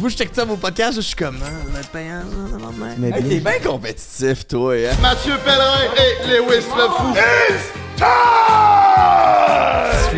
[0.00, 2.94] Moi, je check ça vos podcasts, je suis comme, ah, ça va être payant, ça.
[2.98, 3.10] Mais.
[3.12, 4.96] T'es bien compétitif, toi, hein?
[5.02, 7.14] Mathieu Pellerin et Lewis le fou.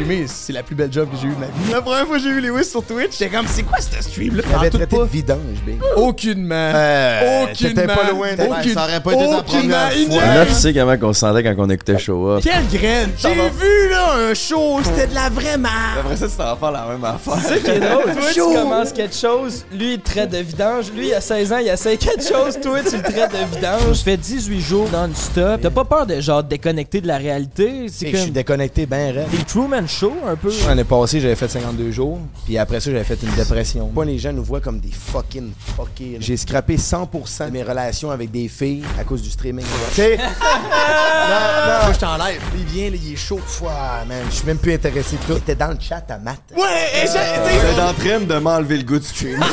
[0.03, 1.53] Streamer, c'est la plus belle job que j'ai eue de ma vie.
[1.73, 4.43] La première fois que j'ai vu Lewis sur Twitch, j'étais comme, c'est quoi ce stream-là?
[4.51, 5.03] T'avais traité pas.
[5.05, 5.81] de vidange, Big.
[5.97, 6.55] Aucunement.
[6.75, 7.87] Euh, Aucunement.
[7.95, 8.29] pas loin
[8.59, 10.25] Aucune- Ça aurait pas été ta première Il fois.
[10.25, 12.43] Là, tu sais comment on se sentait quand on écoutait Show Up.
[12.43, 13.11] Quelle graine!
[13.17, 15.73] J'ai vu, là, un show, c'était de la vraie merde.
[16.01, 17.35] Après ça, vas faire la même affaire.
[17.43, 18.05] C'est ça qui est drôle.
[18.13, 20.91] Toi, tu commences quelque chose, lui, il te traite de vidange.
[20.97, 23.99] Lui, il a 16 ans, il essaie quelque chose, toi, tu le traites de vidange.
[23.99, 25.61] Je fais 18 jours non-stop.
[25.61, 27.87] T'as pas peur de, genre, déconnecter de la réalité?
[27.89, 30.51] C'est Je suis déconnecté ben des Truman Show, un peu?
[30.67, 33.87] L'année passée, j'avais fait 52 jours, puis après ça, j'avais fait une dépression.
[33.89, 36.19] Pas les gens nous voient comme des fucking fuckers.
[36.21, 39.65] J'ai scrappé 100% de mes relations avec des filles à cause du streaming.
[39.91, 40.17] Tu sais?
[40.17, 41.85] non, non.
[41.85, 42.41] Moi, je t'enlève.
[42.57, 43.41] Il vient, là, il est chaud.
[43.61, 45.37] Ouah, man, je suis même plus intéressé de toi.
[45.37, 46.41] T'étais dans le chat à Matt.
[46.57, 46.63] Ouais,
[46.95, 49.43] et j'ai- T'es en train de m'enlever le goût du stream.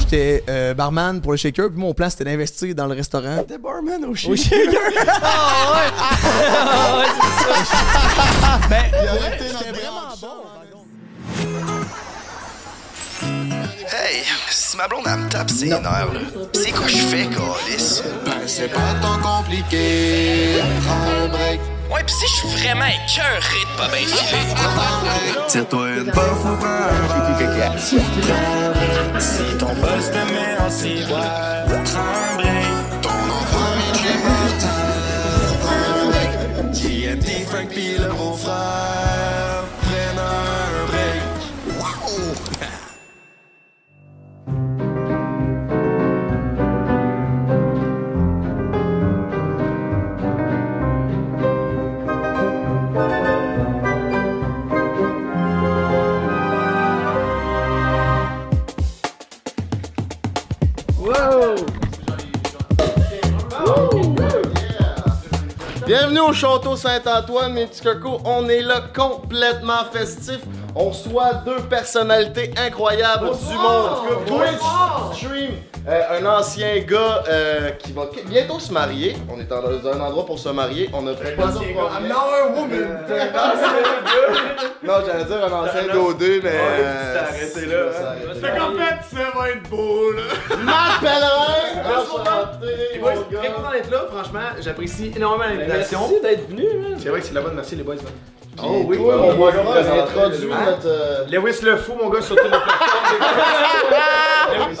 [0.00, 3.44] J'étais euh, barman pour le shaker, puis mon plan c'était d'investir dans le restaurant.
[3.46, 4.34] T'es barman au Au chien.
[4.36, 4.80] shaker.
[5.22, 5.90] Ah ouais.
[6.76, 7.04] Ah ouais,
[7.38, 7.76] c'est ça.
[8.70, 8.84] Ben,
[9.38, 10.44] C'était vraiment bon.
[13.22, 16.20] Hey, si ma blonde elle me tape ses nerfs, là,
[16.52, 18.02] c'est quoi je fais, Calis?
[18.24, 20.60] Ben, c'est pas tant compliqué.
[20.86, 21.60] Prends un break.
[21.90, 24.54] Ouais, pis si je suis vraiment écœuré de pas bien filer.
[25.48, 27.78] Tire-toi une bof ou prends un.
[29.20, 32.53] Si ton boss te met en ciboire, prends un break.
[65.96, 68.20] Bienvenue au Château Saint-Antoine, mes petits cocos.
[68.24, 70.40] On est là complètement festif.
[70.76, 74.26] On reçoit deux personnalités incroyables du monde.
[74.26, 75.50] Twitch Stream,
[75.86, 79.16] euh, un ancien gars euh, qui va bientôt se marier.
[79.32, 79.62] On est dans
[79.92, 80.90] un endroit pour se marier.
[80.92, 82.08] On a pris pas ça pour rien.
[84.82, 86.50] Non, j'allais dire un ancien d'O2, mais.
[86.54, 88.14] euh, arrêté là, hein.
[88.22, 89.04] je me suis arrêté.
[89.14, 90.22] ça va être beau, là.
[90.56, 91.84] Matt Pellerin!
[93.40, 94.40] Très content d'être là, franchement.
[94.60, 96.00] J'apprécie énormément l'invitation.
[96.00, 96.98] Merci d'être venu, man.
[96.98, 97.94] C'est vrai que c'est la bonne, merci les boys.
[97.96, 98.12] man.
[98.62, 100.64] Oh oui, mon gars, introduit Hein?
[100.66, 100.86] notre.
[100.86, 102.70] euh, Lewis le fou, mon gars, sur toutes les plateformes.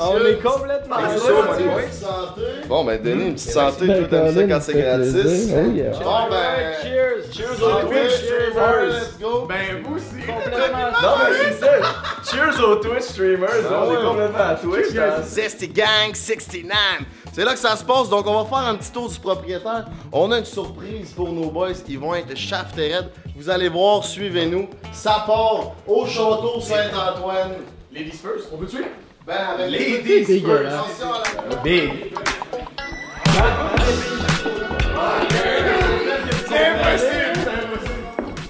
[0.00, 2.34] On est complètement Ah.
[2.68, 5.12] Bon, ben, donnez une petite santé, tout t'aimes ça quand c'est gratis.
[6.02, 6.72] Bon, ben.
[6.82, 7.24] Cheers.
[7.32, 7.58] Cheers
[7.88, 9.46] Twitch streamers, let's go.
[9.48, 10.26] Ben, vous aussi.
[10.28, 11.72] Non, mais c'est ça.
[12.30, 13.48] Cheers aux Twitch streamers.
[13.70, 14.92] on est complètement à Twitch.
[14.94, 16.76] dans- Zesty Gang 69.
[17.34, 19.86] C'est là que ça se passe, donc on va faire un petit tour du propriétaire.
[20.12, 23.10] On a une surprise pour nos boys, ils vont être shaft et raide.
[23.36, 24.68] Vous allez voir, suivez-nous.
[24.92, 27.54] Ça part au château Saint-Antoine.
[27.92, 28.84] Ladies first, on peut tuer?
[29.26, 30.66] Ben, avec Ladies first.
[30.66, 32.12] Attention à la- Big.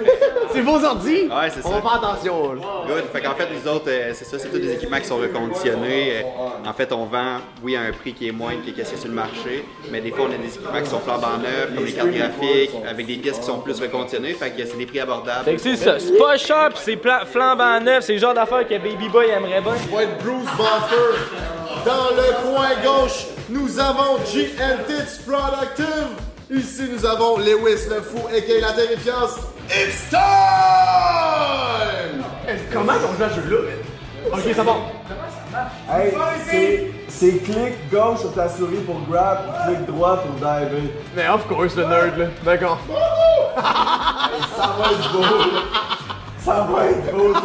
[0.52, 1.28] C'est vos ordi?
[1.36, 1.68] Ouais, c'est ça.
[1.68, 2.62] On va attention, là.
[2.88, 3.04] Good.
[3.12, 6.22] Fait qu'en fait, nous autres, euh, c'est ça, c'est tous des équipements qui sont reconditionnés.
[6.24, 8.96] Euh, en fait, on vend, oui, à un prix qui est moindre que qu'est-ce qu'il
[8.96, 11.38] y a sur le marché, mais des fois, on a des équipements qui sont flambant
[11.38, 14.34] neufs, comme les cartes graphiques, avec des pièces qui sont plus reconditionnées.
[14.34, 15.44] Fait que c'est des prix abordables.
[15.44, 15.98] Fait que c'est ça.
[15.98, 18.04] C'est pas cher, pis c'est flambant neuf.
[18.04, 19.74] C'est le genre d'affaire que Baby Boy aimerait bien.
[19.92, 21.36] va être Bruce Buffer
[21.84, 23.26] dans le coin gauche.
[23.48, 26.35] Nous avons GNTX Productive.
[26.50, 29.34] Ici, nous avons Lewis le fou et la terrifiance.
[29.68, 30.18] It's time!
[32.72, 33.72] Comment on joue à ce jeu-là?
[34.32, 34.72] Ok, ça va.
[35.90, 36.12] Hey,
[36.48, 40.92] c'est- c'est clic gauche sur ta souris pour grab, clic droit pour diver.
[41.16, 42.26] Mais of course, le nerd, là.
[42.44, 42.78] D'accord.
[43.56, 45.22] Ça va être beau.
[46.46, 47.42] Ça va être beau, toi.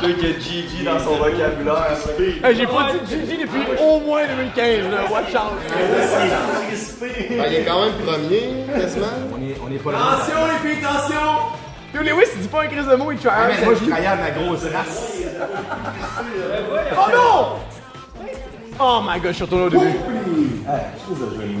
[0.00, 1.98] Toi qui a GG dans son vocabulaire.
[2.42, 5.02] Hey, j'ai pas dit GG depuis au moins 2015, là.
[5.10, 5.60] Watch out.
[5.68, 9.06] Ah, il est quand même premier, quasiment.
[9.90, 11.28] Attention les filles, attention!
[11.94, 13.52] Yo, Lewis, il dit pas un crise de mots, il hard.
[13.64, 15.12] Moi je travaillais ma grosse race.
[16.92, 17.58] Oh non!
[18.80, 19.86] Oh my god, je suis retourné au début.
[19.86, 21.56] Hey.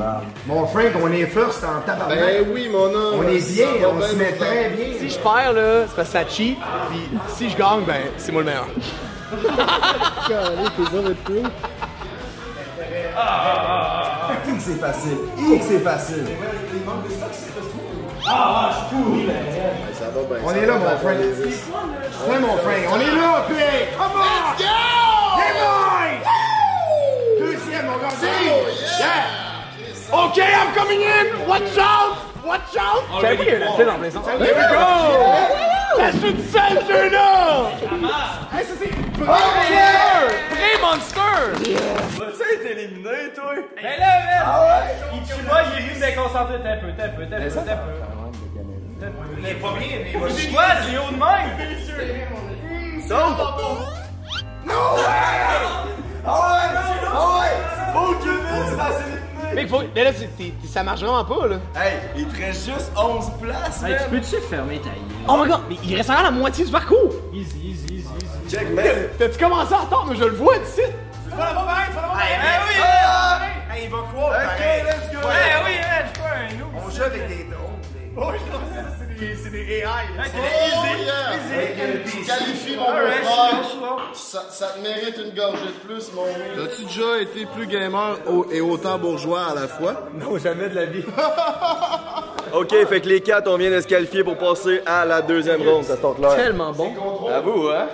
[0.46, 2.18] Mon Frank, on est first en tabarnak.
[2.18, 3.18] Ben oui, mon homme.
[3.18, 4.86] on est bien, on se met très bien.
[4.98, 6.56] Si je perds, là, c'est parce que ça cheat.
[6.90, 8.66] Puis si je gagne, ben, c'est moi le meilleur.
[14.48, 15.18] Hic, c'est facile.
[15.38, 16.24] Hic, c'est facile.
[18.26, 19.26] Ah, je suis pourri,
[19.92, 20.44] Ça va bien.
[20.44, 21.16] On est là, mon Frank.
[22.28, 23.56] Ouais, mon Frank, on est là, puis
[23.96, 24.58] come on!
[24.58, 26.51] Let's go!
[27.82, 27.98] Game on!
[27.98, 28.14] Deuxième, mon gars.
[28.98, 29.24] Yeah!
[30.12, 31.26] Ok, I'm coming in!
[31.48, 32.16] Watch out!
[32.44, 33.02] Watch out!
[33.20, 34.38] J'avais pas qu'il y avait la file en plein centre.
[34.38, 34.76] There we go!
[36.20, 37.26] Shoot seul, ce jeu-là!
[38.52, 40.24] Hey, ça c'est Pré-Monster!
[40.50, 41.34] Pré-Monster!
[43.82, 44.42] Mais là, man!
[45.14, 46.54] Il tue pas, il est juste déconcentré.
[46.62, 47.92] T'as un peu, t'as un peu, t'as un peu, t'as peu.
[49.38, 51.50] Il est pas bien, mais il Quoi, c'est haut de même!
[59.54, 59.82] Mec, faut.
[59.94, 61.56] Mais là, c'est- t'es- ça marche vraiment pas, là.
[61.76, 65.26] Hey, il te reste juste 11 places, Hey, tu peux-tu fermer ta gueule?
[65.28, 67.10] Oh my god, mais il reste encore la moitié du parcours!
[67.34, 68.08] Easy, easy, easy,
[68.46, 68.56] easy.
[68.56, 68.84] Check, man.
[69.18, 70.06] T'as-tu commencé en retard?
[70.08, 70.80] Mais je le vois d'ici!
[71.30, 72.20] Pas là-bas, pareil, pas là-bas.
[72.22, 72.60] Hey, pareil.
[72.68, 73.40] oui, Ah!
[73.42, 74.82] hey, Hey, il va croire, pareil.
[74.86, 75.18] let's go.
[75.22, 76.68] Eh oui, man, je suis pas un noob.
[76.86, 77.58] On joue avec des drones.
[78.16, 78.30] Oh,
[78.98, 79.82] c'est des, c'est des AI!
[79.82, 82.18] Hey, c'est Oh easy.
[82.18, 83.04] Tu qualifies mon frère.
[83.06, 83.98] là.
[84.14, 86.64] Ça, ça te mérite une gorgée de plus, mon gars.
[86.64, 89.94] As-tu déjà été plus gamer au- et autant bourgeois à la fois?
[90.14, 91.04] Non, jamais de la vie.
[92.54, 95.66] Ok, fait que les quatre, on vient de se qualifier pour passer à la deuxième
[95.66, 96.36] ronde, ça se clair.
[96.36, 96.92] Tellement bon!
[97.34, 97.86] Avoue, hein?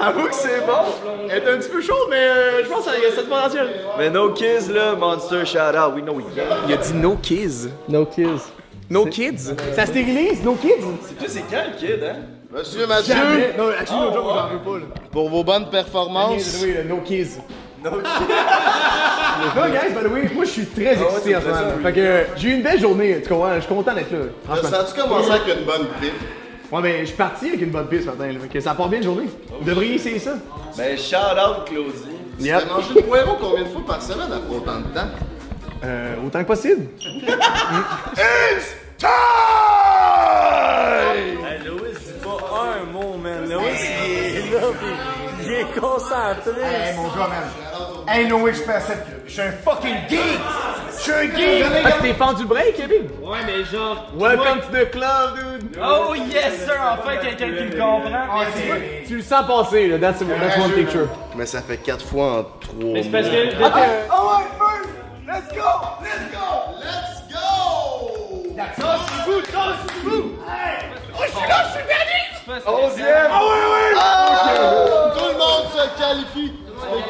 [0.00, 1.28] Avoue que c'est bon.
[1.30, 3.68] Elle est un petit peu chaude, mais euh, je pense qu'il y a cette potentiel.
[3.96, 6.42] Mais no kids, là, Monster, shout out, we know we get.
[6.66, 7.68] Il a dit no kids.
[7.88, 8.50] No kids.
[8.90, 9.54] No kids?
[9.74, 10.82] Ça stérilise, no kids?
[11.18, 12.16] Toi, c'est quand le kid, hein?
[12.52, 13.52] Monsieur Mathieu, Jamais!
[13.58, 14.84] Non, actually, no joke, j'en veux pas, là.
[15.10, 17.38] pour vos bonnes performances, Oui, le no kids.
[17.82, 17.90] No
[19.70, 21.82] guys, by the way, moi je suis très excité en ce moment.
[21.82, 23.54] Fait que euh, j'ai eu une belle journée, tu comprends?
[23.56, 24.62] Je suis content d'être là.
[24.62, 26.12] Ça a-tu commencé avec une bonne pipe?
[26.72, 28.38] Ouais, mais je suis parti avec une bonne piste ce matin, là.
[28.40, 29.26] Fait que ça part bien de journée.
[29.60, 30.34] Vous devriez essayer ça.
[30.78, 31.92] Ben, shout out, Claudie.
[32.40, 35.08] Tu as mangé le poireau combien de fois par semaine après autant de temps?
[35.84, 36.86] Euh, autant que possible.
[41.46, 43.48] Hey, Louis, dis pas un mot, man.
[43.48, 43.64] Louis,
[44.06, 44.66] il est là,
[45.42, 46.62] il est concentré.
[46.62, 48.08] Hey, mon gars, man.
[48.08, 49.06] Hey, no way, je fais cette.
[49.26, 50.20] Je suis un fucking geek.
[50.96, 51.64] Je suis un geek.
[51.84, 53.02] Ah, tu t'es fendu break, Kevin?
[53.22, 54.06] Ouais, mais genre.
[54.16, 55.78] Welcome to the club, dude!
[55.82, 56.80] Oh yes, sir!
[56.92, 58.26] Enfin, quelqu'un qui me comprend.
[58.30, 58.44] Ah,
[59.06, 59.98] Tu le sens passer, là.
[59.98, 61.08] That's, that's one picture.
[61.36, 63.62] Mais ça fait quatre fois en trois Mais c'est parce que.
[63.62, 63.72] Ah,
[64.12, 64.88] Oh, ouais, first.
[65.26, 65.64] Let's go.
[66.02, 66.74] Let's go.
[66.80, 68.54] Let's go!
[68.54, 69.00] That's us.
[69.24, 70.38] Vous, tous, vous.
[70.46, 70.90] Hey.
[71.14, 72.64] Oh, je suis là, je suis dernier.
[72.66, 73.30] Onzième!
[73.30, 73.94] Ah, ouais, ouais.
[73.96, 75.12] Ah!
[75.16, 76.52] Tout le monde se qualifie!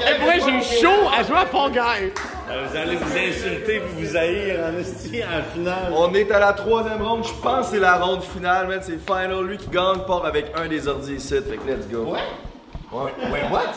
[0.06, 2.12] Hey, pour vrai, j'ai eu chaud à jouer à Fall Guy.
[2.46, 5.92] Vous allez vous insulter puis vous haïr en esti en finale.
[5.96, 8.78] On est à la troisième ronde, je pense que c'est la ronde finale, man.
[8.80, 9.42] C'est final.
[9.42, 11.34] Lui qui gagne part avec un des ordi ici.
[11.34, 12.14] Fait que let's go.
[12.92, 13.74] Wait, what?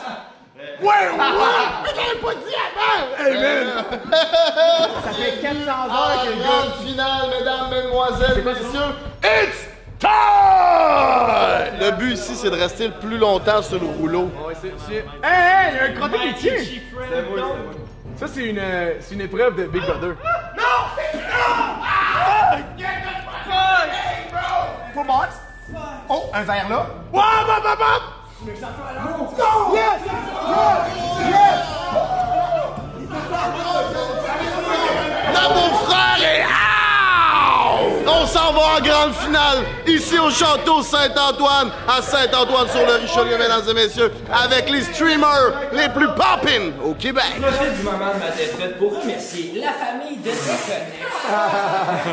[0.82, 1.84] Ouais, what?
[1.84, 3.26] Mais t'avais pas dit avant!
[3.26, 3.68] Hey, man!
[5.04, 6.86] Ça fait 400 Ah, heures que le gars...
[6.86, 8.94] finale, mesdames, mesdemoiselles, messieurs!
[9.24, 9.68] It's
[10.00, 11.80] time!
[11.80, 14.30] Le but ici, c'est de rester le plus longtemps sur le rouleau.
[14.46, 14.74] Ouais, c'est...
[14.88, 16.54] c'est- Hey, hey, il y a un crotté qui tient!
[18.18, 20.16] Ça, c'est une, euh, c'est une épreuve de Big Brother.
[24.94, 25.36] Full box.
[26.10, 26.88] Oh, un verre là.
[27.12, 28.02] Wouah, bam, bam, bam!
[28.46, 28.54] Là,
[35.56, 36.67] mon frère est out!
[38.08, 43.38] On s'en va en grande finale, ici au château Saint-Antoine, à Saint-Antoine sur le Richelieu,
[43.38, 47.24] mesdames et messieurs, avec les streamers les plus poppin' au Québec.
[47.42, 50.68] profite du moment de ma défaite pour remercier la famille de Déconnex.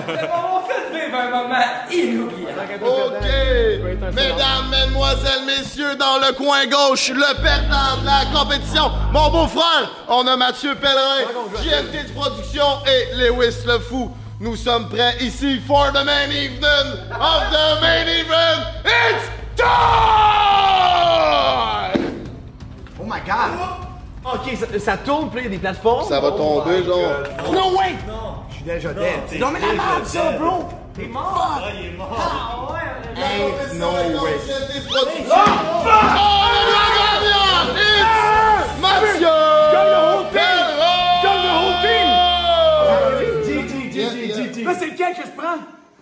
[0.06, 2.60] D'avoir fait vive un moment inoubliable.
[2.82, 4.12] OK.
[4.14, 10.26] Mesdames, mesdemoiselles, messieurs, dans le coin gauche, le perdant de la compétition, mon beau-frère, on
[10.26, 11.22] a Mathieu Pellerin,
[11.62, 14.10] JMT de production et Lewis le Fou.
[14.40, 18.66] Nous sommes prêts ici for the main evening of the main event.
[18.84, 19.64] It's time!
[23.00, 23.52] Oh my god!
[24.24, 26.08] Ok, ça, ça tourne, puis là, il y a des plateformes.
[26.08, 27.22] Ça va tomber, genre.
[27.52, 27.94] No way!
[28.50, 29.38] Je suis déjà dead.
[29.38, 30.68] Non, mais la merde, ça, bro!
[30.94, 31.60] T'es mort!
[31.64, 32.74] Ah, il est mort.
[33.16, 34.14] Ain't no way.
[34.16, 34.26] Oh,
[36.50, 36.63] le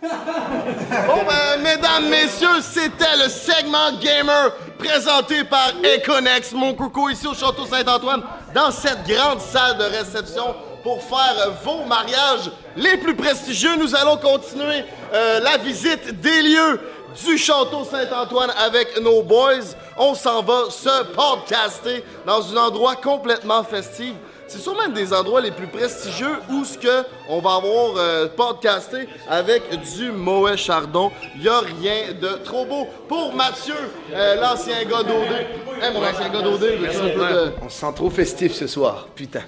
[0.02, 7.34] Bon ben, mesdames, messieurs, c'était le segment gamer présenté par Econex, mon coucou ici au
[7.34, 8.22] Château Saint-Antoine,
[8.54, 13.76] dans cette grande salle de réception pour faire vos mariages les plus prestigieux.
[13.78, 16.80] Nous allons continuer euh, la visite des lieux
[17.24, 19.76] du Château Saint-Antoine avec nos boys.
[19.96, 24.14] On s'en va se podcaster dans un endroit complètement festif.
[24.52, 28.28] C'est sûrement un des endroits les plus prestigieux où ce que on va avoir euh,
[28.28, 29.62] podcasté avec
[29.96, 31.10] du Moët Chardon.
[31.40, 33.72] Il a rien de trop beau pour Mathieu,
[34.12, 35.80] euh, l'ancien gars d'OD.
[35.80, 38.66] Hey, mon ancien gars d'OD, veux-tu un peu de- On se sent trop festif ce
[38.66, 39.40] soir, putain.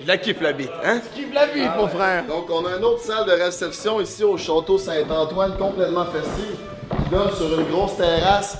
[0.00, 1.00] Je la kiffe la bite, hein?
[1.12, 2.24] Kiffe la vie, mon frère.
[2.26, 6.56] Donc, on a une autre salle de réception ici au Château Saint-Antoine, complètement festive,
[7.04, 8.58] qui donne sur une grosse terrasse.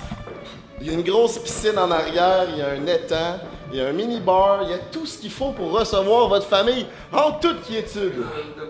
[0.80, 3.38] Il y a une grosse piscine en arrière, il y a un étang,
[3.72, 6.46] il y a un mini-bar, il y a tout ce qu'il faut pour recevoir votre
[6.46, 8.22] famille en toute quiétude.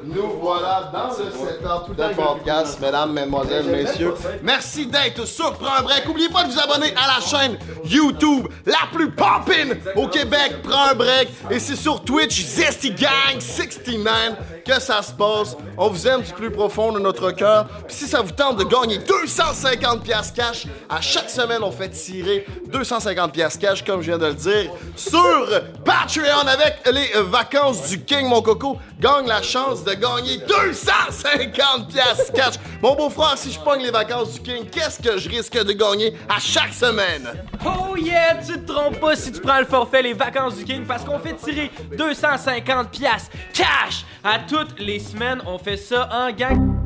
[0.05, 4.15] Nous voilà dans le setup de podcast, mesdames, mesdemoiselles, messieurs.
[4.43, 6.07] Merci d'être sur Prends un break.
[6.07, 10.91] N'oubliez pas de vous abonner à la chaîne YouTube la plus poppin' au Québec, Prends
[10.91, 11.29] un break.
[11.51, 15.57] Et c'est sur Twitch, Zesty Gang 69 que ça se passe.
[15.77, 17.67] On vous aime du plus profond de notre cœur.
[17.87, 21.89] Puis si ça vous tente de gagner 250 pièces cash, à chaque semaine, on fait
[21.89, 25.49] tirer 250 pièces cash, comme je viens de le dire, sur
[25.85, 28.79] Patreon avec les vacances du King, mon coco.
[29.01, 32.55] Gagne la chance de gagner 250 pièces cash.
[32.83, 36.17] Mon beau-frère, si je pogne les vacances du King, qu'est-ce que je risque de gagner
[36.29, 37.29] à chaque semaine?
[37.65, 40.85] Oh yeah, tu te trompes pas si tu prends le forfait les vacances du King
[40.87, 45.43] parce qu'on fait tirer 250 pièces cash à toutes les semaines.
[45.47, 46.82] On fait ça en gang.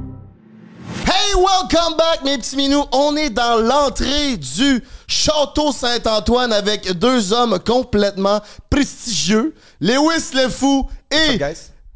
[0.94, 2.84] Hey, welcome back, mes petits minous.
[2.92, 8.40] On est dans l'entrée du Château Saint-Antoine avec deux hommes complètement
[8.70, 9.54] prestigieux.
[9.80, 11.38] Lewis le Fou et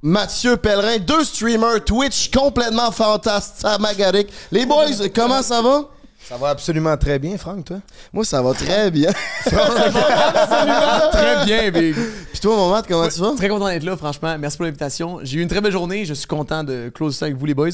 [0.03, 4.33] Mathieu Pellerin, deux streamers Twitch complètement fantasmagoriques.
[4.51, 5.83] Les boys, comment ça va?
[6.29, 7.77] Ça va absolument très bien, Franck, toi?
[8.13, 9.11] Moi, ça va très bien.
[9.45, 11.97] Très bien, Big.
[12.41, 13.35] Puis toi, Momad, comment tu vas?
[13.37, 14.35] Très content d'être là, franchement.
[14.39, 15.19] Merci pour l'invitation.
[15.23, 16.07] J'ai eu une très belle journée.
[16.07, 17.69] Je suis content de close ça avec vous, les boys.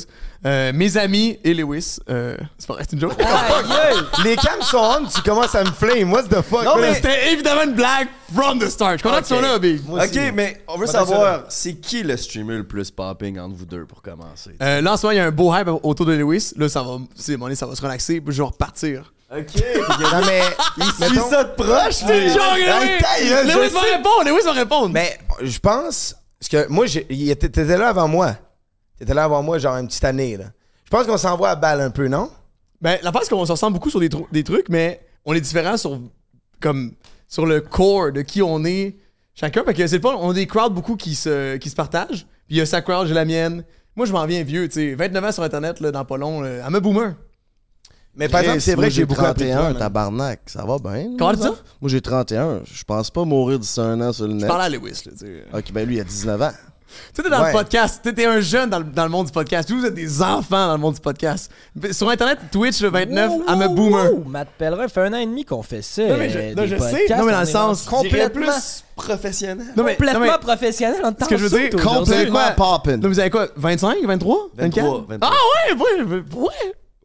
[0.44, 1.99] Euh, mes amis et Lewis.
[2.11, 3.14] Euh, c'est pas vrai, c'est une joke.
[4.25, 6.12] Les cams sont on, tu commences à me flame.
[6.12, 6.64] What's the fuck?
[6.64, 8.94] Non, mais c'était évidemment une blague from the start.
[8.94, 9.87] Je suis content que tu sois là, Big.
[9.87, 10.18] Moi aussi.
[10.18, 13.85] Ok, mais on veut savoir, c'est qui le streamer le plus popping entre vous deux
[13.85, 14.50] pour commencer?
[14.61, 16.54] Euh, là, en ce moment, il y a un beau hype autour de Lewis.
[16.56, 18.20] Là, ça va, c'est ça va se relaxer.
[18.20, 19.12] Puis je vais repartir.
[19.30, 19.62] Ok.
[20.12, 20.40] Non, mais.
[20.78, 22.00] Il suit mettons- ça de proche.
[22.00, 23.02] Joke, Hey, Lewis!
[23.02, 23.97] taille, là, je Lewis va sais.
[23.97, 24.25] répondre.
[24.25, 24.88] Lewis va répondre.
[24.92, 26.14] Mais je pense.
[26.38, 28.37] Parce que moi, j'ai- il était- t'étais là avant moi.
[28.99, 30.45] T'étais là avant moi, genre une petite année, là.
[30.85, 32.30] Je pense qu'on s'envoie à balle un peu, non?
[32.80, 35.35] Ben, la face, c'est qu'on se ressemble beaucoup sur des, tru- des trucs, mais on
[35.35, 35.99] est différents sur,
[36.61, 36.92] comme,
[37.26, 38.97] sur le core de qui on est
[39.35, 39.64] chacun.
[39.64, 40.14] Fait que c'est le fun.
[40.21, 42.26] On a des crowds beaucoup qui se, qui se partagent.
[42.47, 43.64] Puis il y a sa crowd, j'ai la mienne.
[43.97, 44.95] Moi, je m'en viens vieux, tu sais.
[44.95, 46.42] 29 ans sur Internet, là, dans pas long.
[46.42, 46.59] là.
[46.68, 47.14] I'm a boomer.
[48.16, 49.78] Mais par exemple, c'est vrai que j'ai beaucoup appris de toi, 31, man.
[49.78, 50.40] tabarnak.
[50.46, 51.11] Ça va bien?
[51.18, 51.50] Comment tu dis ça?
[51.50, 51.64] autres?
[51.80, 52.61] Moi, j'ai 31.
[52.64, 54.46] Je pense pas mourir d'ici un an sur le Je net.
[54.49, 55.44] parle à Lewis, là, tu sais.
[55.52, 56.50] Ok, ben lui, il a 19 ans.
[56.52, 57.49] Tu sais, t'es dans Ouais.
[57.52, 58.00] le podcast.
[58.02, 59.70] Tu T'es un jeune dans le, dans le monde du podcast.
[59.70, 61.50] Vous êtes des enfants dans le monde du podcast.
[61.90, 64.12] Sur Internet, Twitch, le 29, I'm a boomer.
[64.14, 66.06] Wow, Matt Pellerin fait un an et demi qu'on fait ça.
[66.06, 67.06] Non, mais je- euh, non, je sais.
[67.08, 69.66] mais dans le sens- complètement, plus professionnel.
[69.76, 71.00] Non, mais, complètement non, mais- professionnel.
[71.04, 72.96] On ce que je veux dire, complètement poppin'.
[72.96, 73.49] Non, vous avez quoi?
[73.56, 74.49] 25, 23?
[74.56, 75.32] 23, 24?
[75.32, 76.49] Ah ouais, ouais, ouais.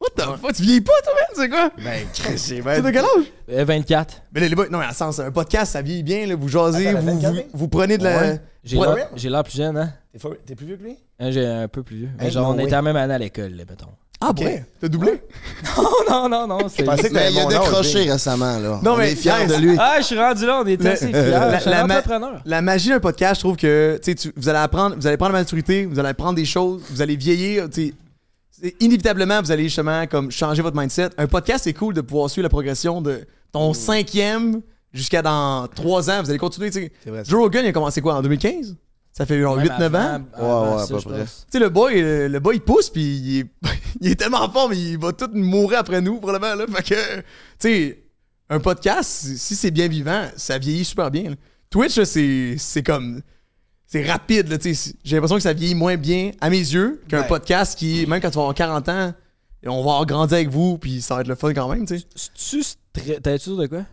[0.02, 0.54] What the fuck?
[0.54, 1.26] Tu vieillis pas, toi, man?
[1.36, 1.70] C'est quoi?
[1.78, 3.66] Ben, Chris, c'est Tu de quel âge?
[3.66, 4.22] 24.
[4.34, 6.48] Mais les, les boys, non, mais en sens, un podcast, ça vieillit bien, là, vous
[6.50, 8.38] jasez, Attends, vous, 24, vous, vous prenez de la.
[8.64, 8.96] J'ai Ouais.
[8.96, 9.92] l'air- j'ai l'air plus jeune, hein?
[10.12, 10.96] T'es for- T'es plus vieux que lui?
[11.20, 12.10] Hein, J'ai un peu plus vieux.
[12.20, 13.88] Mais Hey, genre, no on était la même année à l'école, là, mettons.
[14.24, 14.64] Ah, ouais?
[14.80, 15.24] T'as doublé?
[16.10, 16.70] Non, non, non, non.
[16.70, 18.80] c'est- Je pensais que il a décroché récemment, là.
[18.84, 19.76] Non, On mais est fiers de lui.
[19.80, 21.30] Ah, je suis rendu là, on est assez fiers.
[21.32, 22.42] La- Je suis la un ma- entrepreneur.
[22.46, 25.18] La magie d'un podcast, je trouve que tu sais, tu- vous allez apprendre, vous allez
[25.18, 27.68] prendre la maturité, vous allez apprendre des choses, vous allez vieillir.
[27.70, 27.94] tu sais, c'est-
[28.80, 31.10] Inévitablement, vous allez justement comme changer votre mindset.
[31.18, 34.62] Un podcast, c'est cool de pouvoir suivre la progression de ton cinquième
[34.94, 36.22] jusqu'à dans trois ans.
[36.22, 36.70] Vous allez continuer.
[36.70, 37.24] tu vrai.
[37.26, 38.76] Joe Rogan, il a commencé quoi en 2015
[39.12, 40.22] Ça fait genre Même 8-9 ans?
[40.36, 41.20] Tu ouais, à peu près.
[41.22, 41.46] pense.
[41.52, 43.48] sais, le boy, le boy, il pousse, puis il est,
[44.02, 46.56] il est tellement fort, mais il va tout mourir après nous, probablement.
[46.56, 46.66] Là.
[46.68, 47.24] Fait que, tu
[47.60, 48.04] sais,
[48.50, 51.32] un podcast, si c'est bien vivant, ça vieillit super bien.
[51.32, 51.36] là.
[51.70, 53.22] Twitch, là, c'est c'est comme.
[53.92, 54.94] C'est rapide, là, tu sais.
[55.04, 57.28] J'ai l'impression que ça vieillit moins bien, à mes yeux, qu'un Ouais.
[57.28, 59.14] podcast qui, même quand tu vas avoir 40 ans,
[59.66, 62.00] on va avoir grandi avec vous, puis ça va être le fun quand même, tu
[63.22, 63.86] T'as-tu sûr de quoi?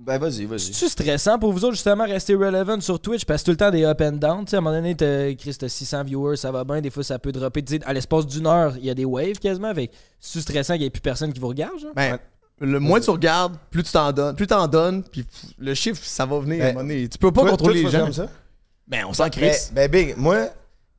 [0.00, 0.60] Ben, vas-y, vas-y.
[0.60, 3.24] C'est-tu stressant pour vous autres, justement, rester relevant sur Twitch?
[3.24, 4.44] Parce que tout le temps des up and down.
[4.44, 6.80] Tu sais, à un moment donné, t'as Chris, t'as 600 viewers, ça va bien.
[6.80, 7.62] Des fois, ça peut dropper.
[7.64, 9.74] Tu sais, à l'espace d'une heure, il y a des waves quasiment.
[9.74, 9.90] Fait
[10.20, 11.92] c'est stressant qu'il n'y ait plus personne qui vous regarde, genre?
[11.96, 12.18] Ben,
[12.60, 14.36] le moins tu regardes, plus tu t'en donnes.
[14.36, 15.24] Plus t'en donnes, puis
[15.58, 17.08] le chiffre, ça va venir à un Ben, moment donné.
[17.08, 18.04] Tu peux pas Toi- contrôler toi, les gens.
[18.04, 18.28] comme ça?
[18.88, 19.70] Ben, on s'en Ben, crisse.
[19.72, 20.48] ben, Big, moi,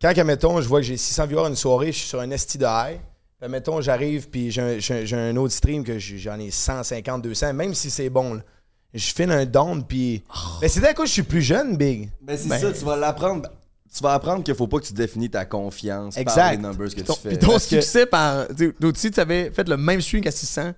[0.01, 2.57] quand, admettons, je vois que j'ai 600 viewers une soirée, je suis sur un esti
[2.57, 2.99] de high.
[3.37, 7.53] Puis, admettons, j'arrive, puis j'ai un, j'ai un- autre stream que j'en ai 150, 200,
[7.53, 8.41] même si c'est bon, là.
[8.93, 10.23] Je file un down, puis.
[10.61, 12.09] Ben, c'est à cause que je suis plus jeune, Big.
[12.21, 13.47] Ben, c'est Ben- ça, tu vas l'apprendre.
[13.95, 16.51] Tu vas apprendre qu'il faut pas que tu définis ta confiance par Exact.
[16.51, 17.29] les numbers que Ton- tu fais.
[17.29, 18.47] Puis ton Parce que- succès par.
[18.55, 20.73] tu D'autres, avais fait le même stream qu'à 600,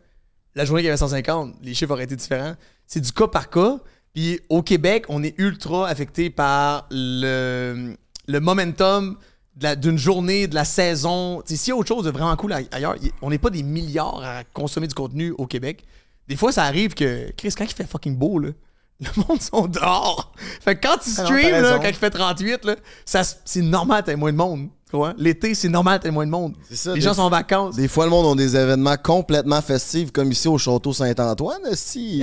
[0.55, 2.55] la journée qu'il y avait 150, les chiffres auraient été différents.
[2.85, 3.79] C'est du cas par cas.
[4.13, 7.95] Puis au Québec, on est ultra affecté par le,
[8.27, 9.15] le momentum
[9.55, 11.41] d'une journée, de la saison.
[11.45, 13.63] Tu sais, S'il y a autre chose de vraiment cool ailleurs, on n'est pas des
[13.63, 15.83] milliards à consommer du contenu au Québec.
[16.27, 18.49] Des fois, ça arrive que, Chris, quand il fait fucking beau, là,
[19.01, 20.31] le monde sont dehors.
[20.61, 22.75] Fait que quand tu Ah t'as là, quand il fait 38, là,
[23.05, 24.69] ça s- c'est normal, t'as moins de monde.
[24.89, 25.13] Tu vois?
[25.17, 26.53] L'été, c'est normal, t'as moins de monde.
[26.71, 27.75] ça, Les gens sont en vacances.
[27.75, 31.61] Des fois, le monde ont des événements complètement festifs, comme ici au Château Saint-Antoine.
[31.73, 32.21] Si.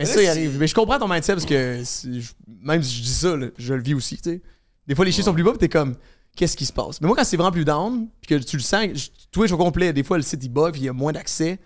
[0.00, 0.58] Mais ça, il arrive.
[0.58, 2.20] Mais je comprends ton mindset parce que je-
[2.62, 4.16] même si je dis ça, là, je le vis aussi.
[4.16, 4.42] tu sais.
[4.86, 5.94] Des fois, les chiffres sont plus bas, puis t'es comme,
[6.36, 7.00] qu'est-ce qui se passe?
[7.00, 9.56] Mais moi, quand c'est vraiment plus down, puis que tu le sens, je- Twitch au
[9.56, 11.58] complet, des fois, le site il puis il y a moins d'accès.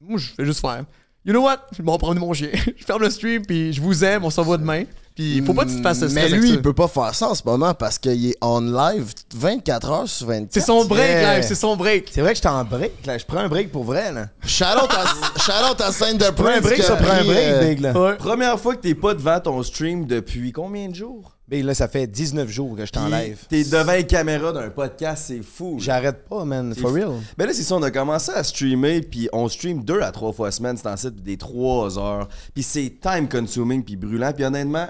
[0.00, 0.84] Moi, je fais juste faire.
[1.24, 1.66] You know what?
[1.72, 2.50] Je vais promener mon chien.
[2.76, 4.84] je ferme le stream, puis je vous aime, on se revoit demain.
[5.18, 6.72] Puis il faut pas que tu te fasses ce Mais stress avec lui, il peut
[6.72, 10.52] pas faire ça en ce moment parce qu'il est on live 24 heures sur 24.
[10.52, 11.34] C'est son break, Yeah.
[11.38, 12.08] live, c'est son break.
[12.12, 13.18] C'est vrai que j'étais en break, là.
[13.18, 14.28] Je prends un break pour vrai, là.
[14.46, 15.06] Shout-out à,
[15.40, 18.00] shout-out à scène de Prends un break, ça prend un break, euh, Big, là.
[18.00, 18.14] Ouais.
[18.14, 21.32] Première fois que t'es pas devant ton stream depuis combien de jours?
[21.48, 23.38] Big, là, ça fait 19 jours que je suis en Puis live.
[23.48, 25.78] T'es devant les caméras d'un podcast, c'est fou.
[25.80, 26.72] J'arrête pas, man.
[26.76, 27.14] C'est For real.
[27.36, 30.32] Ben là, c'est ça, on a commencé à streamer, puis on stream deux à trois
[30.32, 32.28] fois semaine, c'est en site des trois heures.
[32.54, 34.30] Puis c'est time consuming, puis brûlant.
[34.32, 34.86] Puis honnêtement,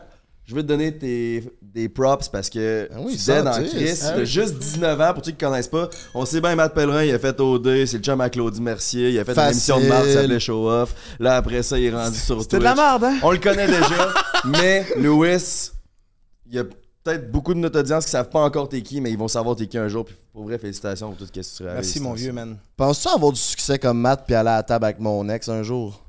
[0.48, 3.68] je veux te donner tes, des props parce que Ah oui, tu ça, dead en.
[3.68, 3.98] Chris.
[4.02, 4.26] Ah T'as oui.
[4.26, 5.90] juste 19 ans, pour ceux qui connaissent pas.
[6.14, 9.10] On sait bien, Matt Pellerin, il a fait OD, c'est le chum à Claudie Mercier,
[9.10, 9.74] il a fait Facile.
[9.74, 10.94] une émission de marde qui s'appelait Show Off.
[11.20, 12.44] Là, après ça, il est rendu sur Twitch.
[12.44, 13.18] C'était de la merde, hein?
[13.22, 14.14] On le connaît déjà,
[14.46, 15.36] mais Louis,
[16.46, 19.10] il y a peut-être beaucoup de notre audience qui savent pas encore t'es qui, mais
[19.10, 20.06] ils vont savoir t'es qui un jour.
[20.06, 21.84] Puis pour vrai, félicitations pour tout ce que tu réalises.
[21.86, 22.56] Merci, mon vieux, man.
[22.76, 25.62] Penses-tu avoir du succès comme Matt puis aller à la table avec mon ex un
[25.62, 26.02] jour?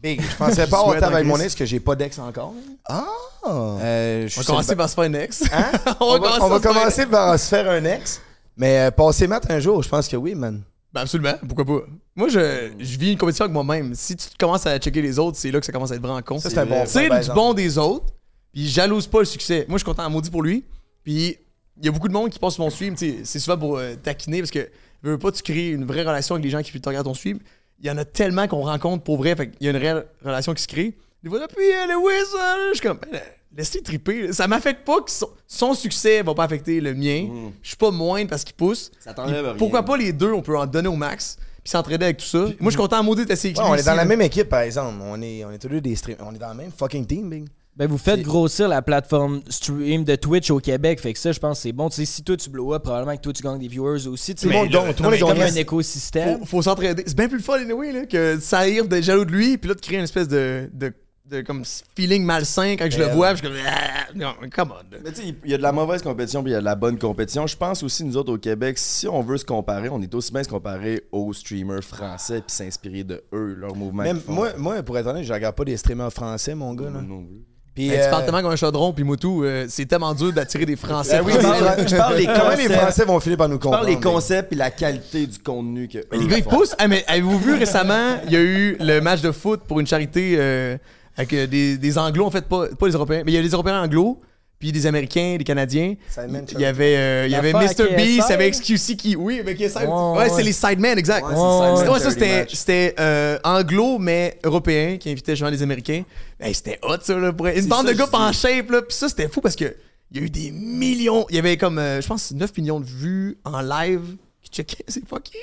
[0.00, 2.54] Big, je pensais pas table avec mon ex, que j'ai pas d'ex encore.
[2.88, 3.04] Ah!
[3.46, 5.42] Euh, je On va commencer par se faire un ex.
[5.52, 5.72] Hein?
[6.00, 8.20] on va, on va commencer par se faire un ex.
[8.56, 10.62] Mais euh, passer Matt un jour, je pense que oui, man.
[10.92, 11.86] Ben absolument, pourquoi pas?
[12.14, 13.94] Moi, je, je vis une compétition avec moi-même.
[13.94, 16.20] Si tu commences à checker les autres, c'est là que ça commence à être vraiment
[16.20, 16.38] con.
[16.38, 18.06] Ça, c'est un bon C'est par du bon des autres,
[18.52, 19.64] puis jalouse pas le succès.
[19.68, 20.64] Moi, je suis content à maudit pour lui.
[21.02, 21.36] Puis
[21.78, 22.96] il y a beaucoup de monde qui passe sur mon stream.
[22.96, 24.68] sais, C'est souvent pour euh, taquiner parce que
[25.02, 27.38] veux pas, tu crées une vraie relation avec les gens qui te regardent ton stream.
[27.82, 29.34] Il y en a tellement qu'on rencontre pour vrai.
[29.34, 30.94] Fait qu'il y a une réelle relation qui se crée.
[31.22, 32.28] Des fois, puis euh, Lewis,
[32.70, 33.20] je suis comme, ben,
[33.56, 34.32] laisse-les triper.
[34.32, 37.28] Ça m'affecte pas que son, son succès va pas affecter le mien.
[37.60, 38.90] Je suis pas moindre parce qu'il pousse.
[38.90, 38.94] Mm.
[39.00, 39.56] Ça t'enlève.
[39.56, 42.38] Pourquoi pas les deux, on peut en donner au max, puis s'entraider avec tout ça.
[42.38, 44.60] Moi, je suis content à maudit d'essayer Ouais, on est dans la même équipe, par
[44.60, 44.98] exemple.
[45.02, 46.16] On est, on est tous deux des streams.
[46.20, 47.46] On est dans la même fucking team, Big.
[47.74, 51.00] Ben, vous faites grossir la plateforme stream de Twitch au Québec.
[51.00, 51.88] Fait que ça, je pense que c'est bon.
[51.88, 54.34] Tu sais, si toi tu blow up, probablement que toi tu gagnes des viewers aussi.
[54.34, 56.38] Tu sais, Tout le monde mais gagne, tout le monde un écosystème.
[56.40, 57.02] Faut, faut s'entraider.
[57.06, 59.68] C'est bien plus le fun, anyway, là, que de saillir, d'être jaloux de lui, puis
[59.68, 60.92] là, de créer une espèce de, de,
[61.30, 61.62] de comme
[61.96, 64.98] feeling malsain quand je le Ben, vois, puis je suis comme, ah, non, come on.
[65.02, 66.66] Mais tu sais, il y a de la mauvaise compétition puis il y a de
[66.66, 67.46] la bonne compétition.
[67.46, 70.30] Je pense aussi, nous autres au Québec, si on veut se comparer, on est aussi
[70.30, 74.02] bien se comparer aux streamers français puis s'inspirer de eux, leur mouvement.
[74.02, 76.90] Même moi, moi, pour être honnête, je regarde pas des streamers français, mon gars.
[76.90, 77.00] Là.
[77.00, 77.46] Non plus.
[77.74, 80.30] Puis, Hey, tu euh, parles tellement comme un chaudron, puis Moutou, euh, c'est tellement dur
[80.32, 81.18] d'attirer des Français.
[81.18, 82.68] ben oui, Je parle- je parle des Comment les.
[82.68, 83.98] Français vont finir par nous Je parle comprendre?
[83.98, 85.98] des concepts et la qualité du contenu que.
[86.12, 86.74] Mais les gars, ils poussent.
[86.78, 89.86] Ah, mais avez-vous vu récemment, il y a eu le match de foot pour une
[89.86, 90.76] charité euh,
[91.16, 93.42] avec euh, des, des anglos, en fait, pas, pas les Européens, mais il y a
[93.42, 94.20] des Européens anglos,
[94.62, 95.96] puis des Américains, des Canadiens.
[96.08, 97.96] Sidemen, Il y avait, euh, il y avait Mr.
[97.96, 98.34] Beast, là?
[98.36, 99.16] avec XQC qui?
[99.16, 99.78] Oui, avec KSI.
[99.78, 100.28] Ouais, Ouais, ouais.
[100.30, 101.26] c'est les Sidemen, exact.
[101.26, 105.34] Ouais, Ouais, c'est C'était- ça, ouais, ça, charity c'était, euh, anglo, mais européen, qui invitait
[105.34, 106.04] genre les Américains.
[106.38, 107.32] Hey, c'était hot, ça, là.
[107.32, 107.48] Pour...
[107.48, 108.82] Une bande ça, de gars en shape, là.
[108.82, 109.74] Puis ça, c'était fou parce que
[110.12, 111.26] il y a eu des millions.
[111.28, 114.84] Il y avait comme, euh, je pense, 9 millions de vues en live qui checkaient.
[114.86, 115.40] C'est fucké.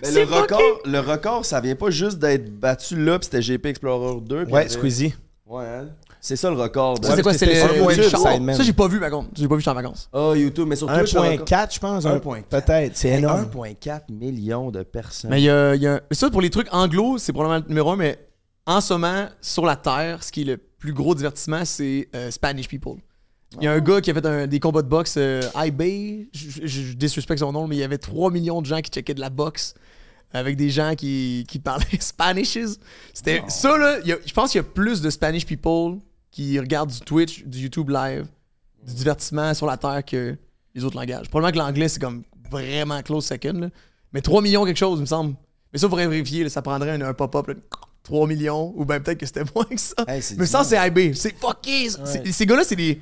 [0.00, 0.54] Mais C'est le, fucké.
[0.54, 4.44] record, le record, ça vient pas juste d'être battu là, puis c'était GP Explorer 2.
[4.46, 5.14] puis Ouais, Squeezie.
[5.44, 5.88] Ouais, hein?
[6.20, 6.98] C'est ça le record.
[6.98, 7.32] de- Ça, c'est quoi?
[7.34, 7.54] C'est le.
[8.54, 9.28] Ça, j'ai pas vu, par contre.
[9.34, 10.08] J'ai pas vu, j'étais en vacances.
[10.12, 12.04] Ah, YouTube, mais sur Twitch, le record- 1.4, je pense.
[12.04, 12.42] 1.4.
[12.48, 12.96] Peut-être.
[12.96, 13.42] C'est énorme.
[13.52, 15.30] 1.4 millions de personnes.
[15.30, 17.90] Mais il y a, y a- Ça, pour les trucs anglo, c'est probablement le numéro
[17.92, 18.18] un, mais
[18.66, 22.30] en ce moment, sur la Terre, ce qui est le plus gros divertissement, c'est euh,
[22.30, 22.98] Spanish People.
[23.58, 26.28] Il y a un gars qui a fait un- des combats de boxe euh, eBay.
[26.34, 28.90] Je, je, je disrespecte son nom, mais il y avait 3 millions de gens qui
[28.90, 29.72] checkaient de la boxe
[30.34, 32.76] avec des gens qui, qui parlaient Spanishes.
[33.14, 33.98] C'était ça, là.
[34.02, 35.98] il y a- je pense qu'il y a plus de Spanish People
[36.30, 38.26] qui regardent du Twitch, du YouTube live,
[38.86, 40.36] du divertissement sur la Terre que
[40.74, 41.28] les autres langages.
[41.28, 43.54] Probablement que l'anglais, c'est comme vraiment close second.
[43.54, 43.68] là.
[44.12, 45.34] Mais 3 millions quelque chose, il me semble.
[45.72, 46.44] Mais ça, il faudrait vérifier.
[46.44, 47.48] là, ça prendrait un, un pop-up.
[47.48, 47.54] là,
[48.04, 48.72] 3 millions.
[48.76, 49.94] Ou bien peut-être que c'était moins que ça.
[50.06, 51.14] Hey, Mais ça, c'est IB.
[51.14, 51.90] C'est fucké.
[52.04, 53.00] C'est- Ces gars-là, c'est des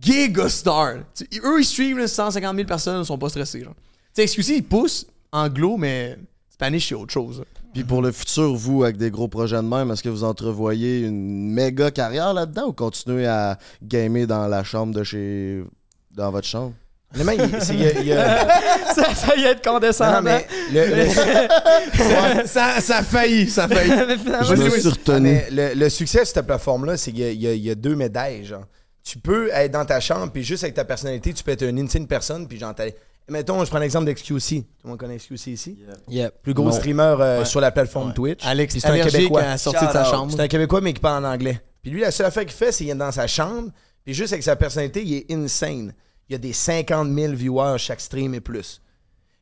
[0.00, 0.98] giga stars.
[1.14, 3.60] Tu- eux, ils streament là, 150 000 personnes, ils sont pas stressés.
[3.60, 3.66] Tu
[4.12, 6.18] sais, excusez, ils poussent anglo, mais
[6.50, 7.38] Spanish, c'est autre chose.
[7.40, 7.44] là.
[7.78, 11.02] Puis pour le futur, vous, avec des gros projets de même, est-ce que vous entrevoyez
[11.02, 15.62] une méga carrière là-dedans ou continuez à gamer dans la chambre de chez.
[16.10, 16.72] dans votre chambre?
[17.14, 17.22] Il-
[17.60, 18.48] c'est- il y a- il a-
[18.96, 20.16] ça a failli être condescendant.
[20.16, 21.08] Non, mais le- le-
[22.48, 23.92] ça, ça a failli, ça a failli.
[24.42, 25.20] Je me suis retenu.
[25.20, 27.62] Mais le, le succès de cette plateforme-là, c'est qu'il y a, il y a- il
[27.62, 28.44] y a deux médailles.
[28.44, 28.64] Genre.
[29.04, 31.78] Tu peux être dans ta chambre, puis juste avec ta personnalité, tu peux être une
[31.78, 32.86] insane personne, puis genre, t'as-
[33.28, 34.62] Mettons, je prends l'exemple d'XQC.
[34.62, 35.78] Tout le monde connaît XQC ici?
[36.08, 36.42] Yep.
[36.42, 36.72] Plus gros Non.
[36.72, 37.44] streamer euh, Ouais.
[37.44, 38.44] sur la plateforme Twitch.
[38.44, 39.42] Alex, c'est un Québécois.
[39.42, 40.32] à sortir de sa chambre.
[40.34, 41.60] C'est un Québécois, mais qui parle en anglais.
[41.82, 43.70] Puis lui, la seule affaire qu'il fait, c'est qu'il est dans sa chambre,
[44.04, 45.92] puis juste avec sa personnalité, il est insane.
[46.28, 48.80] Il y a des 50 000 viewers chaque stream et plus.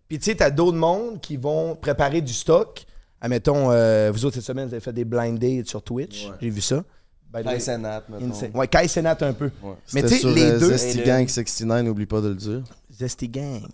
[0.09, 2.85] Puis tu sais, t'as d'autres mondes qui vont préparer du stock.
[3.21, 6.29] Admettons, euh, vous autres, cette semaine, vous avez fait des blind dates sur Twitch.
[6.41, 6.85] J'ai vu ça.
[7.33, 8.31] By the Kai way, Cenat, mettons.
[8.31, 8.51] insane.
[8.55, 9.51] Ouais, Kai Senat un peu.
[9.95, 10.77] Mais tu sais, les euh, deux.
[10.77, 12.63] Zesty Gang 69, n'oublie pas de le dire.
[12.97, 13.67] Zesty Gang.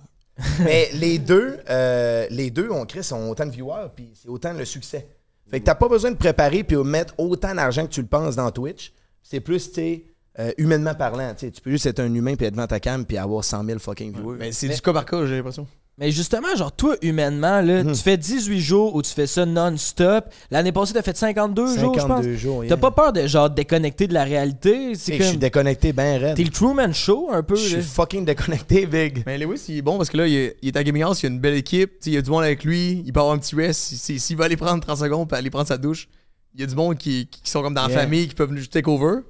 [0.64, 4.52] Mais les deux, euh, les deux, on crée, ont autant de viewers, puis c'est autant
[4.52, 5.06] le succès.
[5.50, 8.06] Fait que t'as pas besoin de préparer puis de mettre autant d'argent que tu le
[8.06, 8.94] penses dans Twitch.
[9.22, 10.04] C'est plus, tu
[10.38, 11.34] euh, humainement parlant.
[11.34, 13.78] tu peux juste être un humain puis être devant ta cam puis avoir 100 000
[13.78, 14.38] fucking viewers.
[14.38, 15.66] Mais c'est du cas par cas, j'ai l'impression.
[15.98, 17.92] Mais justement, genre, toi, humainement, là, Mhm.
[17.92, 20.24] tu fais 18 jours où tu fais ça non-stop.
[20.50, 22.08] L'année passée, t'as fait 52, jours, je pense.
[22.22, 22.74] 52 jours, yeah.
[22.74, 24.94] T'as pas peur de, genre, déconnecter de la réalité?
[24.94, 25.22] C'est comme...
[25.22, 26.36] Je suis déconnecté ben raide.
[26.36, 29.22] T'es le Truman Show, un peu, Je suis fucking déconnecté, big.
[29.26, 31.22] Mais Lewis, il est bon parce que là, il est, il est à Gaming House,
[31.22, 33.20] il y a une belle équipe, il y a du monde avec lui, il peut
[33.20, 33.78] avoir un petit rest.
[33.80, 36.08] Si- si- S'il va aller prendre 30 secondes puis aller prendre sa douche,
[36.54, 37.96] il y a du monde qui, qui sont comme dans Yeah.
[37.96, 39.20] la famille, qui peuvent juste take over.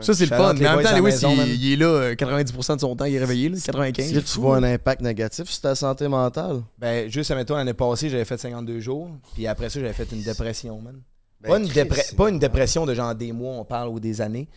[0.00, 0.54] Ça, c'est le fun.
[0.54, 1.12] Mais en même temps, Lewis,
[1.46, 4.04] il, il est là euh, 90% de son temps, il est réveillé, là, 95.
[4.06, 6.62] Est-ce que tu vois un impact négatif sur ta santé mentale?
[6.78, 10.22] Ben, juste, admettons, l'année passée, j'avais fait 52 jours, puis après ça, j'avais fait une
[10.22, 11.00] dépression, man.
[11.40, 14.20] Ben, pas, une dépre- pas une dépression de genre des mois, on parle, ou des
[14.20, 14.48] années,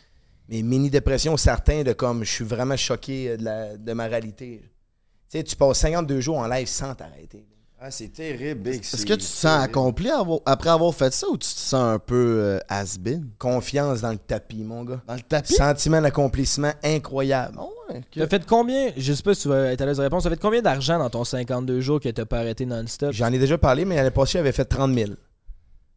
[0.47, 4.61] mais mini-dépression certains de comme, je suis vraiment choqué euh, de, la- de ma réalité.
[5.31, 7.45] Tu sais, tu passes 52 jours en live sans t'arrêter.
[7.87, 8.81] Ah, c'est terrible, Big.
[8.81, 11.75] Est-ce que tu te sens accompli avoir- après avoir fait ça ou tu te sens
[11.75, 13.29] un peu euh, has-been?
[13.37, 15.01] Confiance dans le tapis, mon gars.
[15.07, 15.53] Dans le tapis?
[15.53, 17.59] Sentiment d'accomplissement incroyable.
[17.89, 20.23] ouais, T'as fait combien, je sais pas si tu vas être à l'aise de répondre,
[20.23, 23.11] t'as fait combien d'argent dans ton 52 jours que t'as pas arrêté non-stop?
[23.13, 25.11] J'en ai déjà parlé, mais l'année passée, j'avais fait 30 000.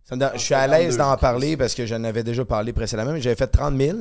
[0.05, 2.75] Ça me donne- je suis à l'aise d'en parler parce que j'en avais déjà parlé
[2.75, 3.97] précédemment, mais j'avais fait 30 000.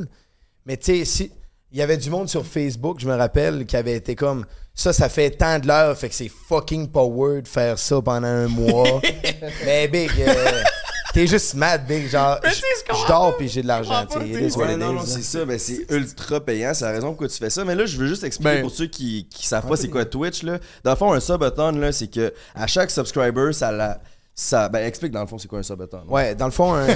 [0.65, 1.31] Mais tu sais, si.
[1.71, 4.93] Il y avait du monde sur Facebook, je me rappelle, qui avait été comme ça,
[4.93, 8.47] ça fait tant de l'heure, fait que c'est fucking power de faire ça pendant un
[8.47, 9.01] mois.
[9.65, 10.61] mais Big, euh,
[11.13, 12.07] t'es juste mad, Big.
[12.07, 14.05] Genre, je je dors puis j'ai de l'argent.
[14.15, 15.43] Ouais, non, non, c'est ça.
[15.43, 16.73] Ben, c'est ultra payant.
[16.73, 17.65] C'est la raison pourquoi tu fais ça.
[17.65, 20.05] Mais là, je veux juste expliquer Ben- pour ceux qui, qui savent pas c'est quoi
[20.05, 20.43] Twitch.
[20.43, 20.59] Là.
[20.83, 23.99] Dans le fond, un subathon, là, c'est que à chaque subscriber, ça la.
[24.39, 26.03] Ça, ben, explique dans le fond c'est quoi un subathon.
[26.07, 26.85] Ouais, dans le fond, un.
[26.87, 26.93] non,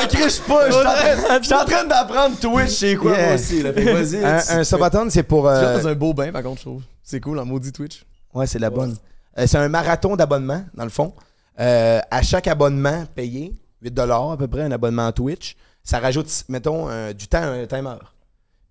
[0.00, 3.18] mais criche pas, je suis en train- je suis en train d'apprendre Twitch, c'est quoi
[3.18, 3.62] moi aussi.
[3.62, 3.72] Là.
[3.72, 4.24] Vas-y.
[4.24, 5.42] un, un c'est pour.
[5.44, 6.82] Tu euh, dans un beau bain, par contre, je trouve.
[7.02, 8.06] C'est cool, en maudit Twitch.
[8.32, 8.96] Ouais, c'est la bonne.
[9.38, 11.12] Euh, c'est un marathon d'abonnement, dans le fond.
[11.60, 16.28] Euh, à chaque abonnement payé, 8 à peu près, un abonnement à Twitch, ça rajoute,
[16.48, 17.96] mettons, euh, du temps à un timer.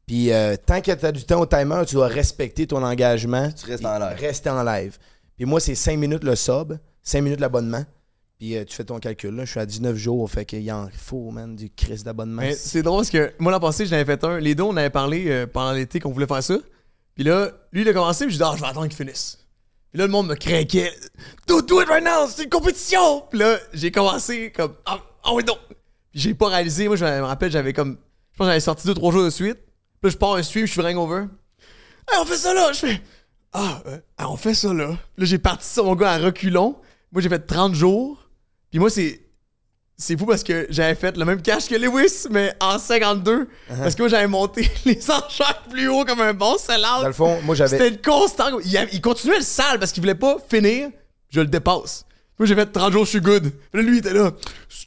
[0.08, 3.50] Puis euh, tant que tu as du temps au timer, tu dois respecter ton engagement.
[3.52, 4.18] Tu restes en live.
[4.20, 4.98] Rester en live.
[5.38, 7.86] Puis moi, c'est 5 minutes le sub, 5 minutes l'abonnement.
[8.39, 9.36] Puis euh, tu fais ton calcul.
[9.36, 9.46] Là.
[9.46, 12.42] Je suis à 19 jours, fait qu'il en faut, man, du crise d'abonnement.
[12.58, 14.39] C'est drôle parce que moi l'an passé, j'en avais fait un.
[14.39, 16.58] Les deux, on avait parlé euh, pendant l'été qu'on voulait faire ça.
[17.16, 19.38] Puis là, lui, il a commencé, puis j'ai dit, ah, je vais attendre qu'il finisse.
[19.92, 20.92] Puis là, le monde me craquait.
[21.48, 23.22] Do, do it right now, c'est une compétition.
[23.30, 25.58] Puis là, j'ai commencé comme, ah, ah oui, non.
[26.12, 26.88] Puis j'ai pas réalisé.
[26.88, 27.98] Moi, je me rappelle, j'avais comme,
[28.32, 29.60] je pense que j'avais sorti deux, trois jours de suite.
[30.02, 31.26] Puis là, je pars un stream, je suis hangover.
[32.12, 32.74] Hey, on fait ça là.
[32.74, 33.02] Je fais,
[33.54, 34.89] ah, euh, on fait ça là.
[34.89, 36.76] Là, j'ai parti ça, mon gars, à reculons.
[37.13, 38.28] Moi, j'ai fait 30 jours.
[38.71, 39.21] Puis moi, c'est.
[39.95, 43.47] C'est fou parce que j'avais fait le même cash que Lewis, mais en 52.
[43.69, 47.06] Parce que moi, j'avais monté les enchères plus haut comme un bon Dans sell-out.
[47.06, 47.78] le fond, moi, j'avais.
[47.78, 48.62] C'était une constante.
[48.65, 50.89] Il, a- il continuait le sale parce qu'il voulait pas finir.
[51.30, 52.06] Je le dépasse.
[52.39, 53.43] Moi, j'ai fait 30 jours, je suis good.
[53.71, 54.32] Puis là, lui, il était là.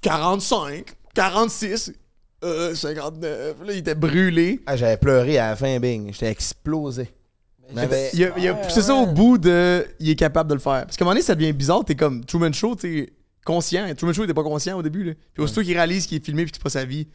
[0.02, 0.84] 45,
[1.14, 1.92] 46.
[2.44, 3.56] euh, 59.
[3.64, 4.60] Là, il était brûlé.
[4.66, 6.12] Ah, j'avais pleuré à la fin, bing.
[6.12, 7.08] J'étais explosé.
[7.74, 9.86] Mais- Il a, il a poussé ça au bout de.
[10.00, 10.84] Il est capable de le faire.
[10.86, 11.84] Parce qu'à un moment donné, ça devient bizarre.
[11.84, 13.12] T'es comme Truman Show, tu sais,
[13.44, 13.86] conscient.
[13.96, 15.04] Truman Show, il était pas conscient au début.
[15.04, 15.12] Là.
[15.34, 17.06] Puis aussitôt qu'il réalise qu'il est filmé puis que c'est pas sa vie,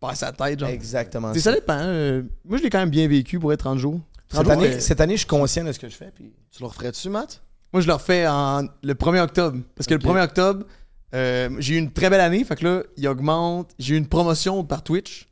[0.00, 0.58] passe sa tête.
[0.60, 0.68] Genre.
[0.68, 1.32] Exactement.
[1.34, 1.78] Sais, ça dépend.
[1.78, 4.00] euh, moi, je l'ai quand même bien vécu pour être 30 jours.
[4.28, 6.10] 30 Cette jours, année, euh, cette année, je suis conscient de ce que je fais.
[6.14, 6.32] Puis...
[6.50, 7.42] Tu le referais-tu, Matt?
[7.72, 9.58] Moi, je le refais en, le 1er octobre.
[9.76, 10.66] Parce que le 1er octobre,
[11.14, 12.42] euh, j'ai eu une très belle année.
[12.44, 13.70] Fait que là, il augmente.
[13.78, 15.28] J'ai eu une promotion par Twitch.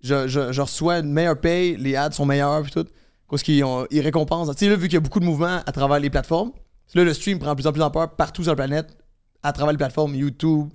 [0.00, 1.76] Je, je- je reçois une meilleure paye.
[1.76, 2.62] Les ads sont meilleurs.
[2.62, 2.86] Puis tout.
[3.32, 3.64] Parce qu'ils
[4.02, 4.50] récompensent.
[4.50, 6.52] Tu sais, là, vu qu'il y a beaucoup de mouvements à travers les plateformes,
[6.94, 8.96] là, le stream prend de plus en plus d'ampleur partout sur la planète.
[9.42, 10.68] À travers les plateformes YouTube,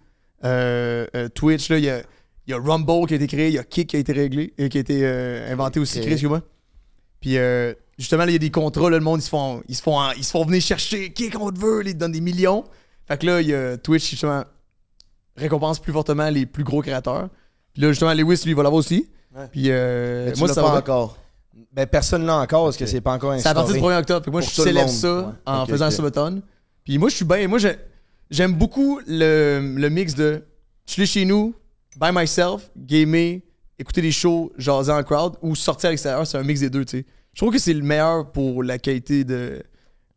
[0.43, 1.69] euh, euh, Twitch.
[1.69, 2.01] Là, il y a,
[2.47, 3.47] y a Rumble qui a été créé.
[3.49, 4.53] Il y a Kick qui a été réglé.
[4.59, 5.99] euh, qui a été euh, inventé aussi.
[6.01, 6.41] Créé, excuse-moi.
[7.21, 9.75] Puis euh, justement, il y a des contrats, là, le monde, ils se font, ils
[9.75, 12.21] se font, ils se font venir chercher qui qu'on te veut, ils te donnent des
[12.21, 12.63] millions.
[13.07, 14.43] Fait que là, il y a Twitch, justement,
[15.35, 17.29] récompense plus fortement les plus gros créateurs.
[17.73, 19.07] Puis là, justement, Lewis, lui, il va l'avoir aussi.
[19.35, 19.47] Ouais.
[19.51, 20.79] Puis euh, Mais tu moi, ça pas va.
[20.79, 21.17] encore.
[21.73, 23.95] Ben, personne l'a encore parce que c'est pas encore C'est à partir du instauré.
[23.95, 24.19] 1er octobre.
[24.25, 24.95] Fait que moi, Pour je tout le célèbre monde.
[24.95, 25.33] ça Ouais.
[25.45, 25.93] en Ok, faisant un ok.
[25.93, 26.41] subathon.
[26.83, 27.47] Puis moi, je suis bien.
[27.47, 27.77] Moi, j'ai-
[28.29, 30.43] j'aime beaucoup le, le mix de
[30.85, 31.53] je suis chez nous,
[31.99, 33.39] by myself, gamer,
[33.79, 36.25] écouter des shows, jaser en crowd ou sortir à l'extérieur.
[36.25, 37.05] C'est un mix des deux, tu sais.
[37.33, 39.61] Je trouve que c'est le meilleur pour la qualité de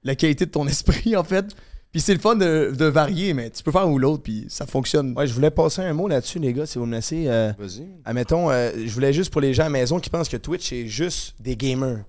[0.05, 1.47] la qualité de ton esprit, en fait.
[1.93, 4.47] Puis c'est le fun de, de varier, mais tu peux faire un ou l'autre, puis
[4.49, 5.13] ça fonctionne.
[5.17, 7.25] Ouais, je voulais passer un mot là-dessus, les gars, si vous me laissez.
[7.27, 7.87] euh, Vas-y.
[8.05, 10.69] admettons, euh, je voulais juste pour les gens à la maison qui pensent que Twitch,
[10.69, 12.05] c'est juste des gamers.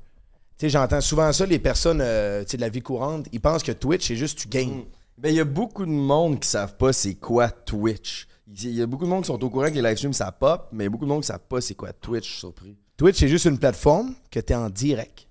[0.60, 3.42] Tu sais, j'entends souvent ça, les personnes euh, tu sais, de la vie courante, ils
[3.42, 4.84] pensent que Twitch, c'est juste tu games.
[5.18, 8.28] Ben, il y a beaucoup de monde qui savent pas c'est quoi Twitch.
[8.64, 10.32] Il y a beaucoup de monde qui sont au courant que les live streams ça
[10.32, 12.76] pop, mais il y a beaucoup de monde qui savent pas c'est quoi Twitch, surpris.
[12.98, 15.26] Twitch, c'est juste une plateforme que tu es en direct.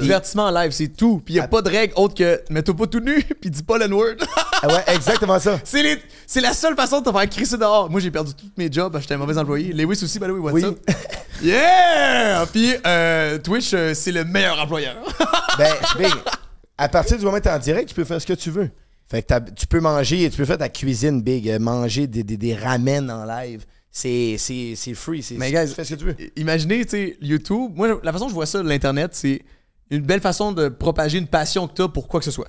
[0.00, 1.20] Divertissement en live, c'est tout.
[1.24, 3.78] Puis il a pas de règle autre que mets-toi pas tout nu, puis dis pas
[3.78, 4.16] le word.
[4.62, 5.60] Ah ouais, exactement ça.
[5.64, 7.90] C'est les- c'est la seule façon de te faire crisser dehors.
[7.90, 9.72] Moi, j'ai perdu tous mes jobs parce que j'étais un mauvais employé.
[9.72, 10.64] Lewis aussi, by the way, what's Oui.
[10.64, 10.78] up?
[11.42, 12.46] Yeah!
[12.50, 14.96] Puis euh, Twitch, euh, c'est le meilleur employeur.
[15.58, 15.72] ben,
[16.78, 18.50] à partir du moment où tu es en direct, tu peux faire ce que tu
[18.50, 18.70] veux.
[19.08, 22.36] Fait que tu peux manger, tu peux faire ta cuisine, Big, euh, manger des, des,
[22.36, 23.64] des ramen en live.
[23.92, 25.22] C'est c'est- c'est free.
[25.22, 26.16] c'est- Mais tu guys, fais ce que tu veux.
[26.36, 27.72] imaginez, tu sais, YouTube.
[27.74, 29.42] Moi, la façon que je vois ça, l'Internet, c'est
[29.90, 32.48] une belle façon de propager une passion que tu as pour quoi que ce soit.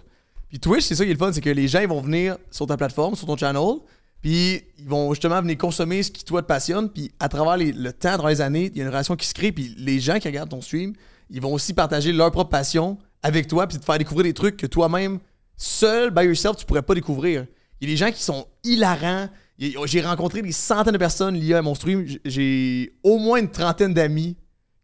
[0.50, 2.38] Puis Twitch, c'est ça qui est le fun, c'est que les gens, ils vont venir
[2.52, 3.80] sur ta plateforme, sur ton channel,
[4.22, 7.92] puis ils vont justement venir consommer ce qui, toi, te passionne, puis à travers le
[7.92, 10.20] temps, dans les années, il y a une relation qui se crée, puis les gens
[10.20, 10.94] qui regardent ton stream,
[11.30, 14.58] ils vont aussi partager leur propre passion avec toi, puis te faire découvrir des trucs
[14.58, 15.20] que toi-même,
[15.58, 17.46] seul, by yourself, tu pourrais pas découvrir.
[17.82, 19.28] Il y a des gens qui sont hilarants.
[19.58, 22.06] J'ai rencontré des centaines de personnes liées à mon stream.
[22.26, 24.38] J'ai au moins une trentaine d'amis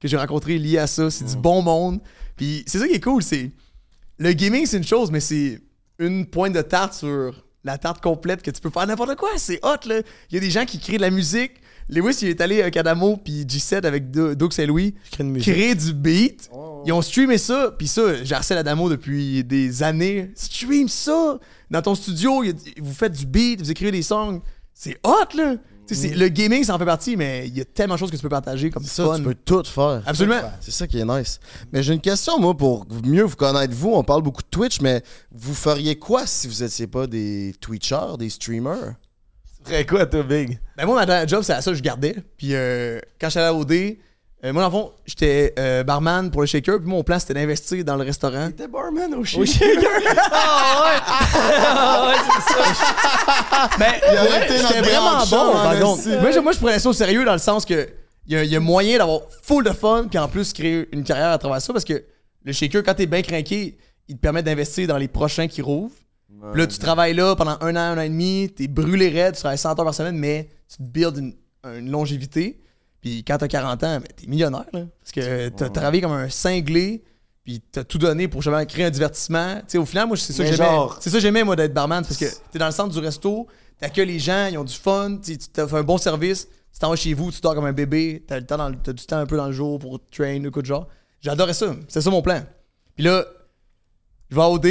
[0.03, 1.09] que j'ai rencontrés liés à ça.
[1.09, 1.99] C'est du bon monde.
[2.35, 3.51] Puis c'est ça qui est cool, c'est
[4.19, 5.59] le gaming, c'est une chose, mais c'est
[5.99, 9.29] une pointe de tarte sur la tarte complète que tu peux faire n'importe quoi.
[9.37, 10.01] C'est hot, là.
[10.29, 11.53] Il y a des gens qui créent de la musique.
[11.89, 14.95] Lewis, il est allé à Cadamo puis G7 avec Do- Doug Saint-Louis
[15.41, 16.49] créer du beat.
[16.85, 20.31] Ils ont streamé ça, puis ça, j'ai harcelé Adamo depuis des années.
[20.35, 21.39] Stream ça!
[21.69, 22.43] Dans ton studio,
[22.81, 24.41] vous faites du beat, vous écrivez des songs.
[24.73, 25.55] C'est hot, là!
[25.87, 27.99] Tu sais, c'est- Le gaming, ça en fait partie, mais il y a tellement de
[27.99, 29.17] choses que tu peux partager comme Ça, fun.
[29.17, 30.01] tu peux tout faire.
[30.05, 30.39] Absolument.
[30.61, 31.39] C'est ça qui est nice.
[31.73, 33.91] Mais j'ai une question, moi, pour mieux vous connaître, vous.
[33.93, 38.17] On parle beaucoup de Twitch, mais vous feriez quoi si vous n'étiez pas des Twitchers,
[38.17, 38.93] des streamers?
[39.65, 40.59] Ferais quoi, toi, Big?
[40.77, 42.15] Ben moi, ma dernière job, c'est à ça que je gardais.
[42.37, 43.97] Puis euh, quand j'allais à OD,
[44.45, 46.79] euh, moi, dans le fond, j'étais euh, barman pour le shaker.
[46.79, 48.49] Puis mon plan, c'était d'investir dans le restaurant.
[48.55, 49.47] T'es barman au Au shaker?
[49.47, 49.89] shaker!
[50.25, 52.15] Ah ouais,
[52.47, 53.69] c'est ça.
[53.79, 56.07] Ben, ouais, arrêté j'étais vraiment bon, par hein, contre.
[56.21, 57.89] Moi, je, moi, je prenais ça au sérieux dans le sens que
[58.25, 60.87] il y, a- il y a moyen d'avoir full de fun, puis en plus créer
[60.93, 62.03] une carrière à travers ça, parce que
[62.45, 63.77] le shaker, quand t'es bien craqué,
[64.07, 65.95] il te permet d'investir dans les prochains qui rouvrent.
[66.51, 69.33] Puis là, tu travailles là pendant un an, un an et demi, t'es brûlé raide,
[69.35, 71.33] tu travailles 100 heures par semaine, mais tu te builds une,
[71.77, 72.59] une longévité.
[73.03, 74.85] Puis quand t'as 40 ans, ben, t'es millionnaire, là.
[75.01, 77.03] Parce que t'as travaillé comme un cinglé,
[77.43, 79.57] puis t'as tout donné pour justement créer un divertissement.
[79.57, 80.69] Tu sais, au final, moi, c'est ça que Mais j'aimais.
[81.01, 83.45] C'est ça que j'aimais, moi, d'être barman, parce que t'es dans le centre du resto,
[83.77, 86.89] t'accueilles les gens, ils ont du fun, tu t'as fait un bon service, tu t'en
[86.89, 89.05] vas chez vous, tu dors comme un bébé, t'as le temps dans le- t'as du
[89.05, 90.87] temps un peu dans le jour pour train, ou quoi de genre.
[91.21, 91.75] J'adorais ça.
[91.87, 92.41] C'était ça mon plan.
[92.95, 93.25] Puis là,
[94.29, 94.67] je vais à OD,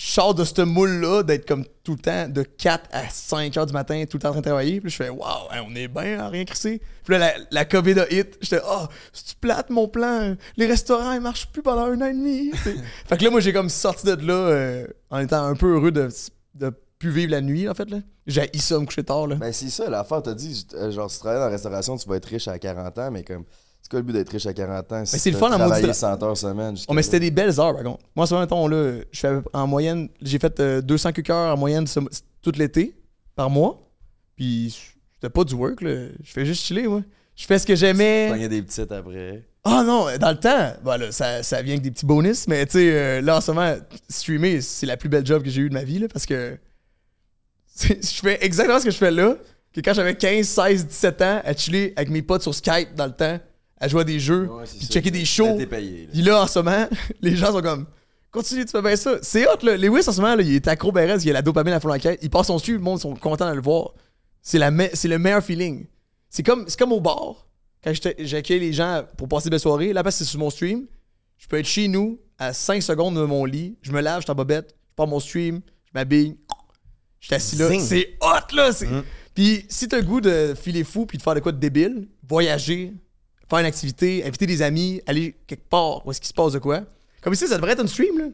[0.00, 3.66] je sors de ce moule-là d'être comme tout le temps de 4 à 5 heures
[3.66, 4.80] du matin, tout le temps en train de travailler.
[4.80, 6.80] Puis je fais, waouh, hein, on est bien rien crisser.
[7.04, 8.38] Puis là, la, la COVID a hit.
[8.40, 10.36] J'étais, oh, c'est-tu plate mon plan?
[10.56, 12.50] Les restaurants, ils marchent plus pendant un an et demi.
[13.06, 15.92] Fait que là, moi, j'ai comme sorti de là euh, en étant un peu heureux
[15.92, 16.08] de,
[16.54, 17.90] de plus vivre la nuit, en fait.
[17.90, 17.98] là.
[18.26, 19.26] J'ai ça, me coucher tard.
[19.26, 19.34] Là.
[19.36, 22.08] Ben, c'est ça, l'affaire, t'as dit, euh, genre, si tu travailles dans la restauration, tu
[22.08, 23.44] vas être riche à 40 ans, mais comme,
[23.82, 25.04] c'est quoi le but d'être riche à 40 ans?
[25.04, 26.76] Si c'est le fun, en travaillé maudit- 100 heures semaine.
[26.88, 28.04] Oh, mais c'était des belles heures, par contre.
[28.14, 31.56] Moi, en ce moment, là, je fais en moyenne, j'ai fait euh, 200 heures en
[31.58, 32.00] moyenne ce-
[32.42, 32.94] tout l'été,
[33.34, 33.86] par mois.
[34.36, 34.76] Puis
[35.14, 36.06] c'était pas du work, là.
[36.22, 37.02] Je fais juste chiller, moi.
[37.36, 38.28] je fais ce que j'aimais.
[38.30, 39.44] Pogner des petites après.
[39.64, 42.64] Ah non, dans le temps, bah là, ça, ça vient avec des petits bonus, mais
[42.64, 43.74] tu sais, euh, là en ce moment,
[44.08, 46.56] streamer, c'est la plus belle job que j'ai eue de ma vie, là, parce que
[47.82, 49.34] je fais exactement ce que je fais là,
[49.72, 53.06] que quand j'avais 15, 16, 17 ans, à chiller avec mes potes sur Skype dans
[53.06, 53.38] le temps,
[53.80, 55.56] à jouer à des jeux, puis ça, checker des shows.
[55.66, 56.08] payé, là.
[56.12, 56.86] Puis là, en ce moment,
[57.22, 57.86] les gens sont comme,
[58.30, 59.18] continue, tu fais bien ça.
[59.22, 59.76] C'est hot, là.
[59.76, 61.88] Lewis, en ce moment, là, il est accro raide, il a la dopamine à fond
[61.88, 62.18] dans la quête.
[62.22, 63.92] Il passe son stream, le monde sont contents de le voir.
[64.42, 65.86] C'est me- le meilleur feeling.
[66.28, 67.46] C'est comme, comme au bar.
[67.82, 70.84] Quand j'accueille les gens pour passer des soirées, là-bas, c'est sur mon stream.
[71.38, 73.76] Je peux être chez nous, à 5 secondes de mon lit.
[73.80, 76.36] Je me lave, je suis en bobette, je pars mon stream, je m'habille.
[77.18, 77.68] Je suis assis là.
[77.80, 78.72] C'est hot, là.
[78.72, 78.86] c'est-
[79.34, 82.08] Puis si t'as le goût de filer fou puis de faire de quoi de débile,
[82.28, 82.92] voyager,
[83.50, 86.58] faire une activité, inviter des amis, aller quelque part où est-ce qu'il se passe de
[86.58, 86.80] quoi.
[87.20, 88.24] Comme ici, ça devrait être un stream, là.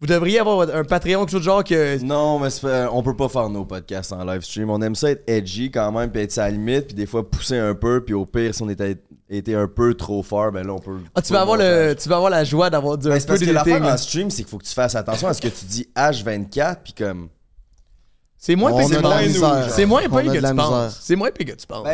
[0.00, 2.02] Vous devriez avoir un Patreon, quelque chose de genre que.
[2.02, 4.68] Non, mais pas- on peut pas faire nos podcasts en live stream.
[4.68, 7.30] On aime ça être edgy quand même, puis être à la limite, puis des fois
[7.30, 8.96] pousser un peu, puis au pire, si on était
[9.30, 10.98] été un peu trop fort, ben là, on peut.
[11.14, 13.26] Ah, tu vas avoir le, tu vas avoir la joie d'avoir du un Ben, c'est
[13.26, 15.40] peu parce que l'affaire en stream, c'est qu'il faut que tu fasses attention à ce
[15.40, 17.28] que tu dis H24, puis comme.
[18.36, 19.72] C'est moins pire que tu penses.
[19.72, 20.98] C'est moins pire que tu penses.
[21.00, 21.86] C'est moins pire que tu penses.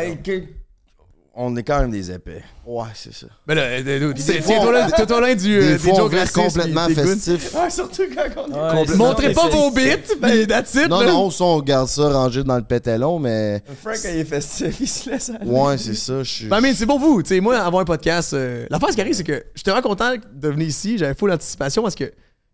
[1.39, 2.43] Ben, on est quand même des épais.
[2.65, 3.27] Ouais, c'est ça.
[3.47, 5.55] Mais là, euh, dude, Des c'est fois, c'est toi là- t'es toi là du.
[5.57, 7.55] euh, des des jokes racistes, complètement festif.
[7.69, 8.75] Surtout quand on est.
[8.77, 9.05] Complètement.
[9.07, 10.89] Montrez pas vos bits, puis that's it.
[10.89, 13.63] Non, non, ça, on garde ça rangé dans le pétalon, mais.
[13.81, 15.49] Frank, quand il est festif, il se laisse aller.
[15.49, 16.23] Ouais, c'est ça.
[16.23, 16.45] Je suis.
[16.47, 17.23] Ben, mais c'est pour vous.
[17.23, 18.33] Tu sais, moi, avoir un podcast.
[18.33, 20.97] euh, L'affaire, ce qui arrive, c'est que j'étais vraiment content de venir ici.
[20.97, 22.11] J'avais full anticipation parce que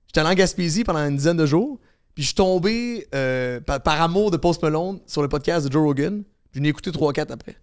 [0.08, 1.80] j'étais allé en Gaspésie pendant une dizaine de jours.
[2.14, 5.84] Puis je suis tombé euh, par, amour de Post Malone sur le podcast de Joe
[5.84, 6.24] Rogan.
[6.54, 7.58] Je l'ai écouté 3-4 après.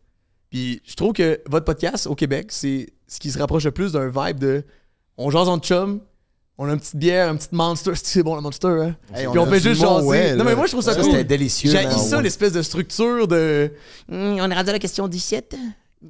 [0.52, 3.92] Puis je trouve que votre podcast au Québec, c'est ce qui se rapproche le plus
[3.92, 4.62] d'un vibe de.
[5.16, 6.00] On jase en chum.
[6.58, 7.92] On a une petite bière, une petite monster.
[8.02, 8.96] C'est bon, la monster, hein?
[9.14, 10.06] Hey, Puis on fait juste jaser.
[10.06, 11.10] ouais, non, mais moi, je trouve ça Ça, cool.
[11.10, 12.22] c'était délicieux, J'ai ça, ouais.
[12.22, 13.72] l'espèce de structure de.
[14.10, 15.56] Hum, on est rendu à la question 17.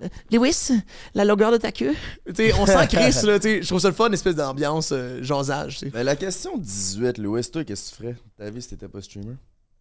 [0.03, 0.73] Euh, Lewis,
[1.15, 1.95] la longueur de ta queue.
[2.27, 3.39] Tu sais, on sent Chris, là.
[3.39, 5.81] tu sais, Je trouve ça le fun, une espèce d'ambiance euh, jasage.
[5.93, 8.17] Ben, la question 18, Louis, toi, qu'est-ce que tu ferais?
[8.37, 9.37] Ta vie si t'étais pas streamer?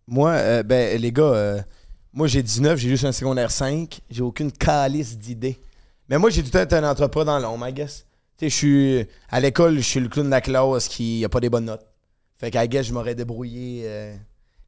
[0.07, 1.61] Moi, euh, ben, les gars, euh,
[2.13, 4.01] moi, j'ai 19, j'ai juste un secondaire 5.
[4.09, 5.57] J'ai aucune calice d'idées.
[6.09, 8.05] Mais moi, j'ai tout le temps été un entrepreneur dans l'ombre, I guess.
[8.37, 9.07] Tu sais, je suis.
[9.29, 11.85] À l'école, je suis le clown de la classe qui a pas des bonnes notes.
[12.37, 13.83] Fait qu'à guess, je m'aurais débrouillé.
[13.85, 14.13] euh,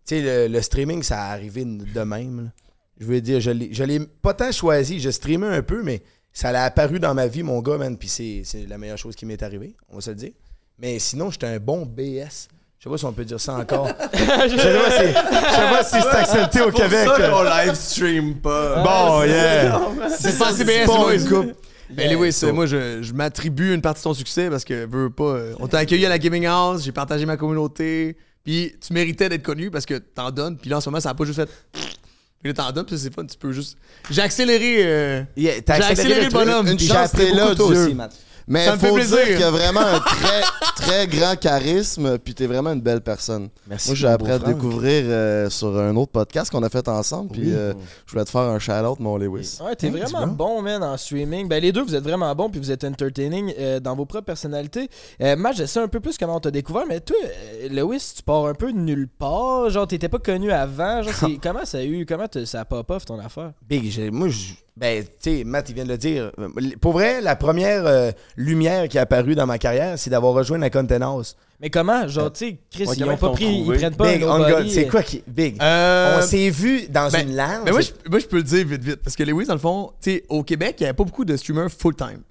[0.05, 2.51] Tu sais, le, streaming, ça a arrivé de même.
[2.99, 3.51] Je veux dire, je
[3.83, 4.99] l'ai pas tant choisi.
[4.99, 6.01] Je streamais un peu, mais
[6.31, 7.97] ça l'a apparu dans ma vie, mon gars, man.
[7.97, 10.31] Puis c'est c'est la meilleure chose qui m'est arrivée, on va se le dire.
[10.79, 12.47] Mais sinon, j'étais un bon BS.
[12.83, 13.87] Je sais pas si on peut dire ça encore.
[14.13, 16.91] Je sais pas si, je sais pas si c'est accepté au Québec.
[16.91, 18.83] C'est pour ça qu'on live stream pas.
[18.83, 19.79] Bon, yeah.
[20.19, 21.53] C'est pas si bien, une coupe.
[21.95, 25.03] Mais Lewis, euh, moi, je, je m'attribue une partie de ton succès parce que, veux
[25.03, 28.75] veux pas, euh, on t'a accueilli à la Gaming House, j'ai partagé ma communauté, puis
[28.85, 31.13] tu méritais d'être connu parce que t'en donnes, puis là, en ce moment, ça a
[31.13, 31.49] pas juste fait.
[31.71, 33.77] Puis là, t'en donnes, puis c'est fun, tu peux juste.
[34.09, 34.79] J'ai accéléré.
[34.79, 36.67] euh, Yeah, j'ai accéléré le bonhomme.
[36.67, 38.13] Une puis chance, j'ai t'es appris là, toi aussi, Matt.
[38.47, 39.17] Mais Ça me fait faut plaisir.
[39.17, 40.41] dire qu'il y a vraiment un très,
[40.75, 43.49] très grand charisme, puis t'es vraiment une belle personne.
[43.67, 46.63] Merci, Moi, j'ai mon appris beau à te découvrir euh, sur un autre podcast qu'on
[46.63, 47.53] a fait ensemble, puis Oui.
[47.53, 47.73] euh,
[48.05, 49.59] je voulais te faire un shout-out, mon Lewis.
[49.63, 50.25] Ouais, t'es Hein, vraiment tu vois?
[50.25, 51.47] bon, man, en streaming.
[51.47, 54.25] Ben, les deux, vous êtes vraiment bons, puis vous êtes entertaining euh, dans vos propres
[54.25, 54.89] personnalités.
[55.21, 58.13] Euh, Matt, je sais un peu plus comment on t'a découvert, mais toi, euh, Lewis,
[58.17, 59.69] tu pars un peu de nulle part.
[59.69, 61.01] Genre, t'étais pas connu avant.
[61.01, 63.51] Genre, c'est- comment ça a eu, comment ça a pop-off ton affaire?
[63.67, 66.31] Big, j'ai- moi, je- ben, tu sais, Matt, il vient de le dire.
[66.39, 66.49] Euh,
[66.81, 70.57] Pour vrai, la première euh, lumière qui est apparue dans ma carrière, c'est d'avoir rejoint
[70.57, 71.35] la Content House.
[71.61, 72.07] Mais comment?
[72.07, 73.77] Genre, tu sais, Chris, Ouais, ils comment ont pas ils pris, ils trouvé?
[73.77, 75.23] prennent pas Big, on c'est euh, quoi qui.
[75.27, 75.57] Big?
[75.61, 77.61] Euh, On s'est vu dans ben- une lounge.
[77.65, 78.99] Mais moi, je, moi, je peux le dire vite, vite.
[79.03, 81.23] Parce que Lewis, dans le fond, tu sais, au Québec, il n'y avait pas beaucoup
[81.23, 82.21] de streamers full-time.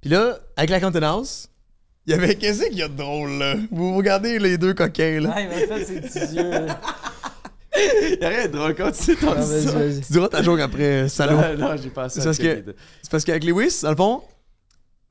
[0.00, 1.48] Puis là, avec la Content House,
[2.06, 2.34] il y avait.
[2.34, 3.54] Qu'est-ce qu'il y a de drôle, là?
[3.70, 5.32] Vous regardez les deux coquins, là.
[5.34, 6.66] Ah, il m'a fait ses petits yeux.
[8.20, 9.30] Y'a rien de drôle quand tu ça.
[9.34, 10.00] vas-y.
[10.00, 11.36] Tu diras ta joke après, salaud.
[11.36, 12.64] Non, non, j'ai pas assez C'est parce que,
[13.02, 14.22] c'est parce qu'avec Lewis, dans le fond,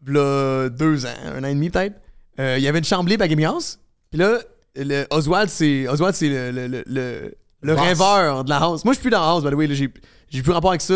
[0.06, 1.96] là, deux ans, un an et demi peut-être,
[2.40, 3.80] euh, il y avait une chambre libre à Gaming House.
[4.10, 4.40] Puis là,
[4.76, 8.84] le, Oswald, c'est Oswald, c'est le, le, le, le, le rêveur de la house.
[8.86, 9.68] Moi, je suis plus dans la house, by the way.
[9.74, 9.90] J'ai
[10.30, 10.94] j'ai plus rapport avec ça.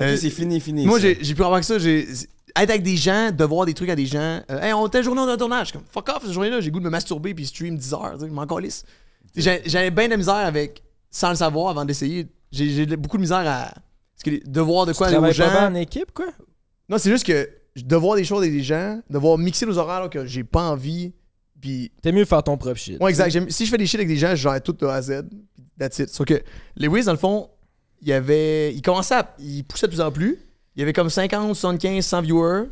[0.00, 0.84] Euh, c'est fini, fini.
[0.84, 1.78] moi, j'ai plus rapport avec ça.
[1.78, 2.08] J'ai
[2.56, 4.40] être avec des gens, de voir des trucs à des gens.
[4.50, 5.72] Euh, hey, on telle journée, on a un tournage.
[5.72, 8.14] Comme, fuck off, cette journée-là, j'ai le goût de me masturber puis stream 10 heures.
[8.14, 8.84] tu sais, Je m'en calisse.
[9.36, 12.28] J'avais bien de la misère avec, sans le savoir avant d'essayer.
[12.52, 13.72] J'ai beaucoup de misère à.
[14.24, 15.50] Que de voir de Tu quoi aller aux pas gens.
[15.50, 16.26] bien en équipe, quoi?
[16.88, 19.78] Non, c'est juste que de voir des choses avec des gens, de voir mixer nos
[19.78, 21.12] horaires là, que j'ai pas envie.
[21.60, 21.90] Puis.
[22.02, 23.00] T'es mieux faire ton propre shit.
[23.00, 23.50] Ouais, exact.
[23.50, 25.22] Si je fais des shit avec des gens, je gère tout de A à Z.
[25.78, 26.08] That's it.
[26.10, 26.42] Sauf que
[26.76, 27.48] Lewis, dans le fond,
[28.02, 28.74] il y avait.
[28.74, 29.34] Il commençait à.
[29.38, 30.38] Il poussait de plus en plus.
[30.76, 32.64] Il y avait comme 50, 75, 100 viewers.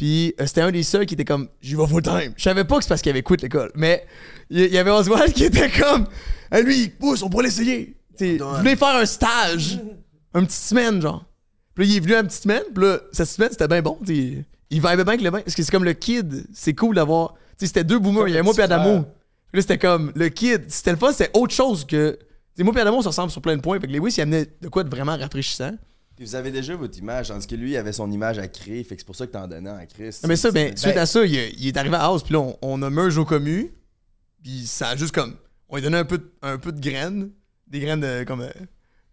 [0.00, 2.32] Puis euh, c'était un des seuls qui était comme j'y vais full time.
[2.34, 3.70] Je savais pas que c'est parce qu'il avait quitté l'école.
[3.74, 4.06] Mais
[4.48, 6.06] il y avait Oswald qui était comme
[6.50, 7.94] Hey, lui, il pousse, on pourrait l'essayer.
[8.16, 9.78] Tu Venez faire un stage.
[10.34, 11.26] Une petite semaine, genre.
[11.74, 13.98] Puis là, il est venu une petite semaine, puis là, cette semaine, c'était bien bon.
[14.02, 14.46] t'sais.
[14.70, 15.40] Il vibait bien avec le bain.
[15.42, 17.34] Parce que c'est comme le kid, c'est cool d'avoir.
[17.34, 19.02] Tu sais, c'était deux boomers, il y avait moi et Adamo.
[19.02, 22.12] Puis là, c'était comme le kid, c'était le fun, c'était autre chose que.
[22.12, 22.26] Tu
[22.56, 23.78] sais, moi et Adamo, on se ressemble sur plein de points.
[23.78, 25.72] Fait que Lewis, il amenait de quoi de vraiment rafraîchissant.
[26.20, 28.84] Puis vous avez déjà votre image, tandis que lui, il avait son image à créer,
[28.84, 30.18] fait que c'est pour ça que t'en donnais à Chris.
[30.22, 32.40] Non, mais ça, ben, suite à ça, il, il est arrivé à House, puis là,
[32.40, 33.72] on, on a merge au commu,
[34.42, 35.34] puis ça a juste comme.
[35.70, 37.30] On lui donnait un peu, de- un peu de graines,
[37.68, 38.42] des graines de, comme.
[38.42, 38.50] euh,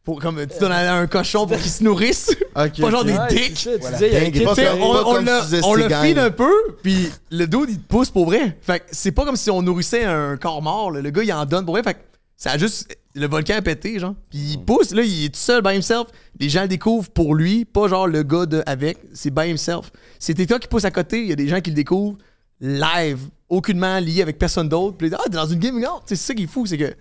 [0.03, 2.29] Pour, comme tu donnes à un cochon pour qu'il se nourrisse.
[2.57, 3.05] Ok, pas genre ok.
[3.07, 3.57] des Ouais, dicks.
[3.57, 4.27] ça, tu Voilà, disais, il y a dingue.
[4.27, 6.51] un kid Tu sais, qui on, le feed un peu,
[6.83, 8.57] puis le dude, il te pousse pour vrai.
[8.59, 10.91] Fait que c'est pas comme si on nourrissait un corps mort.
[10.91, 10.99] là.
[11.01, 11.83] Le gars, il en donne pour vrai.
[11.83, 11.99] Fait que
[12.35, 12.93] ça a juste.
[13.17, 14.15] Le volcan a pété, genre.
[14.29, 16.07] Puis il pousse, là, il est tout seul, by himself.
[16.39, 18.99] Les gens le découvrent pour lui, pas genre le gars de avec.
[19.13, 19.91] C'est by himself.
[20.19, 22.17] C'est TikTok qui pousse à côté, il y a des gens qui le découvrent
[22.59, 24.97] live, aucunement lié avec personne d'autre.
[24.97, 25.59] Puis ah, t'es dans une.
[25.59, 26.93] Tu sais, C'est ça qui est fou, c'est que.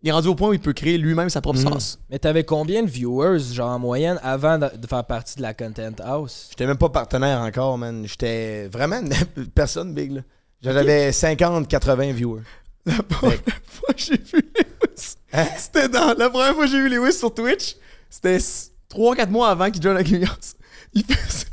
[0.00, 1.98] Il est rendu au point où il peut créer lui-même sa propre sauce.
[2.08, 5.54] Mais t'avais combien de viewers, genre en moyenne, avant de, de faire partie de la
[5.54, 6.46] Content House?
[6.50, 8.06] J'étais même pas partenaire encore, man.
[8.06, 9.00] J'étais vraiment
[9.56, 10.20] personne big, là.
[10.62, 12.42] J'avais 50, 80 viewers.
[12.86, 15.16] La première fois que j'ai vu Lewis,
[15.56, 16.14] c'était dans.
[16.14, 17.76] La première fois que j'ai vu Lewis sur Twitch,
[18.10, 20.54] c'était 3-4 mois avant qu'il joue la House.
[20.94, 21.46] Il faisait,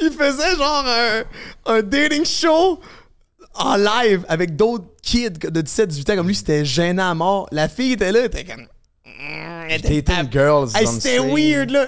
[0.00, 1.22] il faisait genre un,
[1.66, 2.80] un dating show
[3.54, 7.48] en live avec d'autres kids de 17-18 ans comme lui, c'était gênant à mort.
[7.52, 8.66] La fille était là, elle était comme.
[9.70, 11.86] Était Dating girls Hey, c'était weird, là.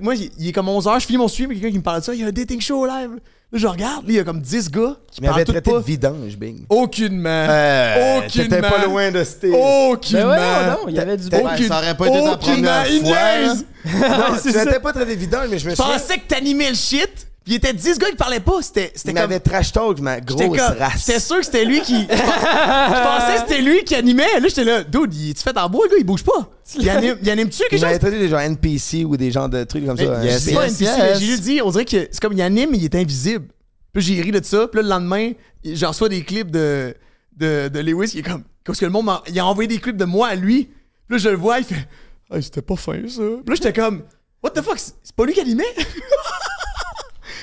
[0.00, 2.04] moi, il, il est comme 11h, je finis mon stream, quelqu'un qui me parle de
[2.04, 2.14] ça.
[2.14, 3.18] Il y a un dating show live.
[3.50, 5.78] Là, je regarde, là, il y a comme 10 gars qui tous traité pas.
[5.78, 6.66] de vidange, Bing.
[6.68, 7.28] Aucunement.
[7.48, 8.28] Euh, Aucunement.
[8.48, 9.46] t'étais pas loin de ce
[9.90, 10.26] Aucunement.
[10.26, 11.44] Ben ouais, non, il y avait du bon.
[11.44, 13.54] ben, ça aurait pas été ta première fois.
[13.86, 15.94] Non, tu n'étais pas très évident, mais je me Je souviens.
[15.94, 18.62] pensais que t'animais le shit, il était 10 gars qui parlaient pas.
[18.62, 19.22] C'était Il c'était comme.
[19.22, 21.04] m'avait trash talk, ma grosse comme- race.
[21.06, 22.02] J'étais sûr que c'était lui qui.
[22.02, 24.38] Je pensais que c'était lui qui animait.
[24.40, 26.50] Là, j'étais là, dude, il est fait en bois, le gars, il bouge pas.
[26.78, 28.00] Il anime- il anime-tu Il quelque m'avait chose?
[28.00, 30.02] traité des gens NPC ou des gens de trucs comme ça.
[30.04, 30.22] Hein.
[30.54, 30.86] pas NPC,
[31.18, 33.46] j'ai juste dit, on dirait que c'est comme il anime, mais il est invisible.
[33.92, 34.68] Puis j'ai ri de ça.
[34.68, 35.32] Puis là, le lendemain,
[35.64, 36.94] j'en reçois des clips de,
[37.36, 38.10] de, de Lewis.
[38.14, 38.44] Il est comme.
[38.64, 40.64] Parce que le monde m'a- il a envoyé des clips de moi à lui.
[40.64, 41.88] Puis là, je le vois, il fait.
[42.30, 43.22] Hey, c'était pas fin, ça.
[43.22, 44.02] Puis là, j'étais comme.
[44.42, 44.78] What the fuck?
[44.78, 45.64] C'est pas lui qui animait?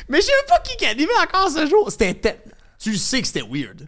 [0.10, 1.90] Mais je sais même pas qui qui animait encore ce jour.
[1.92, 2.14] C'était.
[2.14, 2.38] te-
[2.82, 3.88] Tu sais que c'était weird.